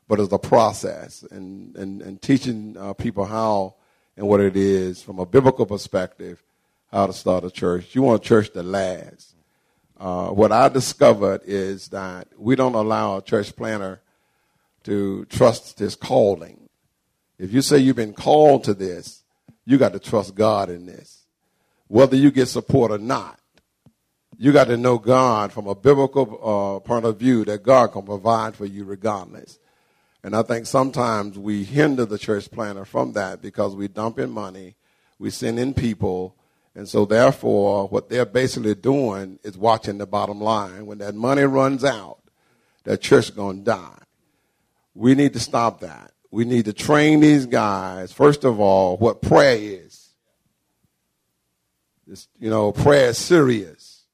But 0.07 0.21
it's 0.21 0.33
a 0.33 0.39
process, 0.39 1.25
and, 1.31 1.75
and, 1.77 2.03
and 2.03 2.21
teaching 2.21 2.77
uh, 2.79 2.93
people 2.93 3.25
how 3.25 3.75
and 4.17 4.29
what 4.29 4.41
it 4.41 4.57
is 4.57 5.03
from 5.03 5.19
a 5.19 5.27
biblical 5.27 5.67
perspective, 5.67 6.43
how 6.93 7.07
to 7.07 7.13
start 7.13 7.45
a 7.45 7.51
church. 7.51 7.95
You 7.95 8.03
want 8.03 8.25
a 8.25 8.29
church 8.29 8.53
that 8.53 8.63
lasts. 8.63 9.35
Uh, 9.99 10.29
what 10.29 10.53
I 10.53 10.69
discovered 10.69 11.43
is 11.45 11.89
that 11.89 12.29
we 12.37 12.55
don't 12.55 12.75
allow 12.75 13.17
a 13.17 13.23
church 13.23 13.57
planner 13.57 14.01
to 14.85 15.25
trust 15.27 15.79
his 15.79 15.97
calling. 15.97 16.69
If 17.39 17.53
you 17.53 17.63
say 17.63 17.79
you've 17.79 17.97
been 17.97 18.13
called 18.13 18.65
to 18.65 18.75
this, 18.75 19.23
you 19.65 19.79
got 19.79 19.95
to 19.95 19.99
trust 19.99 20.35
God 20.35 20.71
in 20.71 20.87
this 20.87 21.24
whether 21.89 22.17
you 22.17 22.31
get 22.31 22.47
support 22.47 22.91
or 22.91 22.99
not. 22.99 23.39
You 24.37 24.53
got 24.53 24.67
to 24.67 24.77
know 24.77 24.99
God 24.99 25.53
from 25.53 25.67
a 25.67 25.75
biblical 25.75 26.23
uh, 26.43 26.81
point 26.81 27.05
of 27.05 27.19
view 27.19 27.45
that 27.45 27.63
God 27.63 27.93
can 27.93 28.03
provide 28.03 28.57
for 28.57 28.67
you 28.67 28.85
regardless. 28.85 29.59
And 30.25 30.35
I 30.35 30.43
think 30.43 30.67
sometimes 30.67 31.39
we 31.39 31.65
hinder 31.65 32.07
the 32.07 32.19
church 32.19 32.51
planter 32.51 32.85
from 32.85 33.13
that 33.13 33.43
because 33.43 33.77
we 33.77 33.89
dump 33.89 34.19
in 34.19 34.31
money, 34.31 34.75
we 35.19 35.31
send 35.31 35.59
in 35.59 35.75
people, 35.75 36.35
and 36.75 36.89
so 36.89 37.05
therefore 37.05 37.87
what 37.89 38.09
they're 38.09 38.25
basically 38.25 38.75
doing 38.75 39.39
is 39.45 39.57
watching 39.57 39.99
the 39.99 40.07
bottom 40.07 40.41
line. 40.41 40.87
When 40.87 40.99
that 40.99 41.15
money 41.15 41.43
runs 41.43 41.85
out, 41.85 42.19
that 42.85 43.03
church 43.03 43.37
going 43.37 43.59
to 43.59 43.65
die. 43.65 43.99
We 44.95 45.15
need 45.15 45.35
to 45.35 45.41
stop 45.41 45.81
that. 45.81 46.13
We 46.31 46.45
need 46.45 46.65
to 46.65 46.73
train 46.73 47.21
these 47.21 47.47
guys, 47.47 48.13
first 48.13 48.45
of 48.45 48.59
all, 48.59 48.97
what 48.97 49.23
prayer 49.23 49.57
is. 49.57 49.84
You 52.39 52.51
know, 52.51 52.73
prayer 52.73 53.11
is 53.11 53.19
serious. 53.19 54.05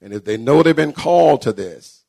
And 0.00 0.12
if 0.12 0.24
they 0.24 0.36
know 0.36 0.62
they've 0.62 0.76
been 0.76 0.92
called 0.92 1.42
to 1.42 1.52
this, 1.52 2.04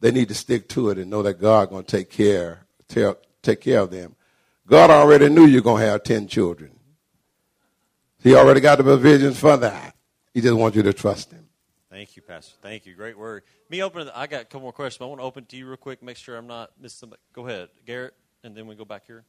they 0.00 0.10
need 0.10 0.28
to 0.28 0.34
stick 0.34 0.68
to 0.70 0.90
it 0.90 0.98
and 0.98 1.10
know 1.10 1.22
that 1.22 1.40
God 1.40 1.70
going 1.70 1.84
to 1.84 1.96
take 1.96 2.10
care, 2.10 2.66
take 2.88 3.60
care 3.60 3.80
of 3.80 3.90
them. 3.90 4.16
God 4.66 4.90
already 4.90 5.28
knew 5.28 5.46
you're 5.46 5.60
going 5.62 5.82
to 5.82 5.88
have 5.88 6.02
10 6.02 6.28
children. 6.28 6.70
He 8.22 8.34
already 8.34 8.60
got 8.60 8.78
the 8.78 8.84
provisions 8.84 9.38
for 9.38 9.56
that. 9.58 9.94
He 10.32 10.40
just 10.40 10.54
wants 10.54 10.76
you 10.76 10.82
to 10.82 10.92
trust 10.94 11.30
him. 11.30 11.46
Thank 11.90 12.16
you, 12.16 12.22
Pastor. 12.22 12.56
Thank 12.62 12.86
you. 12.86 12.94
Great 12.94 13.16
word. 13.16 13.42
Me 13.68 13.82
opening, 13.82 14.08
I 14.14 14.26
got 14.26 14.42
a 14.42 14.44
couple 14.46 14.62
more 14.62 14.72
questions. 14.72 15.02
I 15.02 15.06
want 15.06 15.20
to 15.20 15.24
open 15.24 15.44
to 15.44 15.56
you 15.56 15.68
real 15.68 15.76
quick, 15.76 16.02
make 16.02 16.16
sure 16.16 16.36
I'm 16.36 16.46
not 16.46 16.70
missing 16.80 17.00
somebody. 17.00 17.20
Go 17.32 17.46
ahead, 17.46 17.68
Garrett, 17.86 18.14
and 18.42 18.56
then 18.56 18.66
we 18.66 18.74
go 18.74 18.84
back 18.84 19.06
here. 19.06 19.24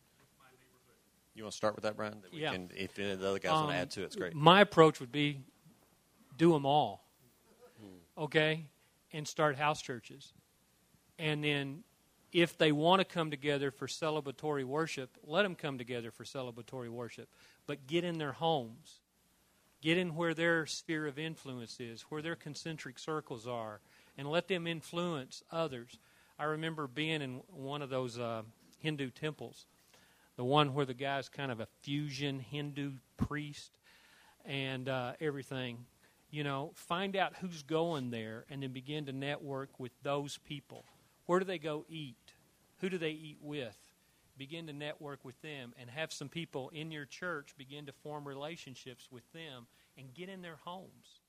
You 1.35 1.43
want 1.43 1.51
to 1.51 1.57
start 1.57 1.75
with 1.75 1.83
that, 1.83 1.97
Brian? 1.97 2.21
That 2.21 2.33
yeah. 2.33 2.53
Can, 2.53 2.71
if 2.75 2.97
any 2.97 3.11
of 3.11 3.19
the 3.19 3.29
other 3.29 3.39
guys 3.39 3.51
um, 3.51 3.65
want 3.65 3.71
to 3.71 3.77
add 3.77 3.91
to 3.91 4.01
it, 4.01 4.05
it's 4.05 4.15
great. 4.15 4.33
My 4.33 4.61
approach 4.61 5.01
would 5.01 5.11
be 5.11 5.41
do 6.37 6.53
them 6.53 6.65
all. 6.65 7.05
Okay? 8.17 8.65
And 9.11 9.27
start 9.27 9.57
house 9.57 9.81
churches. 9.81 10.33
And 11.19 11.43
then 11.43 11.83
if 12.31 12.57
they 12.57 12.71
want 12.71 12.99
to 12.99 13.05
come 13.05 13.31
together 13.31 13.71
for 13.71 13.87
celebratory 13.87 14.63
worship, 14.63 15.09
let 15.25 15.43
them 15.43 15.55
come 15.55 15.77
together 15.77 16.11
for 16.11 16.23
celebratory 16.23 16.89
worship. 16.89 17.29
But 17.67 17.85
get 17.87 18.03
in 18.03 18.17
their 18.17 18.33
homes. 18.33 18.99
Get 19.81 19.97
in 19.97 20.15
where 20.15 20.33
their 20.33 20.65
sphere 20.65 21.05
of 21.05 21.19
influence 21.19 21.79
is, 21.79 22.03
where 22.03 22.21
their 22.21 22.35
concentric 22.35 22.97
circles 22.97 23.45
are, 23.45 23.81
and 24.17 24.29
let 24.29 24.47
them 24.47 24.67
influence 24.67 25.43
others. 25.51 25.99
I 26.39 26.45
remember 26.45 26.87
being 26.87 27.21
in 27.21 27.41
one 27.49 27.81
of 27.81 27.89
those 27.89 28.17
uh, 28.17 28.43
Hindu 28.79 29.11
temples, 29.11 29.65
the 30.35 30.43
one 30.43 30.73
where 30.73 30.85
the 30.85 30.93
guy's 30.93 31.29
kind 31.29 31.51
of 31.51 31.59
a 31.59 31.67
fusion 31.81 32.39
Hindu 32.39 32.93
priest 33.17 33.77
and 34.45 34.89
uh, 34.89 35.13
everything. 35.19 35.85
You 36.29 36.43
know, 36.43 36.71
find 36.75 37.15
out 37.15 37.35
who's 37.39 37.63
going 37.63 38.11
there 38.11 38.45
and 38.49 38.61
then 38.61 38.73
begin 38.73 39.05
to 39.05 39.13
network 39.13 39.79
with 39.79 39.91
those 40.03 40.37
people. 40.37 40.85
Where 41.25 41.39
do 41.39 41.45
they 41.45 41.59
go 41.59 41.85
eat? 41.87 42.33
Who 42.79 42.89
do 42.89 42.97
they 42.97 43.11
eat 43.11 43.37
with? 43.41 43.77
Begin 44.37 44.67
to 44.67 44.73
network 44.73 45.23
with 45.23 45.41
them 45.41 45.73
and 45.79 45.89
have 45.89 46.11
some 46.11 46.27
people 46.27 46.69
in 46.73 46.91
your 46.91 47.05
church 47.05 47.55
begin 47.57 47.85
to 47.85 47.93
form 47.93 48.27
relationships 48.27 49.07
with 49.09 49.23
them 49.31 49.67
and 49.97 50.13
get 50.13 50.27
in 50.27 50.41
their 50.41 50.57
homes 50.65 51.21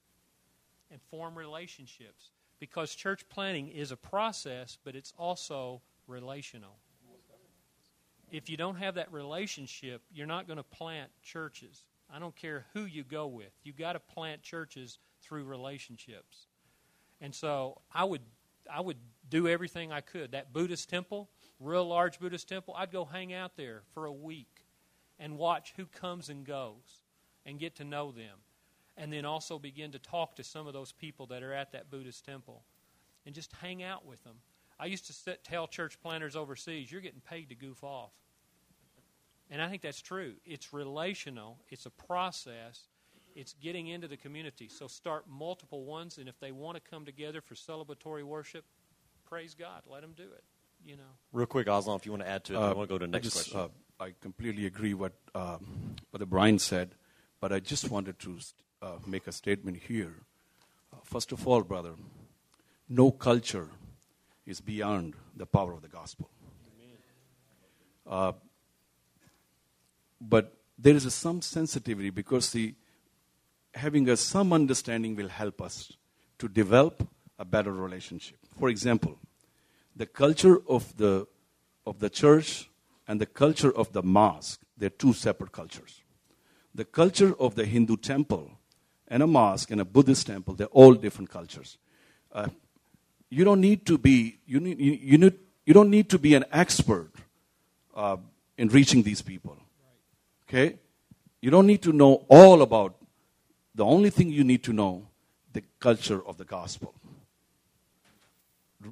and 0.90 1.00
form 1.11 1.38
relationships. 1.38 2.30
Because 2.59 2.94
church 2.94 3.28
planning 3.28 3.68
is 3.68 3.92
a 3.92 3.96
process, 3.96 4.76
but 4.82 4.96
it's 4.96 5.12
also 5.16 5.82
relational. 6.09 6.78
If 8.31 8.51
you 8.51 8.57
don't 8.57 8.77
have 8.77 8.97
that 8.97 9.12
relationship, 9.12 10.03
you're 10.12 10.27
not 10.27 10.47
going 10.47 10.57
to 10.57 10.64
plant 10.64 11.11
churches. 11.22 11.85
I 12.12 12.18
don't 12.18 12.35
care 12.35 12.66
who 12.72 12.85
you 12.85 13.05
go 13.05 13.27
with. 13.27 13.53
You've 13.62 13.77
got 13.77 13.93
to 13.95 14.01
plant 14.01 14.43
churches 14.43 14.99
through 15.22 15.45
relationships. 15.45 16.47
And 17.20 17.35
so 17.35 17.81
I 17.93 18.05
would 18.05 18.22
I 18.70 18.81
would 18.81 18.97
do 19.29 19.47
everything 19.47 19.93
I 19.93 20.01
could. 20.01 20.33
That 20.33 20.53
Buddhist 20.53 20.91
temple, 20.91 21.29
real 21.61 21.87
large 21.87 22.18
Buddhist 22.18 22.49
temple, 22.49 22.74
I'd 22.77 22.91
go 22.91 23.05
hang 23.05 23.33
out 23.33 23.57
there 23.57 23.83
for 23.95 24.07
a 24.07 24.12
week 24.12 24.64
and 25.18 25.39
watch 25.39 25.72
who 25.77 25.87
comes 25.87 26.29
and 26.29 26.45
goes 26.45 27.03
and 27.45 27.59
get 27.61 27.77
to 27.77 27.85
know 27.85 28.11
them. 28.11 28.39
And 28.97 29.12
then 29.12 29.24
also 29.24 29.59
begin 29.59 29.93
to 29.93 29.99
talk 29.99 30.37
to 30.37 30.45
some 30.45 30.66
of 30.66 30.72
those 30.72 30.91
people 30.91 31.27
that 31.27 31.43
are 31.43 31.53
at 31.53 31.72
that 31.72 31.91
Buddhist 31.91 32.24
temple 32.24 32.64
and 33.24 33.35
just 33.35 33.53
hang 33.61 33.83
out 33.83 34.07
with 34.07 34.22
them. 34.24 34.37
I 34.79 34.87
used 34.87 35.07
to 35.07 35.12
sit, 35.12 35.43
tell 35.45 35.66
church 35.66 36.01
planners 36.01 36.37
overseas, 36.37 36.91
you're 36.93 37.01
getting 37.01 37.22
paid 37.22 37.49
to 37.49 37.55
goof 37.55 37.83
off. 37.83 38.12
And 39.51 39.62
I 39.62 39.68
think 39.68 39.83
that's 39.83 40.01
true. 40.01 40.35
It's 40.45 40.72
relational, 40.72 41.59
it's 41.70 41.87
a 41.87 41.91
process, 41.91 42.89
it's 43.35 43.55
getting 43.55 43.87
into 43.89 44.09
the 44.09 44.16
community. 44.16 44.68
So 44.68 44.87
start 44.87 45.24
multiple 45.29 45.85
ones, 45.85 46.18
and 46.18 46.29
if 46.29 46.39
they 46.41 46.53
want 46.53 46.83
to 46.83 46.91
come 46.91 47.05
together 47.05 47.41
for 47.41 47.55
celebratory 47.55 48.24
worship, 48.24 48.64
praise 49.29 49.55
God. 49.55 49.83
Let 49.87 50.01
them 50.01 50.14
do 50.16 50.24
it. 50.24 50.43
You 50.85 50.97
know. 50.97 51.03
Real 51.33 51.47
quick, 51.47 51.68
Aslan, 51.68 51.97
if 51.97 52.07
you 52.07 52.12
want 52.12 52.22
to 52.22 52.29
add 52.29 52.45
to 52.45 52.55
it, 52.55 52.59
I 52.59 52.72
want 52.72 52.89
to 52.89 52.95
go 52.95 52.99
to 52.99 53.07
the 53.07 53.11
I 53.11 53.12
next 53.12 53.24
just, 53.24 53.51
question. 53.53 53.61
uh, 54.01 54.05
I 54.05 54.14
completely 54.20 54.66
agree 54.66 54.95
what 54.95 55.12
um, 55.35 55.97
what 56.11 56.29
Brian 56.29 56.59
said, 56.59 56.95
but 57.41 57.53
I 57.53 57.61
just 57.61 57.91
wanted 57.91 58.18
to 58.20 58.39
uh, 58.83 58.99
make 59.07 59.27
a 59.27 59.33
statement 59.33 59.79
here. 59.89 60.14
Uh, 60.93 60.99
first 61.03 61.33
of 61.33 61.47
all, 61.47 61.62
brother, 61.62 61.95
no 62.89 63.11
culture 63.11 63.70
is 64.47 64.61
beyond 64.61 65.14
the 65.36 65.47
power 65.47 65.72
of 65.72 65.82
the 65.82 65.88
gospel. 65.88 66.30
Uh, 68.07 68.32
but 70.20 70.57
there 70.78 70.94
is 70.94 71.12
some 71.12 71.42
sensitivity 71.42 72.11
because 72.11 72.51
the 72.53 72.74
having 73.74 74.09
a, 74.09 74.16
some 74.16 74.53
understanding 74.53 75.16
will 75.16 75.28
help 75.28 75.61
us 75.61 75.92
to 76.38 76.49
develop 76.49 77.07
a 77.38 77.44
better 77.44 77.72
relationship. 77.72 78.38
For 78.59 78.68
example, 78.68 79.18
the 79.94 80.07
culture 80.07 80.59
of 80.68 80.97
the 80.97 81.26
of 81.86 81.99
the 81.99 82.11
church 82.11 82.68
and 83.07 83.20
the 83.20 83.26
culture 83.26 83.74
of 83.74 83.92
the 83.92 84.03
mosque, 84.03 84.61
they're 84.76 84.90
two 84.90 85.12
separate 85.12 85.53
cultures. 85.53 86.03
The 86.74 86.84
culture 86.84 87.34
of 87.38 87.55
the 87.55 87.64
Hindu 87.64 87.97
temple 87.97 88.51
and 89.09 89.22
a 89.22 89.26
mosque 89.26 89.70
and 89.70 89.80
a 89.80 89.84
Buddhist 89.84 90.26
temple, 90.26 90.55
they're 90.55 90.66
all 90.66 90.94
different 90.94 91.30
cultures. 91.30 91.78
Uh, 92.32 92.49
you 93.31 93.45
don't 93.45 93.61
need 93.61 93.87
to 93.87 93.99
be 93.99 94.39
you 94.47 94.61
need, 94.61 94.79
you, 94.79 94.93
you, 94.93 95.18
need, 95.18 95.35
you 95.64 95.74
don't 95.74 95.91
need 95.91 96.09
to 96.11 96.18
be 96.18 96.35
an 96.35 96.45
expert 96.53 97.11
uh, 97.95 98.16
in 98.57 98.68
reaching 98.68 99.03
these 99.03 99.22
people. 99.22 99.57
Okay? 100.49 100.79
You 101.41 101.51
don't 101.51 101.66
need 101.66 101.83
to 101.83 101.93
know 101.93 102.24
all 102.29 102.62
about 102.62 102.95
the 103.74 103.85
only 103.85 104.11
thing 104.11 104.31
you 104.31 104.45
need 104.45 104.62
to 104.64 104.72
know 104.72 105.07
the 105.53 105.62
culture 105.81 106.27
of 106.27 106.39
the 106.39 106.45
gospel. 106.45 106.95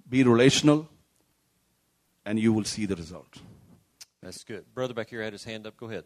Be 0.09 0.23
relational 0.25 0.89
and 2.25 2.39
you 2.39 2.53
will 2.53 2.65
see 2.65 2.87
the 2.87 2.97
result. 2.97 3.39
That's 4.23 4.43
good. 4.45 4.65
Brother 4.75 4.95
back 4.95 5.11
here 5.11 5.23
had 5.23 5.33
his 5.33 5.45
hand 5.45 5.67
up. 5.67 5.77
Go 5.77 5.87
ahead. 5.87 6.05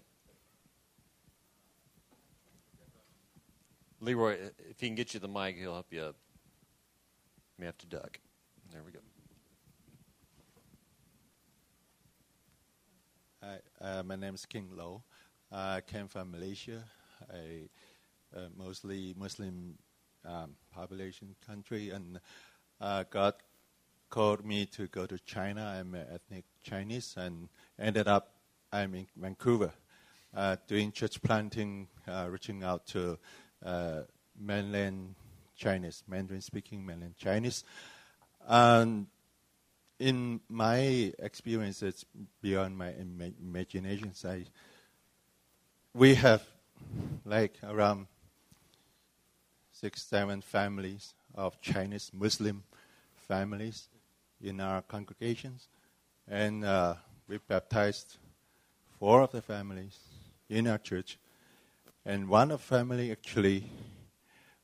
Leroy, 4.01 4.37
if 4.71 4.81
he 4.81 4.89
can 4.89 4.95
get 4.95 5.15
you 5.15 5.21
the 5.21 5.29
mic, 5.29 5.57
he'll 5.57 5.73
help 5.73 5.87
you. 5.91 6.01
You 6.01 6.15
may 7.59 7.67
have 7.67 7.79
to 7.79 7.87
duck. 7.87 8.21
There 8.73 8.83
we 8.85 8.93
go. 8.93 9.01
Hi, 13.43 13.59
uh, 13.81 14.03
my 14.05 14.15
name 14.15 14.35
is 14.35 14.47
King 14.47 14.69
Lo. 14.77 15.03
I 15.51 15.81
came 15.81 16.07
from 16.07 16.31
Malaysia, 16.31 16.85
a, 17.35 17.69
a 18.37 18.49
mostly 18.57 19.15
Muslim 19.19 19.77
um, 20.25 20.55
population 20.73 21.35
country, 21.45 21.91
and 21.91 22.21
uh, 22.81 23.05
God 23.11 23.35
called 24.09 24.45
me 24.45 24.67
to 24.67 24.87
go 24.87 25.07
to 25.07 25.19
China. 25.19 25.65
I'm 25.65 25.95
an 25.95 26.07
ethnic 26.13 26.45
Chinese, 26.63 27.15
and 27.17 27.49
ended 27.79 28.07
up 28.07 28.35
I'm 28.73 28.95
in 28.95 29.07
Vancouver, 29.17 29.73
uh, 30.37 30.57
doing 30.69 30.93
church 30.93 31.21
planting, 31.23 31.89
uh, 32.07 32.29
reaching 32.31 32.63
out 32.63 32.87
to 32.89 33.19
uh, 33.65 34.03
mainland 34.39 35.17
Chinese, 35.59 36.05
Mandarin-speaking 36.07 36.87
mainland 36.87 37.17
Chinese. 37.17 37.65
And 38.47 39.09
in 39.99 40.41
my 40.49 41.13
experience, 41.19 41.83
it's 41.83 42.05
beyond 42.41 42.79
my 42.79 42.93
Im- 42.93 43.35
imagination. 43.43 44.13
I, 44.25 44.45
we 45.93 46.15
have 46.15 46.43
like 47.25 47.55
around 47.63 48.07
six, 49.73 50.03
seven 50.03 50.41
families 50.41 51.15
of 51.35 51.61
Chinese 51.61 52.11
Muslim 52.15 52.63
families 53.17 53.89
in 54.41 54.61
our 54.61 54.83
congregations, 54.83 55.69
and 56.29 56.65
uh, 56.65 56.95
we 57.29 57.39
baptized 57.39 58.17
four 58.99 59.21
of 59.23 59.33
the 59.33 59.43
families 59.43 59.99
in 60.49 60.67
our 60.69 60.79
church, 60.79 61.19
and 62.07 62.29
one 62.29 62.51
of 62.51 62.61
family 62.61 63.11
actually 63.11 63.65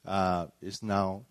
uh, 0.05 0.47
is 0.61 0.83
now 0.83 1.25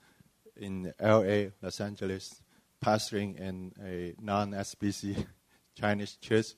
in 0.55 0.93
L.A., 0.99 1.51
Los 1.61 1.79
Angeles, 1.81 2.41
pastoring 2.83 3.39
in 3.39 3.71
a 3.83 4.13
non-SBC 4.21 5.25
Chinese 5.79 6.17
church. 6.21 6.53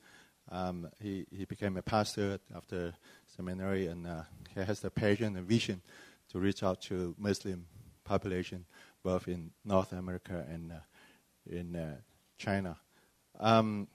Um, 0.50 0.88
he, 1.00 1.26
he 1.30 1.44
became 1.44 1.76
a 1.76 1.82
pastor 1.82 2.38
after 2.54 2.92
seminary, 3.34 3.88
and 3.88 4.06
uh, 4.06 4.22
he 4.54 4.60
has 4.60 4.80
the 4.80 4.90
passion 4.90 5.36
and 5.36 5.46
vision 5.46 5.82
to 6.30 6.38
reach 6.38 6.62
out 6.62 6.80
to 6.82 7.14
Muslim 7.18 7.66
population, 8.04 8.64
both 9.02 9.28
in 9.28 9.50
North 9.64 9.92
America 9.92 10.44
and 10.48 10.72
uh, 10.72 10.76
in 11.50 11.76
uh, 11.76 11.96
China. 12.38 12.76
Um, 13.38 13.88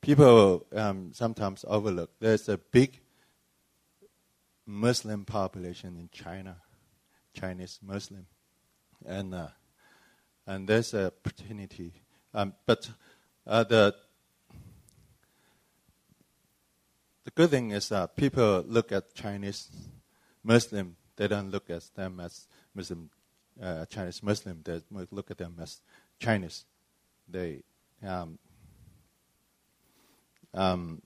people 0.00 0.64
um, 0.74 1.10
sometimes 1.12 1.64
overlook 1.68 2.10
there's 2.20 2.48
a 2.48 2.58
big 2.58 3.00
Muslim 4.66 5.24
population 5.24 5.96
in 5.96 6.08
China, 6.10 6.56
Chinese 7.36 7.78
Muslim, 7.82 8.26
and 9.04 9.34
uh, 9.34 9.48
and 10.46 10.66
there's 10.66 10.94
an 10.94 11.06
opportunity. 11.06 11.92
Um, 12.32 12.54
but 12.64 12.88
uh, 13.46 13.64
the 13.64 13.94
the 17.24 17.30
good 17.32 17.50
thing 17.50 17.72
is 17.72 17.90
that 17.90 18.16
people 18.16 18.64
look 18.66 18.90
at 18.92 19.14
Chinese 19.14 19.68
Muslim, 20.42 20.96
they 21.16 21.28
don't 21.28 21.50
look 21.50 21.68
at 21.68 21.82
them 21.94 22.20
as 22.20 22.46
Muslim, 22.74 23.10
uh, 23.60 23.84
Chinese 23.86 24.22
Muslim. 24.22 24.62
They 24.64 24.80
look 25.10 25.30
at 25.30 25.38
them 25.38 25.56
as 25.60 25.80
Chinese. 26.18 26.64
They 27.28 27.62
um, 28.02 28.38
um, 30.54 31.02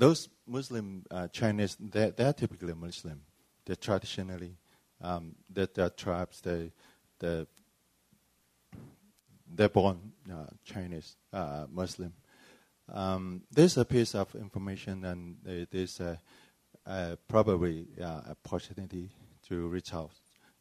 those 0.00 0.30
Muslim 0.46 1.04
uh, 1.10 1.28
Chinese, 1.28 1.76
they're, 1.78 2.10
they're, 2.10 2.32
typically 2.32 2.72
Muslim. 2.72 3.20
They're 3.66 3.76
traditionally 3.76 4.56
um, 5.02 5.36
that 5.52 5.74
their 5.74 5.90
tribes, 5.90 6.40
they, 6.40 6.72
they, 7.18 7.46
they're 9.54 9.68
born 9.68 10.12
uh, 10.32 10.46
Chinese 10.64 11.16
uh, 11.32 11.66
Muslim. 11.70 12.14
Um, 12.90 13.42
there's 13.52 13.76
a 13.76 13.84
piece 13.84 14.14
of 14.14 14.34
information, 14.34 15.04
and 15.04 15.36
there's 15.70 16.00
a, 16.00 16.18
uh, 16.86 17.16
probably 17.28 17.86
uh, 18.02 18.22
opportunity 18.30 19.10
to 19.48 19.68
reach 19.68 19.92
out 19.92 20.12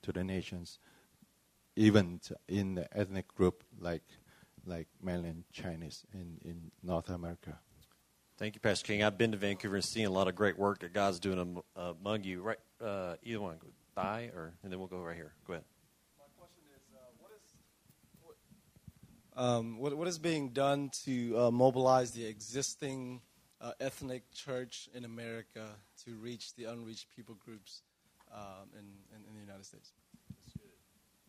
to 0.01 0.11
the 0.11 0.23
nations, 0.23 0.79
even 1.77 2.19
in 2.49 2.75
the 2.75 2.97
ethnic 2.97 3.27
group 3.29 3.63
like 3.79 4.03
like 4.65 4.87
mainland 5.01 5.45
Chinese 5.53 6.05
in, 6.13 6.37
in 6.43 6.71
North 6.83 7.09
America. 7.09 7.57
Thank 8.39 8.55
you, 8.55 8.61
Pastor 8.61 8.87
King. 8.87 9.03
I've 9.03 9.17
been 9.17 9.33
to 9.33 9.37
Vancouver 9.37 9.75
and 9.75 9.83
seen 9.83 10.05
a 10.05 10.09
lot 10.09 10.29
of 10.29 10.35
great 10.35 10.57
work 10.57 10.79
that 10.79 10.93
God's 10.93 11.19
doing 11.19 11.61
among 11.75 12.23
you. 12.23 12.41
Right, 12.41 12.57
uh, 12.81 13.15
either 13.21 13.41
one, 13.41 13.57
thigh 13.95 14.31
or 14.33 14.53
and 14.63 14.71
then 14.71 14.79
we'll 14.79 14.87
go 14.87 15.01
right 15.01 15.17
here. 15.17 15.33
Go 15.45 15.53
ahead. 15.53 15.65
My 16.17 16.23
question 16.39 16.63
is, 16.73 16.81
uh, 16.95 16.99
what 17.17 17.31
is 17.35 17.51
what, 19.35 19.45
um, 19.45 19.77
what, 19.77 19.93
what 19.97 20.07
is 20.07 20.17
being 20.17 20.51
done 20.51 20.89
to 21.03 21.37
uh, 21.37 21.51
mobilize 21.51 22.11
the 22.11 22.25
existing 22.25 23.19
uh, 23.59 23.73
ethnic 23.81 24.23
church 24.31 24.87
in 24.93 25.03
America 25.03 25.65
to 26.05 26.15
reach 26.15 26.55
the 26.55 26.63
unreached 26.63 27.07
people 27.13 27.35
groups 27.43 27.81
um, 28.33 28.69
in, 28.71 28.85
in, 29.13 29.27
in 29.27 29.33
the 29.33 29.41
United 29.41 29.65
States? 29.65 29.91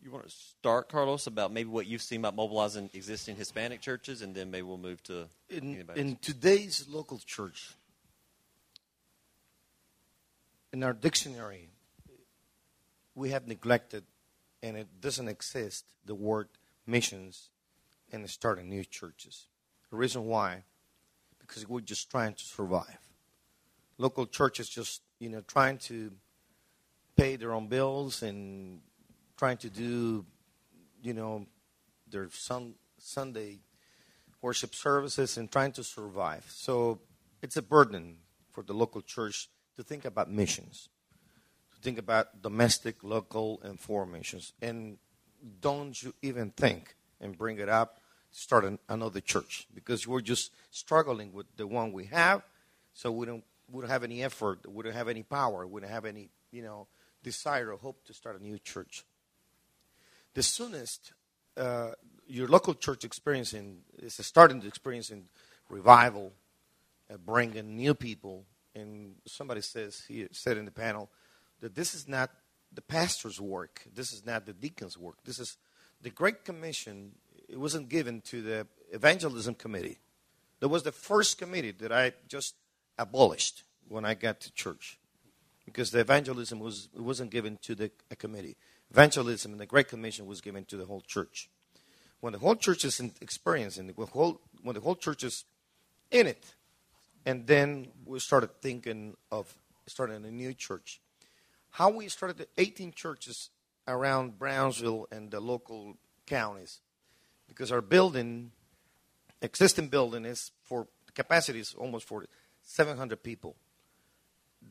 You 0.02 0.10
want 0.10 0.24
to 0.24 0.30
start, 0.30 0.88
Carlos, 0.88 1.26
about 1.26 1.52
maybe 1.52 1.68
what 1.68 1.86
you've 1.86 2.00
seen 2.00 2.20
about 2.20 2.34
mobilizing 2.34 2.88
existing 2.94 3.36
Hispanic 3.36 3.82
churches, 3.82 4.22
and 4.22 4.34
then 4.34 4.50
maybe 4.50 4.62
we'll 4.62 4.78
move 4.78 5.02
to 5.04 5.28
in, 5.50 5.84
in 5.94 6.16
today's 6.16 6.86
local 6.88 7.18
church, 7.18 7.74
in 10.72 10.82
our 10.82 10.94
dictionary, 10.94 11.68
we 13.14 13.30
have 13.30 13.46
neglected, 13.46 14.04
and 14.62 14.76
it 14.76 14.88
doesn't 15.00 15.28
exist, 15.28 15.84
the 16.06 16.14
word 16.14 16.48
missions 16.86 17.50
and 18.10 18.28
starting 18.30 18.70
new 18.70 18.84
churches. 18.84 19.48
The 19.90 19.96
reason 19.96 20.24
why, 20.24 20.64
because 21.38 21.68
we're 21.68 21.80
just 21.80 22.10
trying 22.10 22.34
to 22.34 22.44
survive. 22.44 22.98
Local 23.98 24.26
churches 24.26 24.68
just, 24.68 25.02
you 25.18 25.28
know, 25.28 25.42
trying 25.42 25.76
to 25.78 26.10
pay 27.16 27.36
their 27.36 27.52
own 27.52 27.68
bills 27.68 28.22
and 28.22 28.80
trying 29.40 29.56
to 29.56 29.70
do, 29.70 30.26
you 31.02 31.14
know, 31.14 31.46
their 32.10 32.28
sun, 32.28 32.74
Sunday 32.98 33.60
worship 34.42 34.74
services 34.74 35.38
and 35.38 35.50
trying 35.50 35.72
to 35.72 35.82
survive. 35.82 36.44
So 36.48 37.00
it's 37.40 37.56
a 37.56 37.62
burden 37.62 38.18
for 38.52 38.62
the 38.62 38.74
local 38.74 39.00
church 39.00 39.48
to 39.76 39.82
think 39.82 40.04
about 40.04 40.30
missions, 40.30 40.90
to 41.74 41.80
think 41.80 41.96
about 41.96 42.42
domestic, 42.42 43.02
local, 43.02 43.62
and 43.62 43.80
foreign 43.80 44.12
missions. 44.12 44.52
And 44.60 44.98
don't 45.62 45.96
you 46.02 46.12
even 46.20 46.50
think 46.50 46.94
and 47.18 47.38
bring 47.38 47.60
it 47.60 47.70
up, 47.70 47.98
start 48.30 48.66
an, 48.66 48.78
another 48.90 49.22
church 49.22 49.66
because 49.74 50.06
we're 50.06 50.20
just 50.20 50.52
struggling 50.70 51.32
with 51.32 51.46
the 51.56 51.66
one 51.66 51.92
we 51.92 52.04
have. 52.04 52.42
So 52.92 53.10
we 53.10 53.24
don't 53.24 53.44
we 53.72 53.80
don't 53.80 53.90
have 53.90 54.04
any 54.04 54.22
effort, 54.22 54.70
we 54.70 54.84
don't 54.84 54.92
have 54.92 55.08
any 55.08 55.22
power, 55.22 55.66
we 55.66 55.80
don't 55.80 55.88
have 55.88 56.04
any 56.04 56.28
you 56.52 56.60
know 56.60 56.88
desire 57.22 57.72
or 57.72 57.78
hope 57.78 58.04
to 58.04 58.12
start 58.12 58.38
a 58.38 58.42
new 58.42 58.58
church. 58.58 59.04
The 60.34 60.42
soonest 60.42 61.12
uh, 61.56 61.90
your 62.26 62.48
local 62.48 62.74
church 62.74 63.04
experiencing 63.04 63.78
is 63.98 64.14
starting 64.24 64.60
to 64.60 64.68
experiencing 64.68 65.24
revival, 65.68 66.32
uh, 67.12 67.16
bringing 67.16 67.76
new 67.76 67.94
people. 67.94 68.44
And 68.74 69.16
somebody 69.26 69.60
says 69.62 70.04
he 70.06 70.28
said 70.30 70.56
in 70.56 70.64
the 70.64 70.70
panel 70.70 71.10
that 71.60 71.74
this 71.74 71.94
is 71.94 72.06
not 72.06 72.30
the 72.72 72.82
pastor's 72.82 73.40
work. 73.40 73.82
This 73.92 74.12
is 74.12 74.24
not 74.24 74.46
the 74.46 74.52
deacon's 74.52 74.96
work. 74.96 75.16
This 75.24 75.40
is 75.40 75.56
the 76.00 76.10
Great 76.10 76.44
Commission. 76.44 77.12
It 77.48 77.58
wasn't 77.58 77.88
given 77.88 78.20
to 78.22 78.42
the 78.42 78.66
evangelism 78.92 79.56
committee. 79.56 79.98
That 80.60 80.68
was 80.68 80.84
the 80.84 80.92
first 80.92 81.38
committee 81.38 81.72
that 81.72 81.90
I 81.90 82.12
just 82.28 82.54
abolished 82.96 83.64
when 83.88 84.04
I 84.04 84.14
got 84.14 84.40
to 84.42 84.52
church, 84.52 84.98
because 85.64 85.90
the 85.90 85.98
evangelism 85.98 86.60
was 86.60 86.88
wasn't 86.96 87.30
given 87.30 87.58
to 87.62 87.74
the 87.74 87.90
a 88.10 88.14
committee. 88.14 88.56
Evangelism 88.90 89.52
and 89.52 89.60
the 89.60 89.66
Great 89.66 89.88
Commission 89.88 90.26
was 90.26 90.40
given 90.40 90.64
to 90.66 90.76
the 90.76 90.86
whole 90.86 91.00
church 91.00 91.48
when 92.20 92.32
the 92.32 92.38
whole 92.38 92.56
church 92.56 92.84
is 92.84 93.00
in 93.00 93.12
experiencing 93.20 93.86
the 93.86 94.06
whole, 94.06 94.40
when 94.62 94.74
the 94.74 94.80
whole 94.80 94.94
church 94.94 95.24
is 95.24 95.44
in 96.10 96.26
it, 96.26 96.54
and 97.24 97.46
then 97.46 97.88
we 98.04 98.18
started 98.18 98.50
thinking 98.60 99.16
of 99.30 99.54
starting 99.86 100.24
a 100.24 100.30
new 100.30 100.54
church. 100.54 101.00
How 101.70 101.90
we 101.90 102.08
started 102.08 102.36
the 102.38 102.48
18 102.58 102.92
churches 102.92 103.50
around 103.88 104.38
Brownsville 104.38 105.08
and 105.10 105.30
the 105.30 105.40
local 105.40 105.96
counties, 106.26 106.80
because 107.48 107.72
our 107.72 107.80
building, 107.80 108.52
existing 109.40 109.88
building, 109.88 110.24
is 110.24 110.52
for 110.62 110.86
capacity 111.14 111.60
is 111.60 111.74
almost 111.74 112.06
for 112.06 112.26
700 112.62 113.22
people. 113.22 113.56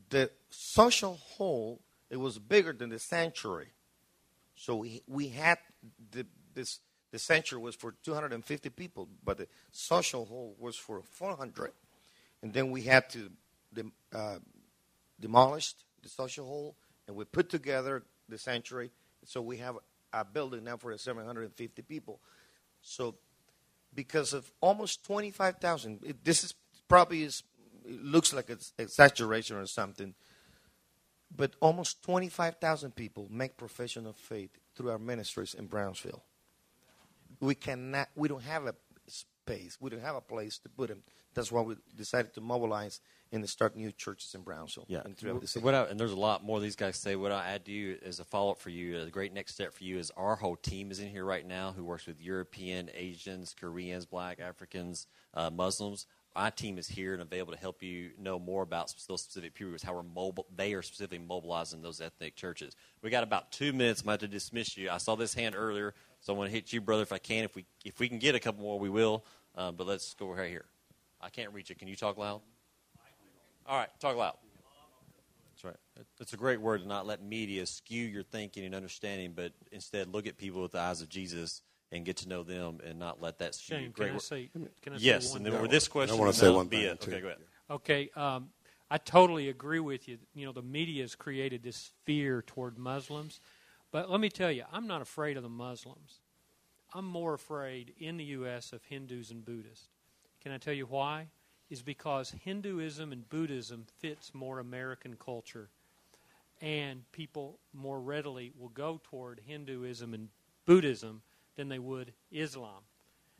The 0.09 0.29
social 0.49 1.15
hall 1.15 1.79
it 2.09 2.17
was 2.17 2.39
bigger 2.39 2.73
than 2.73 2.89
the 2.89 2.99
sanctuary, 2.99 3.67
so 4.59 4.75
we 4.75 5.01
we 5.07 5.29
had 5.29 5.57
the, 6.11 6.25
this 6.53 6.79
the 7.11 7.17
sanctuary 7.17 7.63
was 7.63 7.75
for 7.75 7.95
250 8.03 8.69
people, 8.71 9.07
but 9.23 9.37
the 9.37 9.47
social 9.71 10.25
hall 10.25 10.53
was 10.59 10.75
for 10.75 11.01
400. 11.01 11.71
And 12.43 12.53
then 12.53 12.69
we 12.69 12.81
had 12.81 13.09
to 13.11 13.31
uh, 14.13 14.39
demolish 15.19 15.75
the 16.03 16.09
social 16.09 16.45
hall, 16.45 16.75
and 17.07 17.15
we 17.15 17.23
put 17.23 17.49
together 17.49 18.03
the 18.27 18.37
sanctuary. 18.37 18.91
So 19.23 19.41
we 19.41 19.57
have 19.57 19.77
a 20.11 20.25
building 20.25 20.65
now 20.65 20.75
for 20.75 20.95
750 20.95 21.81
people. 21.83 22.19
So 22.81 23.15
because 23.95 24.33
of 24.33 24.51
almost 24.59 25.05
25,000, 25.05 26.15
this 26.23 26.43
is 26.43 26.53
probably 26.89 27.23
is 27.23 27.43
looks 27.85 28.33
like 28.33 28.49
it's 28.49 28.73
exaggeration 28.77 29.55
or 29.55 29.65
something, 29.65 30.13
but 31.35 31.55
almost 31.61 32.03
25,000 32.03 32.95
people 32.95 33.27
make 33.29 33.57
profession 33.57 34.05
of 34.05 34.15
faith 34.15 34.51
through 34.75 34.89
our 34.91 34.99
ministries 34.99 35.53
in 35.53 35.67
Brownsville 35.67 36.23
we 37.39 37.55
cannot 37.55 38.09
we 38.15 38.27
don't 38.27 38.43
have 38.43 38.65
a 38.65 38.75
space 39.07 39.77
we 39.79 39.89
don't 39.89 40.01
have 40.01 40.15
a 40.15 40.21
place 40.21 40.57
to 40.59 40.69
put 40.69 40.89
them 40.89 41.01
that's 41.33 41.51
why 41.51 41.61
we 41.61 41.75
decided 41.95 42.33
to 42.33 42.41
mobilize 42.41 42.99
and 43.31 43.47
start 43.47 43.75
new 43.75 43.91
churches 43.91 44.33
in 44.33 44.41
brownsville 44.41 44.85
Yeah. 44.87 45.01
and 45.05 45.15
throughout 45.15 45.41
the 45.41 45.47
city 45.47 45.63
What 45.63 45.75
I, 45.75 45.83
and 45.83 45.99
there's 45.99 46.11
a 46.11 46.19
lot 46.19 46.43
more 46.43 46.59
these 46.59 46.75
guys 46.75 46.97
say. 46.97 47.15
What 47.15 47.31
I 47.31 47.47
add 47.47 47.63
to 47.65 47.71
you 47.71 47.97
as 48.03 48.19
a 48.19 48.23
follow 48.23 48.51
up 48.51 48.59
for 48.59 48.71
you, 48.71 48.99
a 48.99 49.05
great 49.11 49.33
next 49.33 49.53
step 49.53 49.71
for 49.73 49.83
you 49.83 49.99
is 49.99 50.11
our 50.17 50.35
whole 50.35 50.55
team 50.55 50.89
is 50.89 50.99
in 50.99 51.09
here 51.09 51.23
right 51.25 51.45
now 51.45 51.71
who 51.71 51.83
works 51.83 52.07
with 52.07 52.19
European, 52.19 52.89
Asians, 52.95 53.55
Koreans, 53.59 54.07
Black, 54.07 54.39
Africans, 54.39 55.05
uh, 55.35 55.51
Muslims. 55.51 56.07
My 56.35 56.51
team 56.51 56.77
is 56.77 56.87
here 56.87 57.13
and 57.13 57.21
available 57.21 57.53
to 57.53 57.59
help 57.59 57.81
you 57.81 58.11
know 58.19 58.39
more 58.39 58.61
about 58.61 58.93
those 59.07 59.21
specific 59.21 59.57
groups, 59.57 59.81
how 59.81 59.93
we're 59.93 60.03
mobile. 60.03 60.45
They 60.55 60.73
are 60.73 60.81
specifically 60.81 61.19
mobilizing 61.19 61.81
those 61.81 62.01
ethnic 62.01 62.35
churches. 62.35 62.75
We 63.01 63.09
got 63.09 63.23
about 63.23 63.51
two 63.51 63.73
minutes. 63.73 64.01
I'm 64.01 64.09
about 64.09 64.19
to 64.21 64.27
dismiss 64.27 64.77
you. 64.77 64.89
I 64.89 64.97
saw 64.97 65.15
this 65.15 65.33
hand 65.33 65.55
earlier, 65.57 65.95
so 66.21 66.33
I 66.33 66.37
want 66.37 66.49
to 66.49 66.55
hit 66.55 66.71
you, 66.71 66.81
brother, 66.81 67.01
if 67.01 67.11
I 67.11 67.17
can. 67.17 67.43
If 67.43 67.55
we 67.55 67.65
if 67.83 67.99
we 67.99 68.07
can 68.07 68.19
get 68.19 68.35
a 68.35 68.39
couple 68.39 68.63
more, 68.63 68.79
we 68.79 68.89
will. 68.89 69.25
Um, 69.55 69.75
but 69.75 69.87
let's 69.87 70.13
go 70.13 70.29
right 70.29 70.49
here. 70.49 70.65
I 71.19 71.29
can't 71.29 71.51
reach 71.51 71.71
it. 71.71 71.79
Can 71.79 71.87
you 71.87 71.95
talk 71.95 72.17
loud? 72.17 72.41
All 73.65 73.77
right, 73.77 73.89
talk 73.99 74.15
loud. 74.15 74.35
That's 75.51 75.63
right. 75.63 76.05
It's 76.21 76.33
a 76.33 76.37
great 76.37 76.61
word 76.61 76.81
to 76.83 76.87
not 76.87 77.05
let 77.05 77.21
media 77.21 77.65
skew 77.65 78.05
your 78.05 78.23
thinking 78.23 78.63
and 78.63 78.73
understanding, 78.73 79.33
but 79.35 79.51
instead 79.71 80.07
look 80.07 80.25
at 80.25 80.37
people 80.37 80.61
with 80.61 80.71
the 80.71 80.79
eyes 80.79 81.01
of 81.01 81.09
Jesus 81.09 81.61
and 81.91 82.05
get 82.05 82.17
to 82.17 82.29
know 82.29 82.43
them, 82.43 82.79
and 82.85 82.99
not 82.99 83.21
let 83.21 83.39
that 83.39 83.55
skew. 83.55 83.77
Shane, 83.77 83.91
great 83.91 84.07
can 84.07 84.15
I 84.15 84.19
say? 84.19 84.49
Can 84.81 84.93
I 84.93 84.97
yes, 84.97 85.25
say 85.25 85.29
one 85.31 85.37
and 85.37 85.45
then 85.45 85.53
thing? 85.53 85.61
with 85.63 85.71
this 85.71 85.87
question, 85.87 86.15
I 86.15 86.19
want 86.19 86.33
to 86.33 86.39
say 86.39 86.49
one 86.49 86.67
be 86.67 86.77
thing 86.77 86.85
it. 86.85 87.01
too. 87.01 87.11
Okay, 87.11 87.21
go 87.21 87.27
ahead. 87.27 87.39
Okay, 87.71 88.09
um, 88.15 88.49
I 88.91 88.97
totally 88.97 89.49
agree 89.49 89.79
with 89.79 90.07
you. 90.07 90.17
You 90.33 90.45
know, 90.45 90.51
the 90.51 90.61
media 90.61 91.03
has 91.03 91.15
created 91.15 91.63
this 91.63 91.91
fear 92.05 92.43
toward 92.45 92.77
Muslims, 92.77 93.39
but 93.91 94.09
let 94.09 94.19
me 94.19 94.29
tell 94.29 94.51
you, 94.51 94.63
I'm 94.71 94.87
not 94.87 95.01
afraid 95.01 95.37
of 95.37 95.43
the 95.43 95.49
Muslims. 95.49 96.21
I'm 96.93 97.05
more 97.05 97.35
afraid 97.35 97.93
in 97.99 98.17
the 98.17 98.23
U.S. 98.25 98.73
of 98.73 98.83
Hindus 98.83 99.29
and 99.29 99.45
Buddhists. 99.45 99.89
Can 100.41 100.51
I 100.51 100.57
tell 100.57 100.73
you 100.73 100.85
why? 100.85 101.27
Is 101.69 101.83
because 101.83 102.33
Hinduism 102.43 103.11
and 103.11 103.29
Buddhism 103.29 103.85
fits 103.99 104.33
more 104.33 104.59
American 104.59 105.15
culture, 105.15 105.69
and 106.61 107.03
people 107.11 107.59
more 107.73 107.99
readily 107.99 108.51
will 108.57 108.69
go 108.69 108.99
toward 109.03 109.41
Hinduism 109.45 110.15
and 110.15 110.29
Buddhism 110.65 111.21
than 111.59 111.67
they 111.67 111.77
would 111.77 112.13
Islam. 112.31 112.83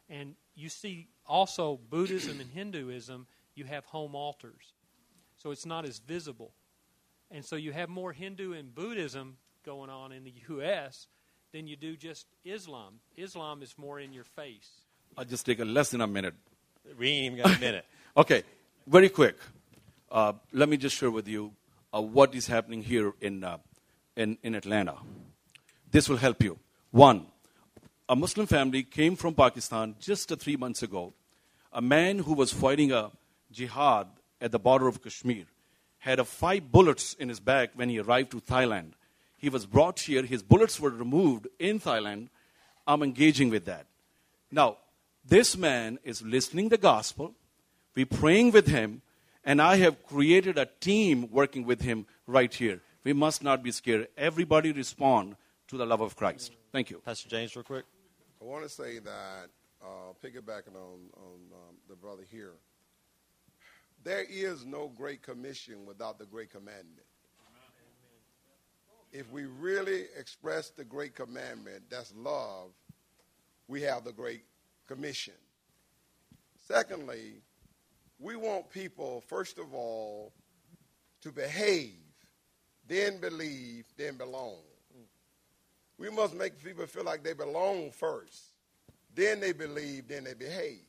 And 0.09 0.35
you 0.53 0.67
see 0.67 1.07
also 1.25 1.79
Buddhism 1.89 2.41
and 2.41 2.49
Hinduism, 2.49 3.27
you 3.55 3.63
have 3.63 3.85
home 3.85 4.13
altars. 4.13 4.73
So 5.37 5.51
it's 5.51 5.65
not 5.65 5.85
as 5.85 5.99
visible. 5.99 6.51
And 7.31 7.45
so 7.45 7.55
you 7.55 7.71
have 7.71 7.87
more 7.87 8.11
Hindu 8.11 8.51
and 8.51 8.75
Buddhism 8.75 9.37
going 9.63 9.89
on 9.89 10.11
in 10.11 10.25
the 10.25 10.33
U.S. 10.49 11.07
than 11.53 11.65
you 11.65 11.77
do 11.77 11.95
just 11.95 12.27
Islam. 12.43 12.99
Islam 13.15 13.63
is 13.63 13.77
more 13.77 14.01
in 14.01 14.11
your 14.11 14.25
face. 14.25 14.69
I'll 15.17 15.23
just 15.23 15.45
take 15.45 15.59
a 15.59 15.65
less 15.65 15.91
than 15.91 16.01
a 16.01 16.07
minute. 16.07 16.33
We 16.97 17.07
ain't 17.07 17.33
even 17.33 17.45
got 17.45 17.57
a 17.57 17.59
minute. 17.59 17.85
Okay, 18.17 18.43
very 18.87 19.07
quick. 19.07 19.37
Uh, 20.11 20.33
let 20.51 20.67
me 20.67 20.75
just 20.75 20.95
share 20.97 21.11
with 21.11 21.27
you 21.27 21.53
uh, 21.93 22.01
what 22.01 22.35
is 22.35 22.47
happening 22.47 22.81
here 22.81 23.13
in, 23.21 23.43
uh, 23.45 23.59
in, 24.17 24.37
in 24.43 24.55
Atlanta. 24.55 24.95
This 25.91 26.09
will 26.09 26.17
help 26.17 26.43
you. 26.43 26.57
One, 26.91 27.27
a 28.09 28.15
Muslim 28.15 28.47
family 28.47 28.81
came 28.81 29.15
from 29.15 29.35
Pakistan 29.35 29.95
just 29.99 30.35
three 30.39 30.57
months 30.57 30.81
ago. 30.81 31.13
A 31.71 31.81
man 31.81 32.17
who 32.17 32.33
was 32.33 32.51
fighting 32.51 32.91
a 32.91 33.11
jihad 33.51 34.07
at 34.41 34.51
the 34.51 34.57
border 34.57 34.87
of 34.87 35.03
Kashmir 35.03 35.45
had 35.99 36.25
five 36.25 36.71
bullets 36.71 37.13
in 37.13 37.29
his 37.29 37.39
back 37.39 37.69
when 37.75 37.87
he 37.87 37.99
arrived 37.99 38.31
to 38.31 38.41
Thailand. 38.41 38.93
He 39.37 39.47
was 39.47 39.67
brought 39.67 39.99
here. 39.99 40.23
His 40.23 40.41
bullets 40.41 40.79
were 40.79 40.89
removed 40.89 41.47
in 41.59 41.79
Thailand. 41.79 42.29
I'm 42.87 43.03
engaging 43.03 43.51
with 43.51 43.65
that. 43.65 43.85
Now, 44.51 44.77
this 45.23 45.55
man 45.55 45.99
is 46.03 46.23
listening 46.23 46.69
the 46.69 46.79
gospel. 46.79 47.35
We're 47.93 48.07
praying 48.07 48.53
with 48.53 48.67
him, 48.67 49.03
and 49.45 49.61
I 49.61 49.75
have 49.77 50.03
created 50.03 50.57
a 50.57 50.65
team 50.65 51.29
working 51.31 51.63
with 51.63 51.81
him 51.81 52.07
right 52.25 52.51
here. 52.51 52.81
We 53.03 53.13
must 53.13 53.43
not 53.43 53.61
be 53.61 53.71
scared. 53.71 54.07
Everybody 54.17 54.71
respond 54.71 55.35
to 55.67 55.77
the 55.77 55.85
love 55.85 56.01
of 56.01 56.15
Christ. 56.15 56.53
Thank 56.71 56.89
you. 56.89 57.01
Pastor 57.05 57.29
James, 57.29 57.55
real 57.55 57.63
quick. 57.63 57.85
I 58.41 58.45
want 58.45 58.63
to 58.63 58.69
say 58.69 58.99
that, 58.99 59.49
uh, 59.81 60.13
piggybacking 60.23 60.75
on, 60.75 61.09
on 61.17 61.39
um, 61.53 61.75
the 61.89 61.95
brother 61.95 62.23
here, 62.29 62.53
there 64.03 64.23
is 64.29 64.65
no 64.65 64.91
great 64.95 65.21
commission 65.21 65.85
without 65.85 66.19
the 66.19 66.25
great 66.25 66.49
commandment. 66.49 67.05
If 69.11 69.29
we 69.31 69.45
really 69.45 70.05
express 70.17 70.69
the 70.69 70.85
great 70.85 71.15
commandment, 71.15 71.83
that's 71.89 72.13
love, 72.15 72.69
we 73.67 73.81
have 73.81 74.05
the 74.05 74.13
great 74.13 74.43
commission. 74.87 75.33
Secondly, 76.65 77.41
we 78.19 78.35
want 78.35 78.69
people, 78.69 79.21
first 79.27 79.57
of 79.57 79.73
all, 79.73 80.31
to 81.21 81.31
behave, 81.31 81.95
then 82.87 83.19
believe, 83.19 83.85
then 83.97 84.15
belong. 84.15 84.59
We 85.99 86.09
must 86.09 86.33
make 86.33 86.63
people 86.63 86.87
feel 86.87 87.03
like 87.03 87.23
they 87.23 87.33
belong 87.33 87.91
first. 87.91 88.41
Then 89.13 89.41
they 89.41 89.51
believe, 89.51 90.07
then 90.07 90.23
they 90.23 90.33
behave. 90.33 90.79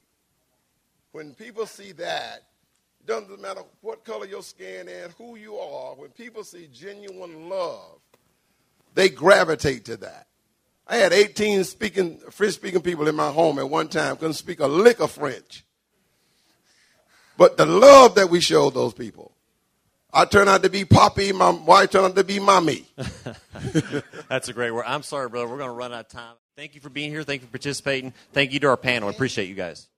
When 1.11 1.35
people 1.35 1.67
see 1.67 1.91
that, 1.93 2.45
it 3.01 3.07
doesn't 3.07 3.41
matter 3.43 3.63
what 3.81 4.05
color 4.05 4.27
your 4.27 4.45
skin 4.45 4.89
is, 4.89 5.13
who 5.19 5.37
you 5.37 5.57
are, 5.57 5.95
when 5.97 6.11
people 6.11 6.45
see 6.45 6.69
genuine 6.73 7.49
love, 7.49 7.99
they 8.95 9.09
gravitate 9.09 9.85
to 9.87 9.97
that. 9.99 10.29
I 10.87 10.97
had 10.97 11.13
18 11.13 11.65
speaking, 11.65 12.19
French 12.31 12.55
speaking 12.55 12.83
people 12.83 13.09
in 13.09 13.17
my 13.17 13.31
home 13.31 13.59
at 13.59 13.69
one 13.69 13.89
time, 13.89 14.17
couldn't 14.17 14.35
speak 14.35 14.61
a 14.61 14.67
lick 14.67 15.01
of 15.01 15.11
French. 15.11 15.65
But 17.37 17.57
the 17.57 17.67
love 17.67 18.17
that 18.17 18.29
we 18.29 18.41
showed 18.41 18.75
those 18.75 18.93
people, 18.93 19.33
I 20.13 20.25
turned 20.25 20.49
out 20.49 20.63
to 20.63 20.71
be 20.71 20.85
Poppy, 20.85 21.33
my 21.33 21.51
wife 21.51 21.91
turned 21.91 22.07
out 22.07 22.17
to 22.17 22.25
be 22.25 22.41
Mommy. 22.41 22.87
That's 24.29 24.49
a 24.49 24.53
great 24.53 24.71
word. 24.73 24.85
I'm 24.87 25.03
sorry, 25.03 25.29
brother. 25.29 25.49
We're 25.49 25.59
going 25.59 25.71
to 25.71 25.75
run 25.75 25.93
out 25.93 26.07
of 26.07 26.09
time. 26.09 26.35
Thank 26.57 26.75
you 26.75 26.81
for 26.81 26.91
being 26.91 27.11
here. 27.11 27.23
Thank 27.23 27.43
you 27.43 27.47
for 27.47 27.53
participating. 27.53 28.13
Thank 28.33 28.53
you 28.53 28.61
to 28.61 28.69
our 28.69 28.77
panel. 28.77 29.09
I 29.09 29.13
appreciate 29.13 29.49
you 29.49 29.55
guys. 29.55 29.91